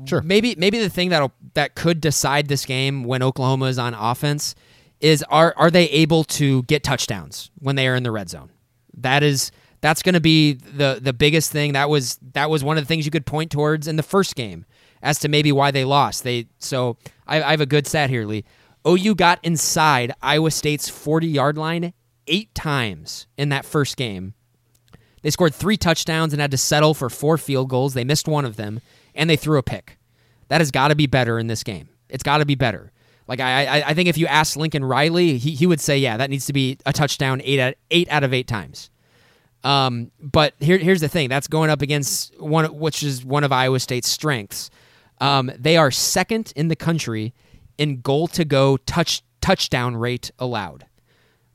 [0.05, 0.21] Sure.
[0.21, 4.55] maybe maybe the thing that that could decide this game when Oklahoma is on offense
[5.01, 8.49] is are are they able to get touchdowns when they are in the red zone?
[8.95, 9.51] That is
[9.81, 11.73] that's going to be the the biggest thing.
[11.73, 14.35] That was that was one of the things you could point towards in the first
[14.35, 14.65] game
[15.01, 16.23] as to maybe why they lost.
[16.23, 16.97] They so
[17.27, 18.45] I, I have a good stat here, Lee.
[18.87, 21.93] OU got inside Iowa State's 40 yard line
[22.27, 24.33] eight times in that first game.
[25.21, 27.93] They scored three touchdowns and had to settle for four field goals.
[27.93, 28.79] They missed one of them,
[29.13, 29.97] and they threw a pick.
[30.47, 31.89] That has got to be better in this game.
[32.07, 32.91] It's got to be better.
[33.27, 36.31] Like I, I, think if you asked Lincoln Riley, he, he would say, yeah, that
[36.31, 38.89] needs to be a touchdown eight out eight out of eight times.
[39.63, 43.51] Um, but here, here's the thing: that's going up against one, which is one of
[43.51, 44.69] Iowa State's strengths.
[45.19, 47.33] Um, they are second in the country
[47.77, 50.85] in goal to go touch touchdown rate allowed,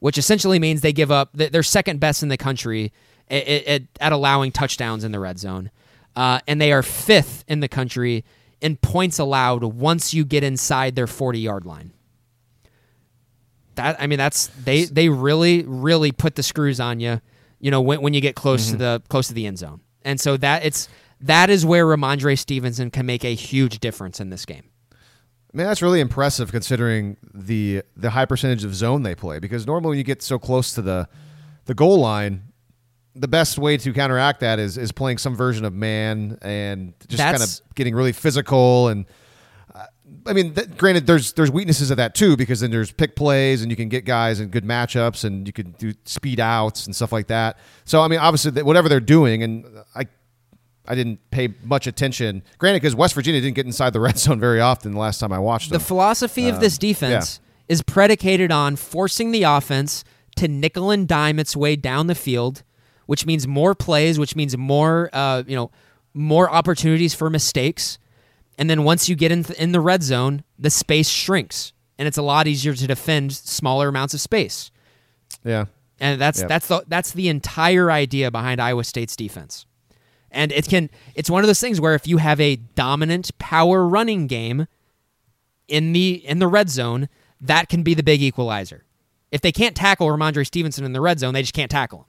[0.00, 1.30] which essentially means they give up.
[1.34, 2.92] They're second best in the country
[3.30, 5.70] at, at, at allowing touchdowns in the red zone,
[6.16, 8.24] uh, and they are fifth in the country
[8.60, 11.92] in points allowed once you get inside their 40 yard line.
[13.74, 17.20] That I mean, that's they they really really put the screws on you.
[17.64, 18.78] You know when, when you get close to mm-hmm.
[18.78, 20.86] the close to the end zone, and so that it's
[21.22, 24.64] that is where Rhamondre Stevenson can make a huge difference in this game.
[24.92, 24.96] I
[25.56, 29.38] mean, that's really impressive considering the the high percentage of zone they play.
[29.38, 31.08] Because normally when you get so close to the
[31.64, 32.42] the goal line,
[33.14, 37.22] the best way to counteract that is is playing some version of man and just
[37.22, 39.06] kind of getting really physical and.
[40.26, 43.62] I mean, th- granted, there's there's weaknesses of that too because then there's pick plays
[43.62, 46.94] and you can get guys in good matchups and you can do speed outs and
[46.94, 47.58] stuff like that.
[47.84, 49.64] So I mean, obviously, th- whatever they're doing, and
[49.94, 50.06] I
[50.86, 52.42] I didn't pay much attention.
[52.58, 55.32] Granted, because West Virginia didn't get inside the red zone very often the last time
[55.32, 55.78] I watched them.
[55.78, 60.04] The philosophy of this defense is predicated on forcing the offense
[60.36, 62.62] to nickel and dime its way down the field,
[63.06, 65.70] which means more plays, which means more, uh, you know,
[66.12, 67.98] more opportunities for mistakes.
[68.58, 72.18] And then once you get in, in the red zone, the space shrinks, and it's
[72.18, 74.70] a lot easier to defend smaller amounts of space.
[75.44, 75.66] yeah.
[76.00, 76.48] And that's Yep.
[76.48, 79.64] that's the that's the entire idea behind Iowa State's defense.
[80.32, 83.86] And it can it's one of those things where if you have a dominant power
[83.86, 84.66] running game
[85.68, 87.08] in the in the red zone,
[87.40, 88.84] that can be the big equalizer.
[89.30, 92.08] If they can't tackle Rhamondre Stevenson in the red zone, they just can't tackle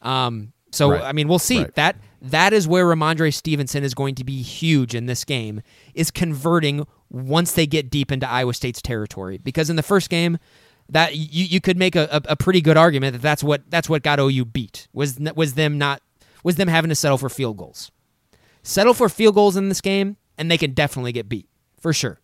[0.00, 0.10] him.
[0.10, 1.02] Um, so Right.
[1.02, 1.60] I mean, we'll see.
[1.60, 1.74] Right.
[1.76, 5.62] That that is where Rhamondre Stevenson is going to be huge in this game.
[5.94, 9.38] Is converting once they get deep into Iowa State's territory.
[9.38, 10.38] Because in the first game,
[10.88, 13.88] that you, you could make a, a, a pretty good argument that that's what that's
[13.88, 16.02] what got OU beat was was them not
[16.42, 17.90] was them having to settle for field goals.
[18.62, 21.48] Settle for field goals in this game, and they can definitely get beat
[21.78, 22.20] for sure.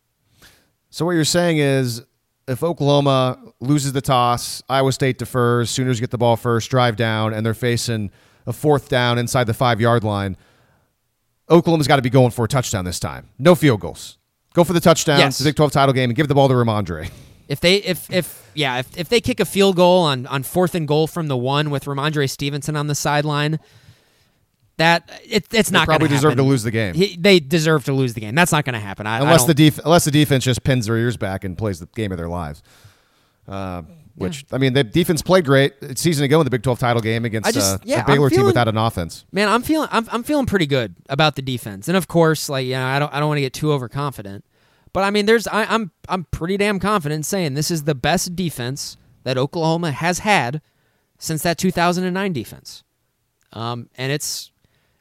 [0.88, 2.02] So what you're saying is,
[2.48, 7.32] if Oklahoma loses the toss, Iowa State defers, Sooners get the ball first, drive down,
[7.34, 8.10] and they're facing
[8.50, 10.36] a fourth down inside the five yard line,
[11.48, 13.28] Oklahoma's got to be going for a touchdown this time.
[13.38, 14.18] No field goals.
[14.52, 15.18] Go for the touchdown.
[15.18, 15.28] Yes.
[15.34, 17.10] It's the Big 12 title game and give the ball to Rhamondre.
[17.48, 20.74] If they if if yeah if, if they kick a field goal on on fourth
[20.76, 23.58] and goal from the one with Rhamondre Stevenson on the sideline,
[24.76, 26.44] that it, it's not probably gonna deserve happen.
[26.44, 26.94] to lose the game.
[26.94, 28.34] He, they deserve to lose the game.
[28.36, 29.06] That's not going to happen.
[29.06, 31.58] I, I unless the don't- def- unless the defense just pins their ears back and
[31.58, 32.62] plays the game of their lives.
[33.48, 33.82] Uh,
[34.14, 35.74] which I mean, the defense played great.
[35.82, 38.06] A season ago in the Big 12 title game against I just- uh, yeah, a
[38.06, 39.24] Baylor I'm team without an offense.
[39.32, 42.66] man, I'm feeling I'm, I'm feeling pretty good about the defense, and of course, like
[42.66, 44.44] you know, I don't I don't want to get too overconfident,
[44.92, 48.34] but I mean, there's I, I'm I'm pretty damn confident saying this is the best
[48.36, 50.60] defense that Oklahoma has had
[51.18, 52.82] since that 2009 defense,
[53.52, 54.50] um, and it's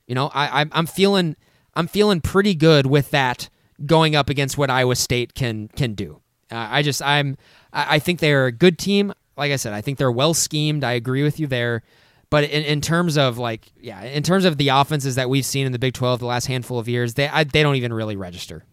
[0.07, 1.35] you know I I'm, I'm feeling
[1.75, 3.49] I'm feeling pretty good with that
[3.85, 6.21] going up against what Iowa State can can do.
[6.51, 7.37] Uh, I just I'm
[7.73, 9.13] I, I think they're a good team.
[9.37, 10.83] Like I said, I think they're well schemed.
[10.83, 11.83] I agree with you there.
[12.29, 15.65] But in, in terms of like yeah, in terms of the offenses that we've seen
[15.65, 18.15] in the Big 12 the last handful of years, they I, they don't even really
[18.15, 18.63] register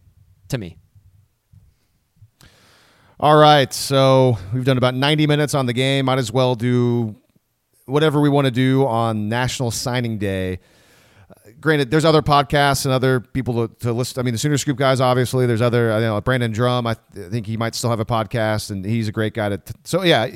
[0.49, 0.77] to me.
[3.19, 6.05] All right, so we've done about 90 minutes on the game.
[6.05, 7.17] Might as well do
[7.87, 10.59] whatever we want to do on National Signing Day.
[11.29, 14.21] Uh, granted, there's other podcasts and other people to, to listen.
[14.21, 15.47] I mean, the Sooner Scoop guys, obviously.
[15.47, 16.87] There's other, I know Brandon Drumm.
[16.87, 19.61] I th- think he might still have a podcast, and he's a great guy to.
[19.85, 20.29] So yeah,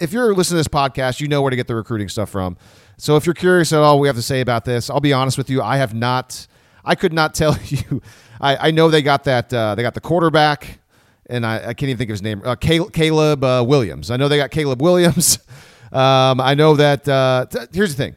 [0.00, 2.56] if you're listening to this podcast, you know where to get the recruiting stuff from.
[2.98, 4.90] So if you're curious at all, we have to say about this.
[4.90, 5.62] I'll be honest with you.
[5.62, 6.46] I have not.
[6.84, 8.02] I could not tell you.
[8.40, 9.52] I, I know they got that.
[9.52, 10.80] Uh, they got the quarterback
[11.26, 12.42] and I, I can't even think of his name.
[12.44, 14.10] Uh, Cal- Caleb uh, Williams.
[14.10, 15.38] I know they got Caleb Williams.
[15.92, 17.08] Um, I know that.
[17.08, 18.16] Uh, th- here's the thing.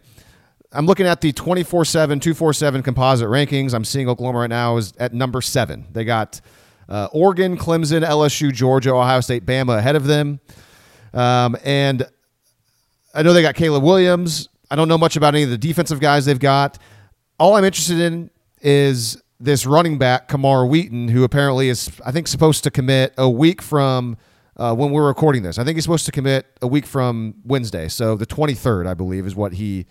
[0.73, 3.73] I'm looking at the 24 7, 247 composite rankings.
[3.73, 5.85] I'm seeing Oklahoma right now is at number seven.
[5.91, 6.41] They got
[6.89, 10.39] uh, Oregon, Clemson, LSU, Georgia, Ohio State, Bama ahead of them.
[11.13, 12.05] Um, and
[13.13, 14.49] I know they got Caleb Williams.
[14.69, 16.77] I don't know much about any of the defensive guys they've got.
[17.39, 18.29] All I'm interested in
[18.61, 23.29] is this running back, Camar Wheaton, who apparently is, I think, supposed to commit a
[23.29, 24.17] week from
[24.57, 25.57] uh, when we're recording this.
[25.57, 27.87] I think he's supposed to commit a week from Wednesday.
[27.87, 29.85] So the 23rd, I believe, is what he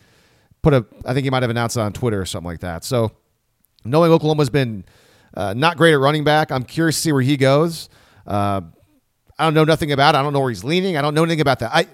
[0.67, 2.83] put a, I think he might have announced it on Twitter or something like that.
[2.83, 3.13] So
[3.85, 4.85] knowing Oklahoma's been
[5.33, 7.89] uh, not great at running back, I'm curious to see where he goes.
[8.27, 8.63] Uh,
[9.39, 10.19] I don't know nothing about it.
[10.19, 10.97] I don't know where he's leaning.
[10.97, 11.71] I don't know anything about that.
[11.73, 11.87] I,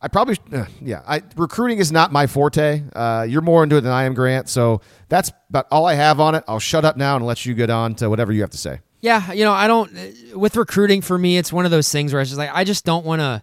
[0.00, 1.02] I probably, uh, yeah.
[1.04, 2.84] I recruiting is not my forte.
[2.94, 4.48] Uh, you're more into it than I am, Grant.
[4.48, 6.44] So that's about all I have on it.
[6.46, 8.78] I'll shut up now and let you get on to whatever you have to say.
[9.00, 9.90] Yeah, you know, I don't.
[10.34, 12.84] With recruiting, for me, it's one of those things where it's just like I just
[12.84, 13.42] don't want to.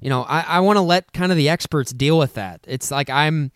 [0.00, 2.60] You know, I, I want to let kind of the experts deal with that.
[2.66, 3.52] It's like I'm.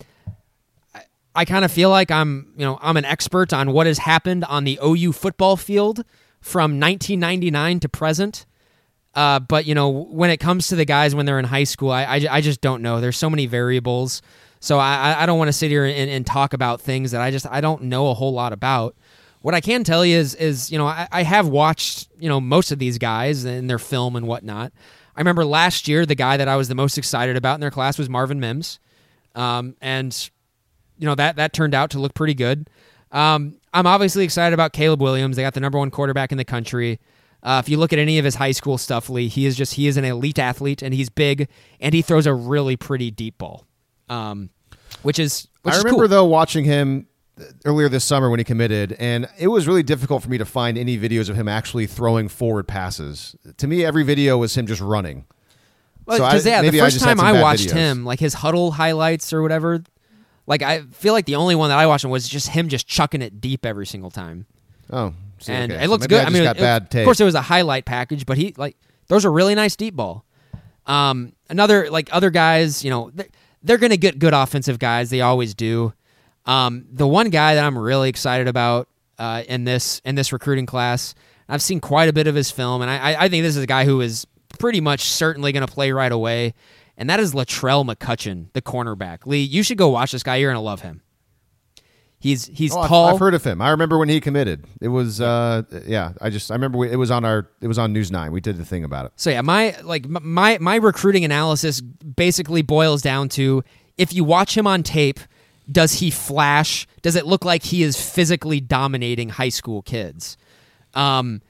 [1.34, 4.44] I, kind of feel like I'm, you know, I'm an expert on what has happened
[4.44, 6.04] on the OU football field
[6.40, 8.46] from 1999 to present.
[9.14, 11.90] Uh, but you know, when it comes to the guys when they're in high school,
[11.90, 13.00] I, I, I just don't know.
[13.00, 14.22] There's so many variables,
[14.60, 17.30] so I, I don't want to sit here and, and talk about things that I
[17.30, 18.96] just I don't know a whole lot about.
[19.42, 22.40] What I can tell you is is you know I, I have watched you know
[22.40, 24.72] most of these guys and their film and whatnot.
[25.14, 27.70] I remember last year the guy that I was the most excited about in their
[27.70, 28.78] class was Marvin Mims,
[29.34, 30.30] um, and
[31.02, 32.70] you know that that turned out to look pretty good.
[33.10, 35.34] Um, I'm obviously excited about Caleb Williams.
[35.36, 37.00] They got the number one quarterback in the country.
[37.42, 39.74] Uh, if you look at any of his high school stuff, Lee, he is just
[39.74, 41.48] he is an elite athlete and he's big
[41.80, 43.66] and he throws a really pretty deep ball,
[44.08, 44.48] um,
[45.02, 46.08] which is which I is remember cool.
[46.08, 47.08] though watching him
[47.64, 50.78] earlier this summer when he committed, and it was really difficult for me to find
[50.78, 53.34] any videos of him actually throwing forward passes.
[53.56, 55.24] To me, every video was him just running.
[56.08, 57.72] So I- Because yeah, the I first just time I watched videos.
[57.72, 59.82] him, like his huddle highlights or whatever,
[60.46, 63.22] like I feel like the only one that I watched was just him just chucking
[63.22, 64.46] it deep every single time,
[64.90, 65.84] Oh, see, and okay.
[65.84, 66.24] it looks maybe good.
[66.24, 67.00] I, I, mean, got it- bad tape.
[67.00, 68.76] of course it was a highlight package, but he like
[69.08, 70.24] those are really nice deep ball.
[70.86, 73.28] Um, another like other guys, you know, they're,
[73.62, 75.10] they're gonna get good offensive guys.
[75.10, 75.92] They always do.
[76.44, 78.88] Um, the one guy that I'm really excited about
[79.18, 81.14] uh, in this in this recruiting class,
[81.48, 83.66] I've seen quite a bit of his film, and I, I think this is a
[83.66, 84.26] guy who is
[84.58, 86.54] pretty much certainly going to play right away,
[86.96, 89.26] and that is Latrell McCutchin, the cornerback.
[89.26, 90.36] Lee, you should go watch this guy.
[90.36, 91.02] You're going to love him.
[92.18, 93.06] He's he's Oh, I've- tall.
[93.14, 93.60] I've, heard of him.
[93.60, 94.64] I remember when he committed.
[94.80, 96.12] It was, uh, yeah.
[96.20, 98.30] I just I remember we, it was on our it was on News Nine.
[98.30, 99.12] We did the thing about it.
[99.16, 103.64] So yeah, my like my my recruiting analysis basically boils down to
[103.98, 105.18] if you watch him on tape,
[105.70, 106.86] does he flash?
[107.02, 110.36] Does it look like he is physically dominating high school kids?
[110.94, 111.42] Um,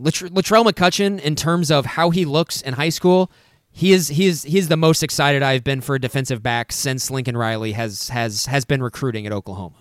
[0.00, 3.30] Latrell McCutchin, in terms of how he looks in high school,
[3.80, 7.10] he is he is he's the most excited I've been for a defensive back since
[7.10, 9.76] Lincoln Riley has has has been recruiting at Oklahoma.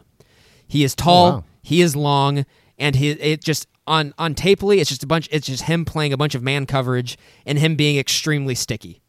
[0.66, 1.44] He is tall, wow.
[1.64, 2.46] he is long,
[2.78, 5.28] and he it just on on tapely, it's just a bunch.
[5.34, 9.02] It's just him playing a bunch of man coverage and him being extremely sticky.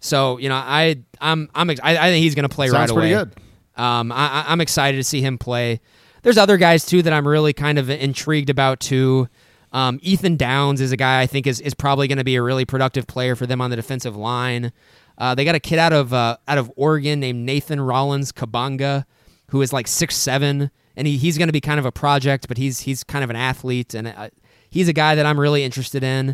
[0.00, 2.96] So you know, I I'm I'm I, I think he's going to play Sounds right
[2.96, 3.08] away.
[3.10, 3.34] good.
[3.76, 5.82] Um, I- I'm excited to see him play.
[6.22, 9.28] There's other guys too that I'm really kind of intrigued about too.
[9.72, 12.42] Um, Ethan Downs is a guy I think is, is probably going to be a
[12.42, 14.72] really productive player for them on the defensive line.
[15.18, 19.04] Uh, they got a kid out of uh, out of Oregon named Nathan Rollins Kabanga,
[19.48, 22.48] who is like six seven, and he, he's going to be kind of a project,
[22.48, 24.30] but he's he's kind of an athlete, and uh,
[24.68, 26.30] he's a guy that I'm really interested in.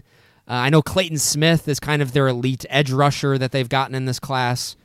[0.48, 3.94] Uh, I know Clayton Smith is kind of their elite edge rusher that they've gotten
[3.94, 4.76] in this class.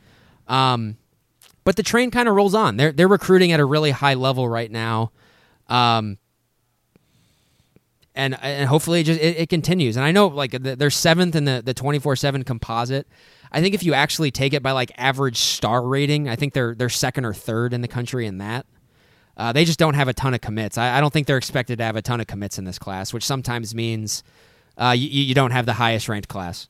[0.47, 0.97] Um,
[1.63, 2.77] but the train kind of rolls on.
[2.77, 5.11] They're they're recruiting at a really high level right now,
[5.69, 6.17] um,
[8.15, 9.97] and and hopefully it just it, it continues.
[9.97, 13.07] And I know like they're seventh in the the twenty four seven composite.
[13.51, 16.75] I think if you actually take it by like average star rating, I think they're
[16.75, 18.65] they're second or third in the country in that.
[19.35, 20.77] Uh, they just don't have a ton of commits.
[20.77, 23.13] I, I don't think they're expected to have a ton of commits in this class,
[23.13, 24.23] which sometimes means
[24.77, 26.67] uh, you, you don't have the highest ranked class.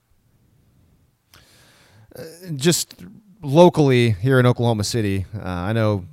[2.55, 3.03] just
[3.41, 6.05] locally here in Oklahoma City, uh, I know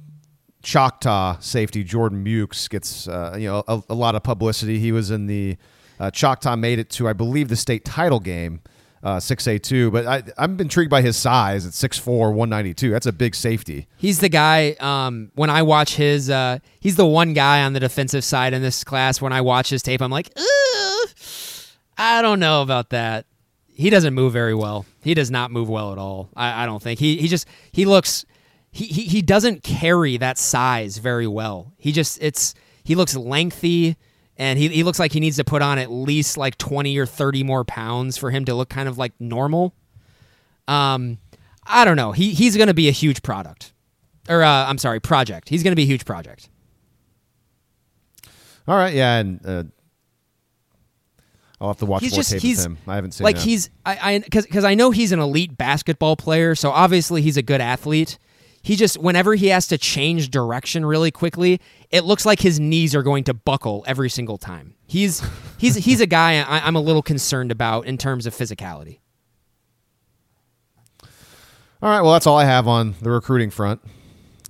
[0.63, 4.79] Choctaw safety Jordan Mukes gets uh, you know a, a lot of publicity.
[4.79, 5.57] He was in the
[5.99, 8.61] uh, Choctaw made it to I believe the state title game,
[9.03, 9.91] uh, six A two.
[9.91, 12.91] But I, I'm intrigued by his size at 6'4", 192.
[12.91, 13.87] That's a big safety.
[13.97, 14.77] He's the guy.
[14.81, 18.63] Um, when I watch his, uh, he's the one guy on the defensive side in
[18.63, 19.21] this class.
[19.21, 20.31] When I watch his tape, I'm like,
[21.97, 23.27] I don't know about that.
[23.67, 24.85] He doesn't move very well.
[25.03, 26.29] He does not move well at all.
[26.37, 28.27] I, I don't think he he just he looks
[28.71, 31.73] he, he he doesn't carry that size very well.
[31.77, 33.97] He just it's he looks lengthy
[34.37, 37.05] and he, he looks like he needs to put on at least like 20 or
[37.05, 39.75] 30 more pounds for him to look kind of like normal.
[40.67, 41.19] Um,
[41.67, 42.13] I don't know.
[42.13, 43.73] He he's going to be a huge product,
[44.29, 45.49] or uh, I'm sorry, project.
[45.49, 46.49] He's going to be a huge project.
[48.67, 49.65] All right, yeah, and uh,
[51.61, 52.79] I'll have to watch he's more just tape he's with him.
[52.87, 53.45] I haven't seen like that.
[53.45, 57.37] he's I I because because I know he's an elite basketball player, so obviously he's
[57.37, 58.19] a good athlete.
[58.63, 61.61] He just whenever he has to change direction really quickly,
[61.91, 64.75] it looks like his knees are going to buckle every single time.
[64.87, 65.23] He's
[65.57, 68.99] he's he's a guy I, I'm a little concerned about in terms of physicality.
[71.83, 73.81] All right, well, that's all I have on the recruiting front.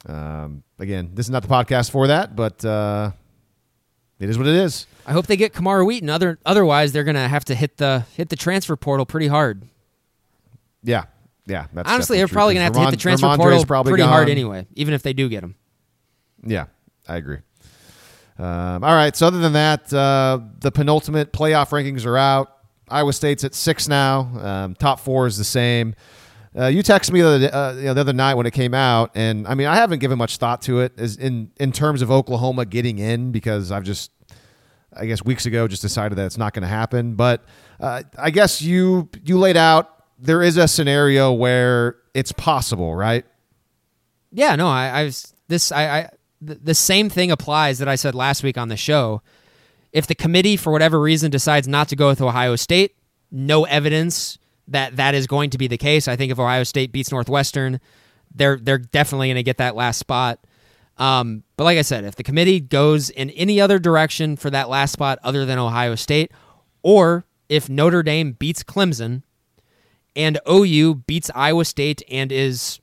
[0.06, 3.12] Um, again, this is not the podcast for that, but uh,
[4.18, 4.88] it is what it is.
[5.06, 6.10] I hope they get Camar Wheaton.
[6.10, 9.62] Other otherwise, they're gonna have to hit the hit the transfer portal pretty hard.
[10.82, 11.04] Yeah,
[11.50, 11.66] yeah.
[11.72, 14.66] That's Honestly, they're probably gonna have to hit the transfer portal probably pretty hard anyway,
[14.74, 15.54] even if they do get him.
[16.44, 16.66] Yeah,
[17.08, 17.38] I agree.
[18.38, 19.14] Um, all right.
[19.14, 22.56] So other than that, uh, the penultimate playoff rankings are out.
[22.88, 24.20] Iowa State's at six now.
[24.42, 25.94] Um, top four is the same.
[26.58, 28.74] Uh, you texted me the other, uh, you know, the other night when it came
[28.74, 32.02] out, and I mean, I haven't given much thought to it as in in terms
[32.02, 34.10] of Oklahoma getting in because I've just,
[34.96, 37.14] I guess, weeks ago just decided that it's not going to happen.
[37.14, 37.44] But
[37.78, 43.24] uh, I guess you you laid out there is a scenario where it's possible, right?
[44.30, 45.12] Yeah, no, I, I
[45.48, 45.72] this.
[45.72, 46.10] I, I
[46.40, 49.22] the, the same thing applies that I said last week on the show.
[49.92, 52.94] If the committee, for whatever reason, decides not to go with Ohio State,
[53.30, 54.38] no evidence
[54.68, 56.06] that that is going to be the case.
[56.06, 57.80] I think if Ohio State beats Northwestern,
[58.32, 60.38] they're they're definitely going to get that last spot.
[60.96, 64.68] Um, but like I said, if the committee goes in any other direction for that
[64.68, 66.30] last spot other than Ohio State,
[66.82, 69.22] or if Notre Dame beats Clemson
[70.16, 72.80] and OU beats Iowa State and is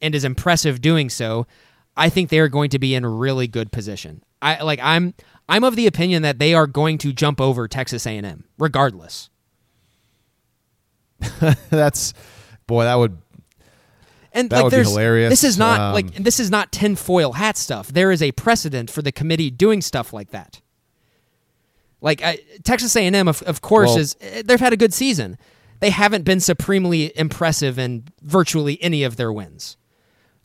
[0.00, 1.46] and is impressive doing so,
[1.96, 4.22] I think they are going to be in really good position.
[4.40, 5.14] I like I'm
[5.48, 9.30] I'm of the opinion that they are going to jump over Texas A&M regardless.
[11.70, 12.14] That's
[12.66, 13.18] boy, that would
[14.32, 15.30] And That like would be hilarious.
[15.30, 17.88] this is not Um, like this is not tinfoil hat stuff.
[17.88, 20.60] There is a precedent for the committee doing stuff like that.
[22.00, 25.36] Like I, Texas A&M, of, of course, Well- is they've had a good season.
[25.80, 29.76] They haven't been supremely impressive in virtually any of their wins.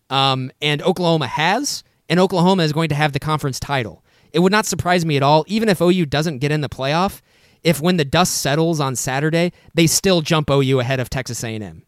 [0.09, 4.03] Um, and Oklahoma has, and Oklahoma is going to have the conference title.
[4.31, 7.21] It would not surprise me at all, even if OU doesn't get in the playoff.
[7.63, 11.83] If when the dust settles on Saturday, they still jump OU ahead of Texas A&M.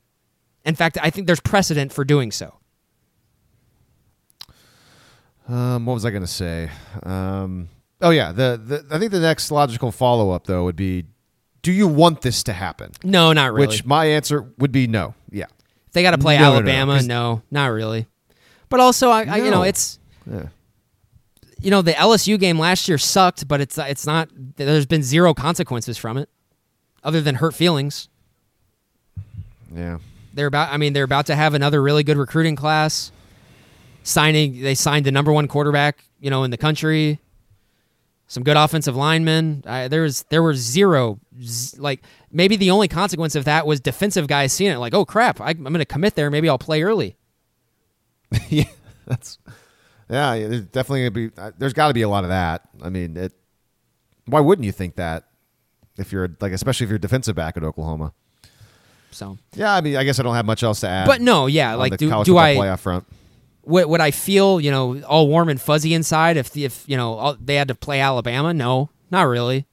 [0.63, 2.59] In fact, I think there's precedent for doing so.
[5.47, 6.71] Um, what was I going to say?
[7.03, 7.69] Um,
[8.01, 11.05] oh yeah, the, the I think the next logical follow up though would be,
[11.65, 12.91] do you want this to happen?
[13.03, 13.65] No, not really.
[13.65, 15.15] Which my answer would be no.
[15.31, 15.45] Yeah,
[15.87, 18.05] if they got to play No, no, no, Alabama, 'cause- no, not really.
[18.69, 19.97] But also, I, I you know, it's
[20.31, 20.49] yeah.
[21.59, 24.29] you know the LSU game last year sucked, but it's it's not.
[24.57, 26.29] There's been zero consequences from it,
[27.03, 28.09] other than hurt feelings.
[29.73, 29.97] yeah.
[30.35, 30.71] They're about.
[30.71, 33.11] I mean, they're about to have another really good recruiting class.
[34.03, 37.19] Signing, they signed the number one quarterback, you know, in the country.
[38.27, 39.63] Some good offensive linemen.
[39.67, 43.79] I, there was there were zero, z- like maybe the only consequence of that was
[43.79, 46.31] defensive guys seeing it, like, oh crap, I, I'm going to commit there.
[46.31, 47.17] Maybe I'll play early.
[48.49, 48.63] yeah,
[49.05, 49.37] that's
[50.09, 50.33] yeah.
[50.33, 51.31] yeah, There's definitely gonna be.
[51.37, 52.61] Uh, there's got to be a lot of that.
[52.81, 53.33] I mean, it.
[54.25, 55.25] Why wouldn't you think that?
[55.97, 58.11] If you're like, especially if you're defensive back at Oklahoma.
[59.11, 61.07] So, Yeah, I mean, I guess I don't have much else to add.
[61.07, 63.05] but no, yeah, like do college do I playoff front?
[63.65, 67.13] Would, would I feel you know all warm and fuzzy inside if if you know
[67.15, 68.53] all, they had to play Alabama?
[68.53, 69.65] No, not really.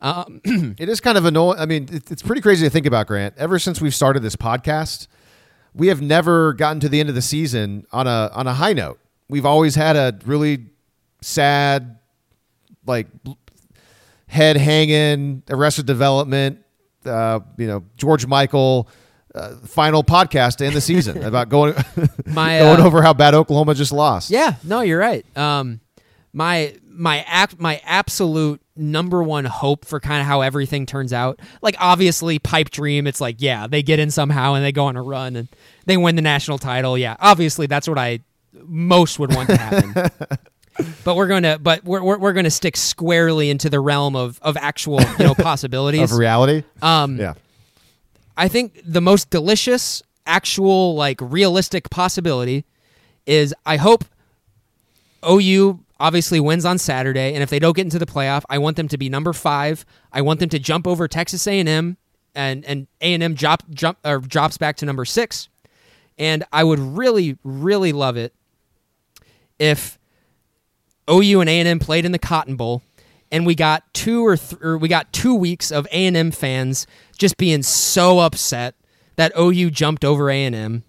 [0.00, 0.40] Um,
[0.78, 1.58] It is kind of annoying.
[1.58, 3.34] I mean, it, it's pretty crazy to think about, Grant.
[3.38, 5.06] Ever since we've started this podcast,
[5.74, 8.72] we have never gotten to the end of the season on a on a high
[8.72, 8.98] note.
[9.28, 10.66] We've always had a really
[11.22, 11.98] sad,
[12.86, 13.08] like
[14.28, 16.60] head hanging, Arrested Development,
[17.04, 18.88] uh, you know, George Michael.
[19.36, 21.74] Uh, final podcast to end the season about going
[22.26, 24.30] My, going uh, over how bad Oklahoma just lost.
[24.30, 25.26] Yeah, no, you're right.
[25.36, 25.80] Um,
[26.32, 31.40] my my act my absolute number one hope for kind of how everything turns out.
[31.60, 33.06] Like obviously, pipe dream.
[33.06, 35.48] It's like yeah, they get in somehow and they go on a run and
[35.84, 36.96] they win the national title.
[36.96, 38.20] Yeah, obviously that's what I
[38.64, 39.92] most would want to happen.
[41.04, 44.56] but we're gonna but we're we're, we're gonna stick squarely into the realm of of
[44.56, 46.10] actual you know possibilities.
[46.12, 46.64] of reality.
[46.82, 47.34] um, yeah.
[48.36, 52.64] I think the most delicious, actual, like realistic possibility
[53.26, 54.04] is I hope
[55.28, 58.76] OU obviously wins on Saturday, and if they don't get into the playoff, I want
[58.76, 59.86] them to be number five.
[60.12, 61.96] I want them to jump over Texas A&M,
[62.34, 65.48] and and A&M drop jump or drops back to number six.
[66.18, 68.32] And I would really, really love it
[69.58, 69.98] if
[71.10, 72.82] OU and A&M played in the Cotton Bowl,
[73.32, 76.86] and we got two or, th- or we got two weeks of A&M fans
[77.18, 78.74] just being so upset
[79.16, 80.82] that OU jumped over A&M,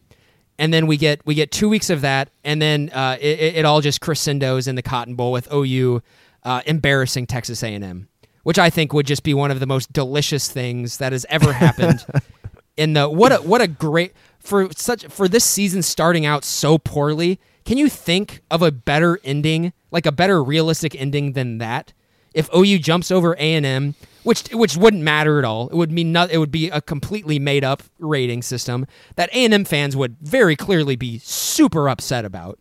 [0.59, 3.65] and then we get we get two weeks of that, and then uh, it, it-
[3.65, 6.01] all just crescendos in the Cotton Bowl with OU
[6.43, 8.07] uh, embarrassing Texas A&M,
[8.43, 11.53] which I think would just be one of the most delicious things that has ever
[11.53, 12.05] happened.
[12.77, 16.77] in the what a what a great for such for this season starting out so
[16.77, 17.39] poorly.
[17.65, 21.91] Can you think of a better ending, like a better realistic ending than that?
[22.33, 25.91] If OU jumps over A and M, which which wouldn't matter at all, it would
[25.91, 28.85] mean not, it would be a completely made up rating system
[29.15, 32.59] that A and M fans would very clearly be super upset about.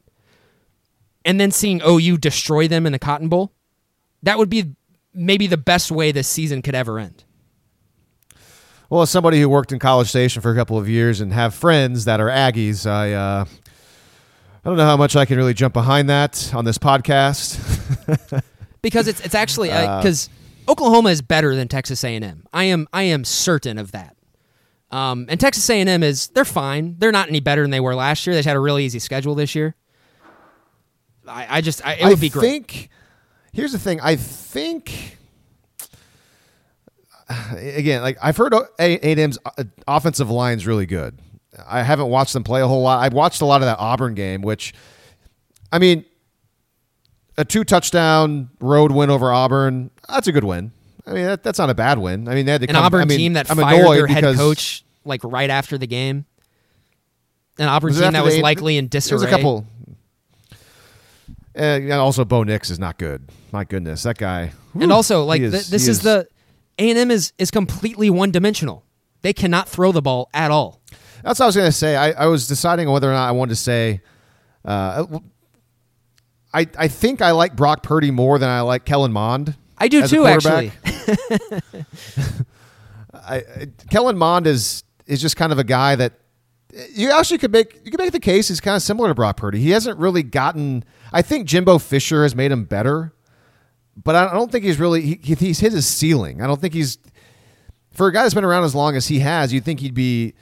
[1.24, 3.52] And then seeing OU destroy them in the Cotton Bowl,
[4.22, 4.76] that would be
[5.12, 7.24] maybe the best way this season could ever end.
[8.88, 11.52] Well, as somebody who worked in College Station for a couple of years and have
[11.52, 15.74] friends that are Aggies, I uh, I don't know how much I can really jump
[15.74, 17.59] behind that on this podcast.
[18.86, 20.28] because it's it's actually because
[20.68, 22.46] uh, Oklahoma is better than Texas A&M.
[22.52, 24.16] I am I am certain of that.
[24.92, 26.94] Um, and Texas A&M is they're fine.
[26.98, 28.36] They're not any better than they were last year.
[28.36, 29.74] They had a really easy schedule this year.
[31.26, 32.42] I, I just I, it would I be great.
[32.42, 32.90] Think,
[33.52, 34.00] here's the thing.
[34.00, 35.18] I think
[37.50, 41.18] again, like I've heard A&M's uh, offensive line's really good.
[41.66, 43.02] I haven't watched them play a whole lot.
[43.02, 44.74] I've watched a lot of that Auburn game, which,
[45.72, 46.04] I mean,
[47.38, 49.90] a two touchdown road win over Auburn.
[50.08, 50.72] That's a good win.
[51.06, 52.28] I mean, that, that's not a bad win.
[52.28, 54.06] I mean, they had to an come, Auburn I mean, team that I'm fired their
[54.06, 56.24] head coach like right after the game.
[57.58, 59.28] An Auburn team that was they- likely in There's disarray.
[59.28, 59.66] a couple.
[61.56, 63.30] Uh, and also, Bo Nix is not good.
[63.50, 64.52] My goodness, that guy.
[64.78, 66.28] and also, like he th- this he is the
[66.78, 68.84] A and M is is completely one dimensional.
[69.22, 70.82] They cannot throw the ball at all.
[71.22, 71.96] That's what I was going to say.
[71.96, 74.02] I, I was deciding whether or not I wanted to say.
[74.66, 75.06] Uh,
[76.56, 79.54] I I think I like Brock Purdy more than I like Kellen Mond.
[79.76, 80.72] I do too, actually.
[83.12, 86.14] I, I, Kellen Mond is is just kind of a guy that
[86.90, 89.36] you actually could make you could make the case he's kind of similar to Brock
[89.36, 89.60] Purdy.
[89.60, 90.82] He hasn't really gotten.
[91.12, 93.12] I think Jimbo Fisher has made him better,
[94.02, 96.40] but I don't think he's really he, he's hit his ceiling.
[96.40, 96.96] I don't think he's
[97.92, 99.52] for a guy that's been around as long as he has.
[99.52, 100.34] You'd think he'd be.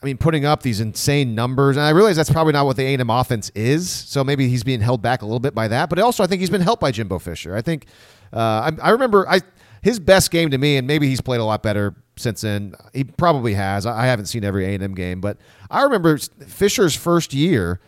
[0.00, 2.84] I mean, putting up these insane numbers, and I realize that's probably not what the
[2.84, 3.90] A&M offense is.
[3.90, 5.90] So maybe he's being held back a little bit by that.
[5.90, 7.56] But also, I think he's been helped by Jimbo Fisher.
[7.56, 7.86] I think
[8.32, 9.40] uh, I, I remember I
[9.82, 12.74] his best game to me, and maybe he's played a lot better since then.
[12.92, 13.86] He probably has.
[13.86, 15.38] I I haven't seen every A&M game, but
[15.68, 17.80] I remember Fisher's first year.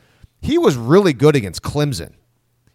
[0.42, 2.14] He was really good against Clemson.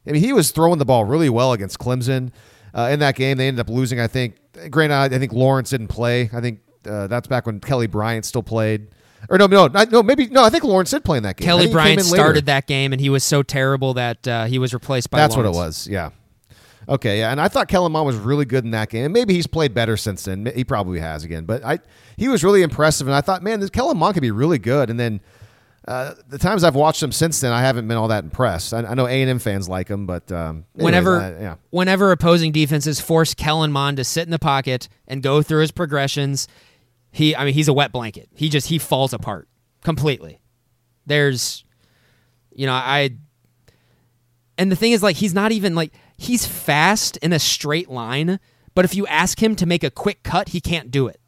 [0.07, 2.31] I mean, he was throwing the ball really well against Clemson.
[2.73, 3.99] Uh, in that game, they ended up losing.
[3.99, 4.35] I think.
[4.69, 6.29] Granted, I think Lawrence didn't play.
[6.31, 8.87] I think uh, that's back when Kelly Bryant still played.
[9.29, 10.03] Or no, no, no.
[10.03, 10.43] Maybe no.
[10.43, 11.45] I think Lawrence did play in that game.
[11.45, 15.09] Kelly Bryant started that game, and he was so terrible that uh, he was replaced
[15.09, 15.17] by.
[15.17, 15.87] That's what it was.
[15.87, 16.11] Yeah.
[16.87, 17.19] Okay.
[17.19, 17.31] Yeah.
[17.31, 19.05] And I thought Kellen Mond was really good in that game.
[19.05, 20.51] And Maybe he's played better since then.
[20.55, 21.45] He probably has again.
[21.45, 21.79] But I,
[22.17, 24.89] he was really impressive, and I thought, man, this Kellen Mond could be really good.
[24.91, 25.19] And then
[25.87, 28.73] uh, the times I've watched him since then, I haven't been all that impressed.
[28.73, 31.55] I, I know A and M fans like him, but um, anyways, Whenever, I- yeah.
[31.71, 35.71] whenever opposing defenses force Kellen Mond to sit in the pocket and go through his
[35.71, 36.47] progressions,
[37.15, 38.27] he, I mean, he's a wet blanket.
[38.35, 39.47] He just he falls apart
[39.85, 40.41] completely.
[41.05, 41.63] There's,
[42.51, 43.11] you know, I,
[44.57, 48.37] and the thing is, like, he's not even like he's fast in a straight line,
[48.73, 51.21] but if you ask him to make a quick cut, he can't do it.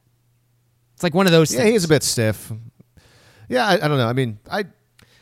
[0.94, 1.54] It's like one of those.
[1.54, 1.72] Yeah, things.
[1.72, 2.52] he's a bit stiff.
[3.48, 4.10] Yeah, I, I don't know.
[4.10, 4.66] I mean, I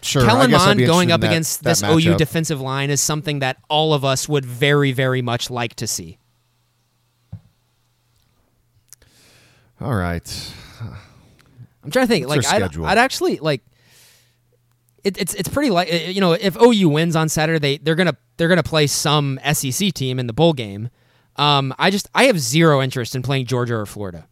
[0.01, 0.23] sure.
[0.23, 3.57] I Kellen Mond going up that- against that this OU defensive line is something that
[3.69, 6.17] all of us would very, very much like to see.
[9.85, 10.53] All right.
[11.83, 12.27] I'm trying to think.
[12.27, 12.77] What's like, I'd.
[12.79, 13.61] I'd actually like.
[15.03, 18.17] It, it's it's pretty like you know if OU wins on Saturday they they're gonna
[18.37, 20.89] they're gonna play some SEC team in the bowl game.
[21.35, 24.27] Um, I just I have zero interest in playing Georgia or Florida.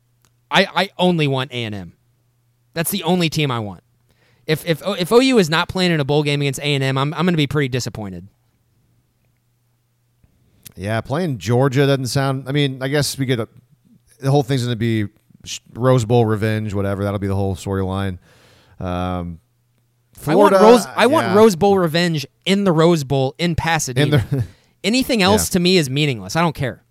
[0.49, 1.93] I, I only want A and M.
[2.73, 3.83] That's the only team I want.
[4.47, 6.97] If if if OU is not playing in a bowl game against A and M,
[6.97, 8.27] I'm I'm gonna be pretty disappointed.
[10.75, 12.49] Yeah, playing Georgia doesn't sound.
[12.49, 13.47] I mean, I guess we get a,
[14.19, 15.13] the whole thing's going to be
[15.73, 17.03] Rose Bowl revenge, whatever.
[17.03, 18.17] That'll be the whole storyline.
[18.79, 19.39] Um,
[20.13, 20.85] Florida, I want Rose.
[20.95, 21.35] I want.
[21.35, 24.25] Rose Bowl revenge in the Rose Bowl in Pasadena.
[24.31, 24.45] In the-
[24.83, 25.53] Anything else Yeah.
[25.53, 26.35] to me is meaningless.
[26.35, 26.83] I don't care.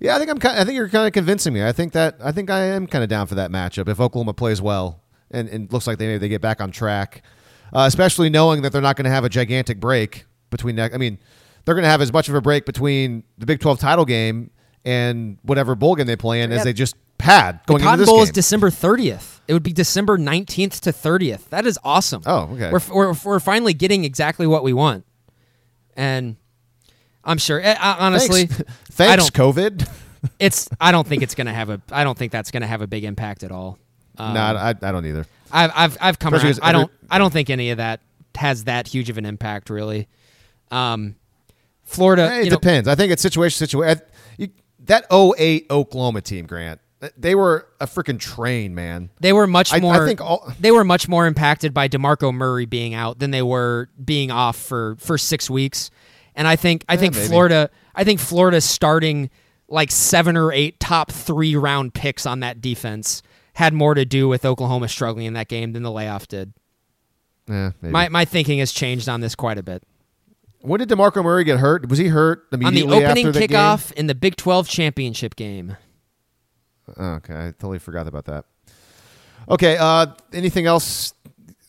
[0.00, 0.38] Yeah, I think I'm.
[0.38, 1.64] Kind I think you're kind of convincing me.
[1.64, 2.16] I think that.
[2.22, 5.00] I think I am kind of down for that matchup if Oklahoma plays well
[5.30, 7.22] and, and looks like they maybe they get back on track,
[7.74, 10.76] uh, especially knowing that they're not going to have a gigantic break between.
[10.76, 11.18] Next, I mean,
[11.64, 14.50] they're going to have as much of a break between the Big 12 title game
[14.84, 17.98] and whatever bowl game they play in as they just had going the into Cotton
[18.00, 18.22] this Bowl game.
[18.24, 19.40] is December 30th.
[19.48, 21.48] It would be December 19th to 30th.
[21.48, 22.22] That is awesome.
[22.26, 22.70] Oh, okay.
[22.70, 25.04] We're, we're, we're finally getting exactly what we want.
[25.96, 26.36] And
[27.24, 28.72] I'm sure, eh, uh, honestly, Thanks, I
[29.16, 29.88] Thanks COVID.
[30.38, 32.66] it's, I don't think it's going to have a, I don't think that's going to
[32.66, 33.78] have a big impact at all.
[34.18, 35.26] Um, no, I, I don't either.
[35.50, 36.68] I've, I've, I've come Especially around.
[36.68, 38.00] I don't, I don't think any of that
[38.34, 40.08] has that huge of an impact really.
[40.70, 41.16] Um,
[41.84, 42.86] Florida, Eh, it you know, depends.
[42.88, 44.02] I think it's situation situation.
[44.36, 44.48] You,
[44.80, 46.80] that 08 Oklahoma team, Grant,
[47.16, 49.10] they were a freaking train, man.
[49.20, 50.06] They were much I- I more.
[50.06, 53.88] think all- they were much more impacted by DeMarco Murray being out than they were
[54.04, 55.90] being off for for six weeks.
[56.34, 57.26] And I think I think maybe.
[57.28, 57.70] Florida.
[57.94, 59.30] I think Florida starting
[59.68, 63.22] like seven or eight top three round picks on that defense
[63.54, 66.52] had more to do with Oklahoma struggling in that game than the layoff did.
[67.48, 67.92] Yeah, maybe.
[67.92, 69.82] My my thinking has changed on this quite a bit.
[70.60, 71.88] when did DeMarco Murray get hurt?
[71.88, 75.76] Was he hurt immediately On the opening kickoff in the Big 12 championship game.
[76.98, 78.44] Okay, I totally forgot about that.
[79.48, 81.14] Okay, uh, anything else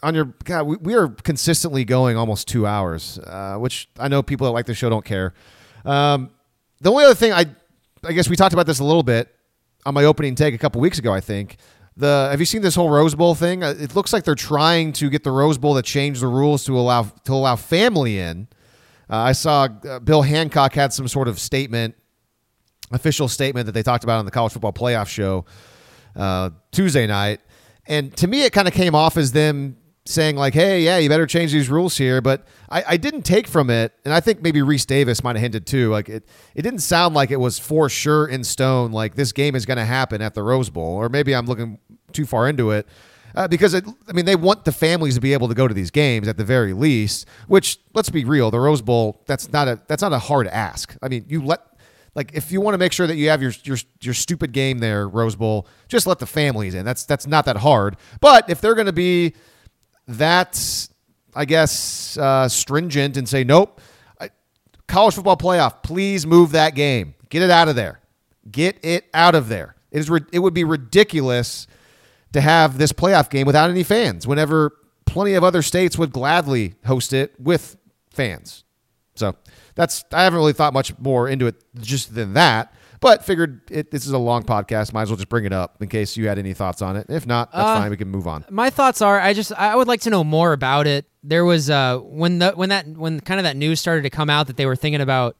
[0.03, 0.63] on your God?
[0.63, 4.65] We, we are consistently going almost two hours, uh, which I know people that like
[4.65, 5.33] the show don't care.
[5.85, 6.31] Um,
[6.81, 7.45] the only other thing I,
[8.03, 9.33] I guess we talked about this a little bit
[9.85, 11.13] on my opening take a couple weeks ago.
[11.13, 11.57] I think
[11.95, 13.63] the have you seen this whole Rose Bowl thing?
[13.63, 16.63] Uh, It looks like they're trying to get the Rose Bowl to change the rules
[16.65, 18.47] to allow to allow family in.
[19.09, 21.95] Uh, I saw uh, Bill Hancock had some sort of statement,
[22.91, 25.45] official statement that they talked about on the college football playoff show
[26.15, 27.41] uh, Tuesday night,
[27.87, 31.07] and to me it kind of came off as them saying like, "Hey, yeah, you
[31.07, 34.41] better change these rules here." But I, I didn't take from it, and I think
[34.41, 35.89] maybe Rece Davis might have hinted too.
[35.91, 38.91] Like it, it didn't sound like it was for sure in stone.
[38.91, 41.79] Like this game is going to happen at the Rose Bowl, or maybe I'm looking
[42.11, 42.87] too far into it.
[43.35, 45.73] Uh, because it, I mean, they want the families to be able to go to
[45.73, 47.27] these games at the very least.
[47.47, 50.95] Which, let's be real, the Rose Bowl that's not a that's not a hard ask.
[51.01, 51.61] I mean, you let
[52.15, 54.79] like if you want to make sure that you have your your your stupid game
[54.79, 56.85] there, Rose Bowl, just let the families in.
[56.85, 57.97] That's that's not that hard.
[58.19, 59.35] But if they're going to be
[60.07, 60.87] that,
[61.35, 63.79] I guess, uh, stringent and say nope,
[64.19, 64.29] I,
[64.87, 67.99] college football playoff, please move that game, get it out of there,
[68.49, 69.75] get it out of there.
[69.91, 71.67] It is it would be ridiculous
[72.33, 74.27] to have this playoff game without any fans.
[74.27, 74.73] Whenever
[75.05, 77.77] plenty of other states would gladly host it with
[78.11, 78.63] fans.
[79.79, 83.91] That's I haven't really thought much more into it just than that, but figured it,
[83.91, 84.91] this is a long podcast.
[84.91, 87.05] Might as well just bring it up in case you had any thoughts on it.
[87.07, 87.89] If not, that's Uh, fine.
[87.89, 88.43] We can move on.
[88.49, 91.05] My thoughts are I just I would like to know more about it.
[91.23, 94.29] There was uh when the when that when kind of that news started to come
[94.29, 95.37] out that they were thinking about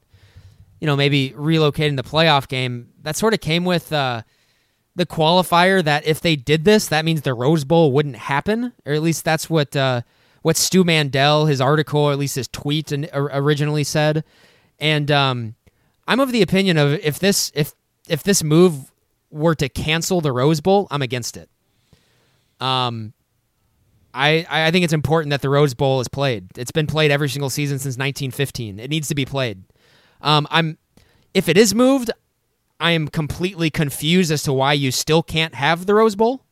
[0.79, 2.91] you know maybe relocating the playoff game.
[3.01, 4.21] That sort of came with uh
[4.95, 8.93] the qualifier that if they did this, that means the Rose Bowl wouldn't happen, or
[8.93, 10.01] at least that's what uh,
[10.41, 14.23] what Stu Mandel, his article, or at least his tweet, and, originally said.
[14.79, 15.55] And um,
[16.07, 17.73] I'm of the opinion of if this if
[18.07, 18.91] if this move
[19.29, 21.49] were to cancel the Rose Bowl, I'm against it.
[22.59, 23.13] Um,
[24.13, 26.47] I I think it's important that the Rose Bowl is played.
[26.57, 28.79] It's been played every single season since 1915.
[28.79, 29.63] It needs to be played.
[30.21, 30.77] Um, I'm
[31.33, 32.11] if it is moved,
[32.79, 36.43] I am completely confused as to why you still can't have the Rose Bowl.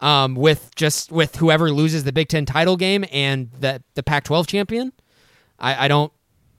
[0.00, 4.46] Um, with just with whoever loses the Big Ten title game and the the Pac-12
[4.46, 4.92] champion,
[5.58, 6.10] I, I don't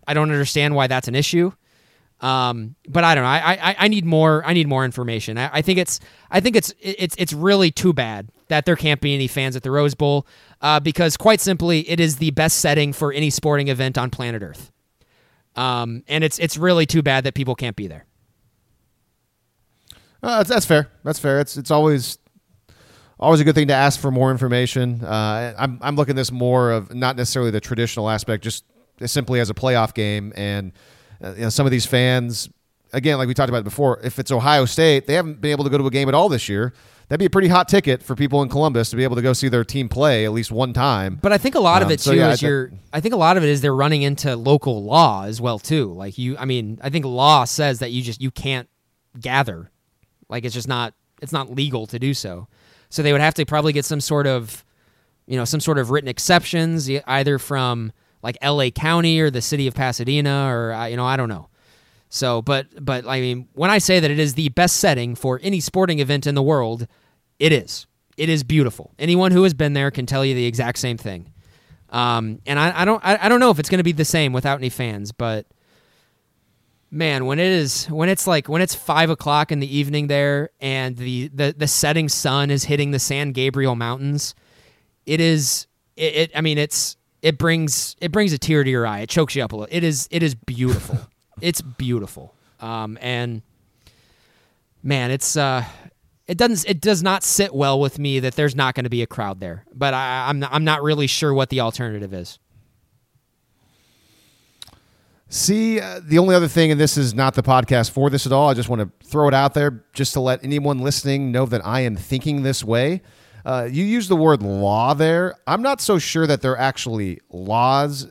[0.06, 1.52] I don't understand why that's an issue.
[2.20, 3.30] Um, but I don't know.
[3.30, 4.46] I, I I need more.
[4.46, 5.40] I need more information.
[5.40, 6.00] I, I think it's
[6.30, 9.64] I think it's it's it's really too bad that there can't be any fans at
[9.64, 10.28] the Rose Bowl,
[10.62, 14.44] uh, because quite simply, it is the best setting for any sporting event on planet
[14.44, 14.72] Earth.
[15.56, 18.06] Um, and it's it's really too bad that people can't be there.
[20.22, 20.90] Uh, that's, that's fair.
[21.04, 21.40] That's fair.
[21.40, 22.20] It's it's always
[23.22, 25.04] always a good thing to ask for more information.
[25.04, 28.66] Uh, I'm I'm looking at this more of not necessarily the traditional aspect, just
[29.06, 30.72] simply as a playoff game, and
[31.24, 32.50] uh, you know some of these fans.
[32.94, 35.70] Again, like we talked about before, if it's Ohio State, they haven't been able to
[35.70, 36.74] go to a game at all this year.
[37.08, 39.32] That'd be a pretty hot ticket for people in Columbus to be able to go
[39.34, 41.18] see their team play at least one time.
[41.22, 42.72] But I think a lot of Um, it so too yeah, is I- you're.
[42.92, 45.94] I think a lot of it is they're running into local law as well too.
[45.94, 48.68] Like you, I mean, I think law says that you just you can't
[49.20, 49.72] gather,
[50.30, 52.48] like it's just not it's not legal to do so.
[52.92, 54.64] So they would have to probably get some sort of,
[55.26, 57.92] you know, some sort of written exceptions either from
[58.22, 58.70] like L.A.
[58.70, 61.48] County or the city of Pasadena or you know I don't know.
[62.10, 65.40] So, but but I mean, when I say that it is the best setting for
[65.42, 66.88] any sporting event in the world,
[67.40, 67.88] it is.
[68.18, 68.94] It is beautiful.
[69.00, 71.32] Anyone who has been there can tell you the exact same thing.
[71.90, 74.06] Um, and I, I don't I, I don't know if it's going to be the
[74.06, 75.48] same without any fans, but
[76.92, 80.50] man, when it is when it's like when it's five o'clock in the evening there,
[80.60, 84.36] and the the the setting sun is hitting the San Gabriel Mountains,
[85.06, 88.86] it is it, it I mean it's it brings it brings a tear to your
[88.86, 89.00] eye.
[89.00, 89.76] It chokes you up a little.
[89.76, 91.00] It is it is beautiful.
[91.42, 92.36] it's beautiful.
[92.60, 93.42] Um, and
[94.84, 95.64] man, it's uh,
[96.28, 99.02] it doesn't it does not sit well with me that there's not going to be
[99.02, 99.66] a crowd there.
[99.74, 102.40] But I, I'm not, I'm not really sure what the alternative is.
[105.34, 108.34] See, uh, the only other thing, and this is not the podcast for this at
[108.34, 111.46] all, I just want to throw it out there just to let anyone listening know
[111.46, 113.02] that I am thinking this way.
[113.46, 115.36] Uh, you use the word law there.
[115.48, 118.10] I'm not so sure that they're actually laws.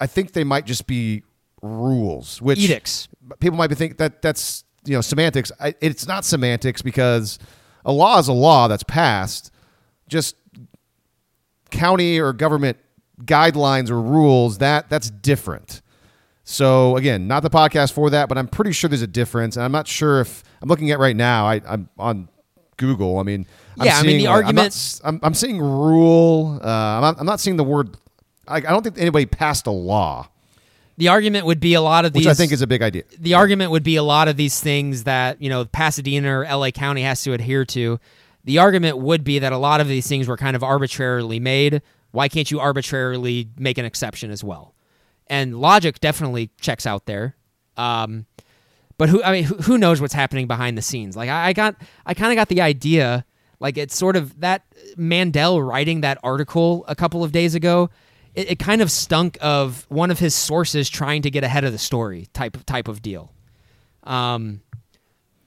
[0.00, 1.22] I think they might just be
[1.62, 3.06] rules, which Edicts.
[3.38, 5.52] people might be think that that's you know semantics.
[5.60, 7.38] I, it's not semantics because
[7.84, 9.52] a law is a law that's passed.
[10.08, 10.34] Just
[11.70, 12.78] county or government
[13.22, 15.80] guidelines or rules that that's different.
[16.52, 19.64] So again, not the podcast for that, but I'm pretty sure there's a difference, and
[19.64, 21.46] I'm not sure if I'm looking at right now.
[21.46, 22.28] I, I'm on
[22.76, 23.18] Google.
[23.18, 23.46] I mean,
[23.80, 26.60] I'm Yeah, I mean, seeing, the like, I'm, not I'm, I'm seeing rule.
[26.62, 27.96] Uh, I'm, not, I'm not seeing the word.
[28.46, 30.28] I, I don't think anybody passed a law,
[30.98, 32.26] The argument would be a lot of these.
[32.26, 33.04] which I think is a big idea.
[33.18, 36.70] the argument would be a lot of these things that you know Pasadena or LA
[36.70, 37.98] County has to adhere to.
[38.44, 41.80] The argument would be that a lot of these things were kind of arbitrarily made.
[42.10, 44.71] Why can't you arbitrarily make an exception as well?
[45.32, 47.36] And logic definitely checks out there.
[47.78, 48.26] Um,
[48.98, 51.16] but who I mean, who, who knows what's happening behind the scenes?
[51.16, 53.24] Like I, I got, I kind of got the idea.
[53.58, 54.66] Like it's sort of that
[54.98, 57.88] Mandel writing that article a couple of days ago.
[58.34, 61.72] It, it kind of stunk of one of his sources trying to get ahead of
[61.72, 63.32] the story type type of deal.
[64.04, 64.60] Um,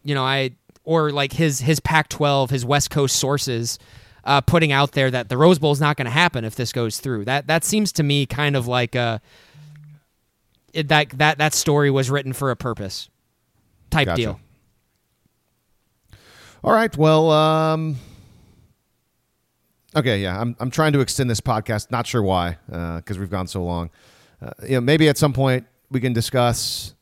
[0.01, 3.77] you know, I or like his his Pac-12, his West Coast sources
[4.23, 6.73] uh, putting out there that the Rose Bowl is not going to happen if this
[6.73, 7.25] goes through.
[7.25, 9.21] That that seems to me kind of like a
[10.75, 13.09] it, that that that story was written for a purpose
[13.89, 14.21] type Gotcha.
[14.21, 14.39] deal.
[16.63, 16.95] All right.
[16.97, 17.95] Well, um,
[19.95, 20.19] okay.
[20.21, 21.91] Yeah, I'm I'm trying to extend this podcast.
[21.91, 23.89] Not sure why, because we've gone so long.
[24.41, 26.93] Uh, you know, maybe at some point we can discuss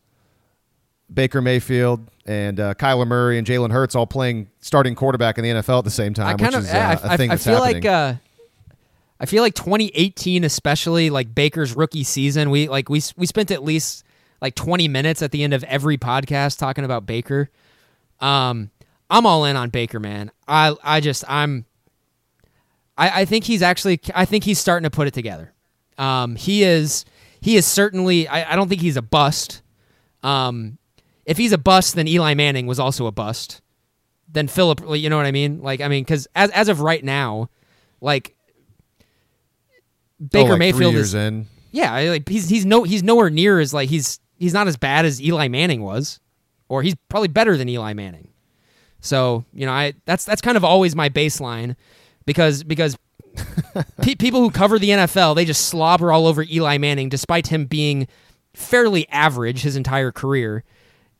[1.13, 5.49] Baker Mayfield and uh, Kyler Murray and Jalen Hurts all playing starting quarterback in the
[5.51, 7.29] NFL at the same time, I kind which of is uh, I, a I- thing
[7.31, 7.83] I that's feel happening.
[7.83, 8.13] like uh,
[9.23, 13.63] I feel like 2018, especially like Baker's rookie season, we like we we spent at
[13.63, 14.03] least
[14.41, 17.49] like 20 minutes at the end of every podcast talking about Baker.
[18.19, 18.69] Um,
[19.09, 20.29] I'm all in on Baker, man.
[20.45, 21.63] I I just I'm.
[22.97, 25.53] I, I think he's actually I think he's starting to put it together.
[25.97, 27.05] Um, he is
[27.39, 29.61] he is certainly I, I don't think he's a bust.
[30.21, 30.79] Um,
[31.25, 33.61] if he's a bust, then Eli Manning was also a bust
[34.33, 35.61] then Philip, you know what I mean?
[35.61, 37.49] Like, I mean, because as as of right now,
[38.01, 38.32] like
[40.21, 41.47] Oh, Baker like Mayfield is, in.
[41.71, 45.05] yeah, like he's he's no he's nowhere near as like he's he's not as bad
[45.05, 46.19] as Eli Manning was,
[46.69, 48.29] or he's probably better than Eli Manning.
[49.01, 51.75] So you know, I that's that's kind of always my baseline,
[52.25, 52.97] because because
[54.01, 57.65] pe- people who cover the NFL they just slobber all over Eli Manning despite him
[57.65, 58.07] being
[58.53, 60.63] fairly average his entire career,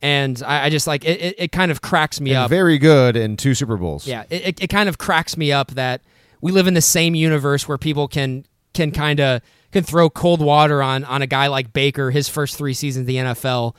[0.01, 1.35] and I, I just like it, it.
[1.37, 2.49] It kind of cracks me and up.
[2.49, 4.07] very good in two Super Bowls.
[4.07, 6.01] Yeah, it, it, it kind of cracks me up that
[6.41, 9.41] we live in the same universe where people can can kind of
[9.71, 13.05] can throw cold water on on a guy like Baker his first three seasons in
[13.07, 13.75] the NFL,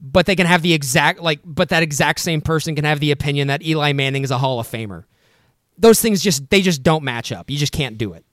[0.00, 3.10] but they can have the exact like but that exact same person can have the
[3.10, 5.04] opinion that Eli Manning is a Hall of Famer.
[5.76, 7.50] Those things just they just don't match up.
[7.50, 8.24] You just can't do it.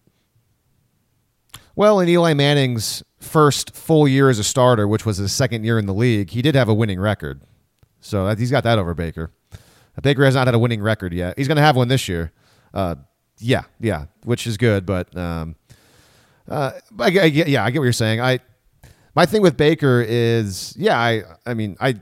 [1.76, 5.80] Well, in Eli Manning's first full year as a starter, which was his second year
[5.80, 7.42] in the league, he did have a winning record.
[8.02, 9.32] So he's got that over Baker.
[10.02, 11.38] Baker has not had a winning record yet.
[11.38, 12.32] He's going to have one this year.
[12.74, 12.96] Uh,
[13.38, 14.86] yeah, yeah, which is good.
[14.86, 15.56] But um,
[16.48, 18.22] uh, I, I yeah, I get what you're saying.
[18.22, 18.40] I
[19.14, 21.96] my thing with Baker is, yeah, I, I mean, I,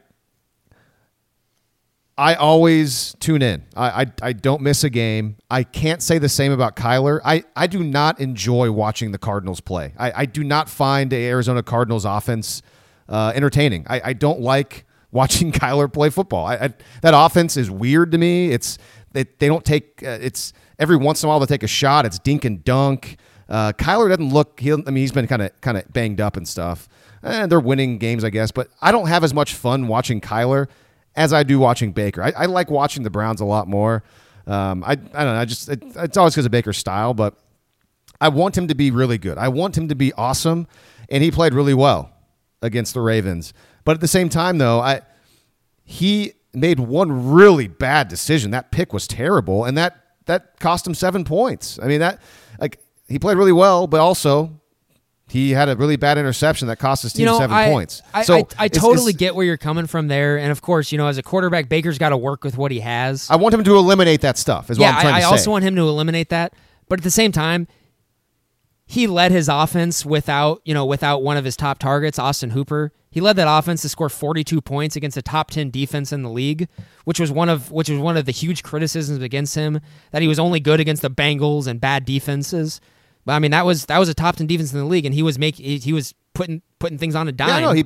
[2.18, 3.66] I always tune in.
[3.76, 5.38] I, I, I don't miss a game.
[5.50, 7.20] I can't say the same about Kyler.
[7.24, 9.94] I, I do not enjoy watching the Cardinals play.
[9.98, 12.62] I, I do not find the Arizona Cardinals offense
[13.08, 13.88] uh, entertaining.
[13.90, 16.46] I, I don't like watching Kyler play football.
[16.46, 18.52] I, I, that offense is weird to me.
[18.52, 18.78] It's
[19.14, 20.04] they, they don't take.
[20.04, 22.06] Uh, it's every once in a while they take a shot.
[22.06, 23.18] It's dink and dunk.
[23.50, 24.60] Uh, Kyler doesn't look.
[24.60, 26.88] He, I mean, he's been kind of kind of banged up and stuff.
[27.22, 28.52] And they're winning games, I guess.
[28.52, 30.68] But I don't have as much fun watching Kyler
[31.16, 32.24] as I do watching Baker.
[32.24, 34.04] I, I like watching the Browns a lot more.
[34.48, 35.40] Um, I I don't know.
[35.40, 37.36] I just it, it's always because of Baker's style, but
[38.22, 39.38] I want him to be really good.
[39.38, 40.68] I want him to be awesome,
[41.10, 42.12] and he played really well
[42.62, 43.54] against the Ravens.
[43.84, 45.02] But at the same time, though, I
[45.84, 48.52] he made one really bad decision.
[48.52, 51.80] That pick was terrible, and that that cost him seven points.
[51.82, 52.22] I mean that
[53.10, 54.60] he played really well, but also
[55.28, 58.02] he had a really bad interception that cost his team you know, seven I, points.
[58.14, 60.62] I, so I, I it's- totally it's- get where you're coming from there, and of
[60.62, 63.30] course, you know, as a quarterback, Baker's got to work with what he has.
[63.30, 64.70] I want him to eliminate that stuff.
[64.70, 66.54] Is yeah, what I'm trying I, also want him to eliminate that,
[66.88, 67.68] but at the same time,
[68.86, 72.92] he led his offense without you know without one of his top targets, Austin Hooper.
[73.12, 76.30] He led that offense to score 42 points against a top 10 defense in the
[76.30, 76.68] league,
[77.06, 79.80] which was one of which was one of the huge criticisms against him
[80.12, 82.80] that he was only good against the Bengals and bad defenses.
[83.26, 85.14] But I mean, that was that was a top 10 defense in the league, and
[85.14, 87.50] he was making he, he was putting putting things on a dime.
[87.50, 87.86] yeah, no, he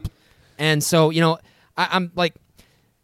[0.57, 1.37] And so, you know,
[1.75, 2.35] I, I'm like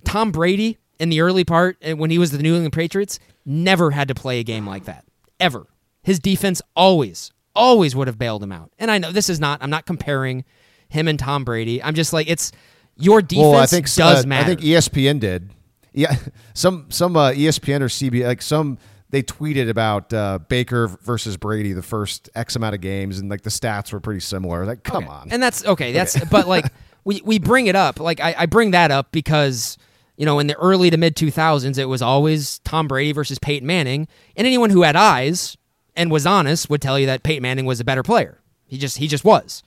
[0.05, 4.07] Tom Brady in the early part when he was the New England Patriots never had
[4.09, 5.05] to play a game like that
[5.39, 5.67] ever.
[6.03, 8.71] His defense always, always would have bailed him out.
[8.79, 9.61] And I know this is not.
[9.61, 10.45] I'm not comparing.
[10.89, 11.81] him and Tom Brady.
[11.81, 12.51] I'm just like it's
[12.97, 14.43] your defense well, I think does uh, matter.
[14.43, 15.49] I think ESPN did.
[15.93, 16.15] Yeah,
[16.53, 18.77] some some uh, ESPN or CBS like some
[19.11, 23.41] they tweeted about uh, Baker versus Brady the first X amount of games, and like
[23.41, 24.65] the stats were pretty similar.
[24.65, 25.11] Like, come Okay.
[25.11, 25.27] on.
[25.31, 25.91] And that's okay.
[25.93, 26.65] That's but like
[27.03, 27.99] we we bring it up.
[27.99, 29.77] Like I, I bring that up because
[30.17, 33.39] you know in the early to mid two thousands it was always Tom Brady versus
[33.39, 35.57] Peyton Manning, and anyone who had eyes
[35.95, 38.39] and was honest would tell you that Peyton Manning was a better player.
[38.67, 39.63] He just he just was.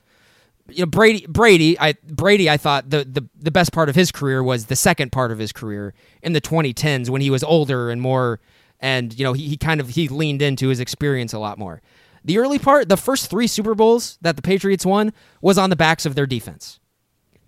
[0.69, 4.13] You know Brady Brady I Brady I thought the, the the best part of his
[4.13, 5.93] career was the second part of his career
[6.23, 8.39] in the 2010s when he was older and more
[8.83, 11.81] and you know he, he kind of he leaned into his experience a lot more.
[12.25, 15.77] The early part, the first three Super Bowls that the Patriots won was on the
[15.77, 16.79] backs of their defense.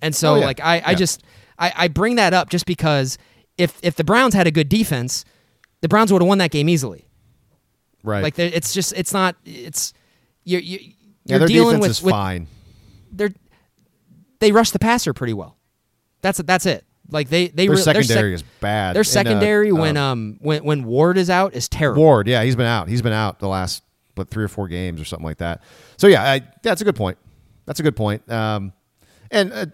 [0.01, 0.45] And so Oh, yeah.
[0.47, 0.95] like I, I Yeah.
[0.95, 1.23] just
[1.59, 3.19] I, I bring that up just because
[3.59, 5.25] if if the Browns had a good defense,
[5.81, 7.07] the Browns would have won that game easily.
[8.03, 8.23] right.
[8.23, 9.93] Like it's just it's not it's
[10.45, 10.89] you're you, yeah,
[11.27, 12.47] you're their dealing defense with, is with fine.
[13.13, 13.33] they're
[14.41, 15.57] they rush the passer pretty well.
[16.21, 16.85] That's that's it.
[17.11, 18.95] Like they they Their re- their secondary sec- is bad.
[18.95, 22.03] Their And, uh, secondary when uh, um when when Ward is out is terrible.
[22.03, 22.89] Ward, yeah, he's been out.
[22.89, 23.83] He's been out the last
[24.15, 25.63] what three or four games or something like that.
[25.97, 27.19] So yeah, I, that's a good point.
[27.67, 28.31] That's a good point.
[28.31, 28.73] Um,
[29.31, 29.67] and uh,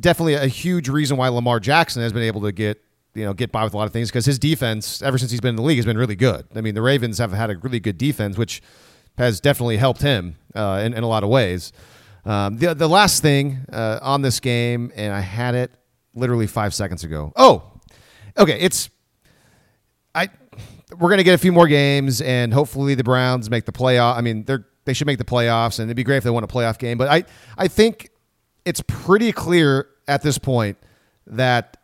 [0.00, 2.80] definitely a huge reason why Lamar Jackson has been able to get
[3.14, 5.40] you know get by with a lot of things because his defense ever since he's
[5.40, 6.46] been in the league has been really good.
[6.54, 8.62] I mean, the Ravens have had a really good defense, which
[9.16, 11.72] has definitely helped him uh, in, in a lot of ways.
[12.24, 15.70] Um, the the last thing uh, on this game, and I had it
[16.14, 17.32] literally five seconds ago.
[17.36, 17.72] Oh,
[18.38, 18.90] okay, it's
[20.14, 20.28] I
[20.98, 24.16] we're gonna get a few more games, and hopefully the Browns make the playoff.
[24.16, 26.44] I mean, they're they should make the playoffs, and it'd be great if they won
[26.44, 26.98] a playoff game.
[26.98, 27.24] But I
[27.56, 28.10] I think
[28.64, 30.78] it's pretty clear at this point
[31.26, 31.76] that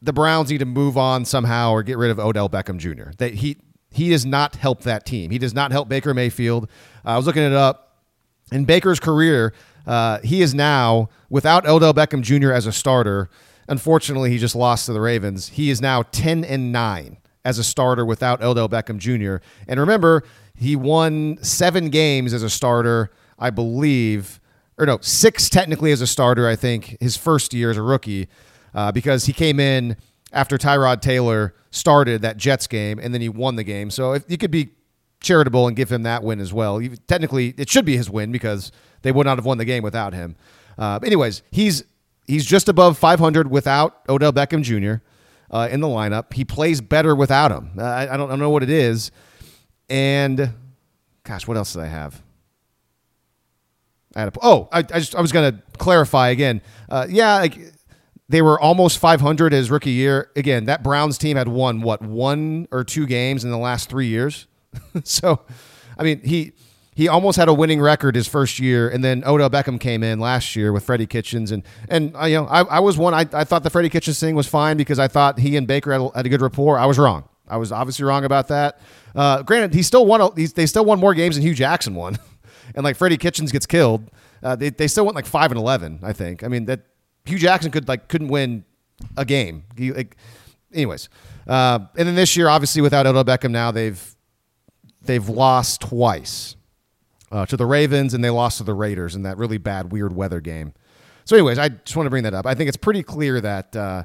[0.00, 3.10] the Browns need to move on somehow or get rid of Odell Beckham Jr.
[3.18, 3.58] That he
[3.90, 5.30] he does not help that team.
[5.30, 6.64] He does not help Baker Mayfield.
[7.04, 7.84] Uh, I was looking it up.
[8.50, 9.52] In Baker's career,
[9.86, 12.52] uh, he is now without Odell Beckham Jr.
[12.52, 13.28] as a starter.
[13.68, 15.48] Unfortunately, he just lost to the Ravens.
[15.48, 19.44] He is now ten and nine as a starter without Odell Beckham Jr.
[19.66, 20.24] And remember,
[20.54, 24.40] he won seven games as a starter, I believe,
[24.78, 26.48] or no, six technically as a starter.
[26.48, 28.28] I think his first year as a rookie,
[28.74, 29.96] uh, because he came in
[30.32, 33.90] after Tyrod Taylor started that Jets game, and then he won the game.
[33.90, 34.70] So if you could be
[35.20, 36.80] charitable and give him that win as well.
[37.06, 38.72] Technically, it should be his win because
[39.02, 40.36] they would not have won the game without him.
[40.76, 41.84] Uh, anyways, he's
[42.28, 45.02] he's just above 500 without Odell Beckham Jr.
[45.50, 46.32] Uh, in the lineup.
[46.32, 47.72] He plays better without him.
[47.78, 49.10] I, I don't I don't know what it is.
[49.88, 50.52] And
[51.24, 52.22] gosh, what else did I have?
[54.14, 56.60] I had a, oh, I, I just I was gonna clarify again.
[56.88, 57.58] Uh, yeah, like
[58.28, 60.30] they were almost 500 his rookie year.
[60.36, 64.08] Again, that Browns team had won what one or two games in the last three
[64.08, 64.46] years.
[65.04, 65.40] so,
[65.98, 66.52] I mean, he
[66.98, 70.18] he almost had a winning record his first year, and then Odell Beckham came in
[70.18, 73.20] last year with Freddie Kitchens, and and uh, you know I, I was one I,
[73.32, 76.00] I thought the Freddie Kitchens thing was fine because I thought he and Baker had
[76.00, 76.76] a, had a good rapport.
[76.76, 77.28] I was wrong.
[77.46, 78.80] I was obviously wrong about that.
[79.14, 80.28] Uh, granted, he still won.
[80.34, 82.18] they still won more games than Hue Jackson won,
[82.74, 84.10] and like Freddie Kitchens gets killed.
[84.42, 86.00] Uh, they they still went like five and eleven.
[86.02, 86.42] I think.
[86.42, 86.80] I mean that
[87.26, 88.64] Hue Jackson could like couldn't win
[89.16, 89.62] a game.
[89.76, 90.16] He, like,
[90.74, 91.08] anyways,
[91.46, 94.16] uh, and then this year, obviously without Odell Beckham, now they've
[95.00, 96.56] they've lost twice
[97.30, 100.14] uh, to the Ravens and they lost to the Raiders in that really bad, weird
[100.14, 100.72] weather game.
[101.24, 102.46] So, anyways, I just want to bring that up.
[102.46, 104.04] I think it's pretty clear that uh,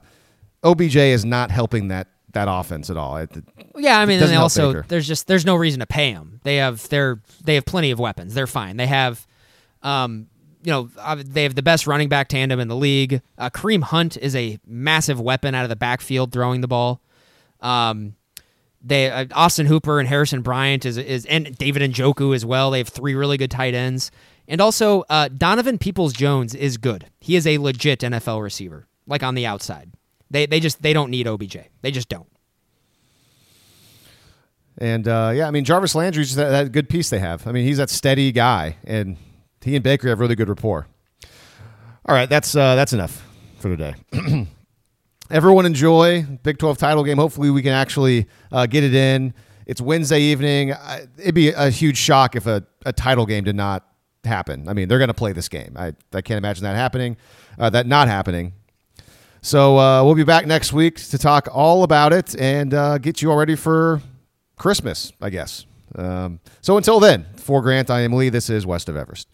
[0.63, 3.17] OBJ is not helping that that offense at all.
[3.17, 3.29] It,
[3.77, 4.85] Yeah, I mean, and they also Baker.
[4.87, 6.41] there's just there's no reason to pay them.
[6.43, 8.33] They have they're they have plenty of weapons.
[8.33, 8.77] They're fine.
[8.77, 9.25] They have,
[9.83, 10.27] um,
[10.63, 13.21] you know, they have the best running back tandem in the league.
[13.37, 17.01] Uh, Kareem Hunt is a massive weapon out of the backfield throwing the ball.
[17.61, 18.15] Um,
[18.83, 22.71] they uh, Austin Hooper and Harrison Bryant is is and David Njoku as well.
[22.71, 24.11] They have three really good tight ends,
[24.47, 27.07] and also uh, Donovan Peoples Jones is good.
[27.19, 29.91] He is a legit NFL receiver, like on the outside.
[30.29, 31.57] They they just they don't need OBJ.
[31.81, 32.27] They just don't.
[34.77, 37.47] and uh, yeah, I mean Jarvis Landry's that, that good piece they have.
[37.47, 39.17] I mean he's that steady guy, and
[39.61, 40.87] he and Baker have really good rapport.
[42.05, 43.25] All right, that's uh, that's enough
[43.59, 43.95] for today.
[45.33, 47.17] Everyone enjoy Big 12 title game.
[47.17, 49.33] Hopefully, we can actually uh, get it in.
[49.65, 50.73] It's Wednesday evening.
[50.73, 53.83] I, it'd be a huge shock if a, a title game did not
[54.25, 54.69] happen.
[54.69, 55.73] I mean, they're going to play this game.
[55.75, 57.17] I, I can't imagine that happening,
[57.57, 58.53] uh, that not happening.
[59.41, 63.23] So uh, we'll be back next week to talk all about it and uh, get
[63.23, 64.03] you all ready for
[64.59, 65.65] Christmas, I guess.
[65.95, 68.29] Um, so until then, for Grant, I am Lee.
[68.29, 69.27] This is West of Everest.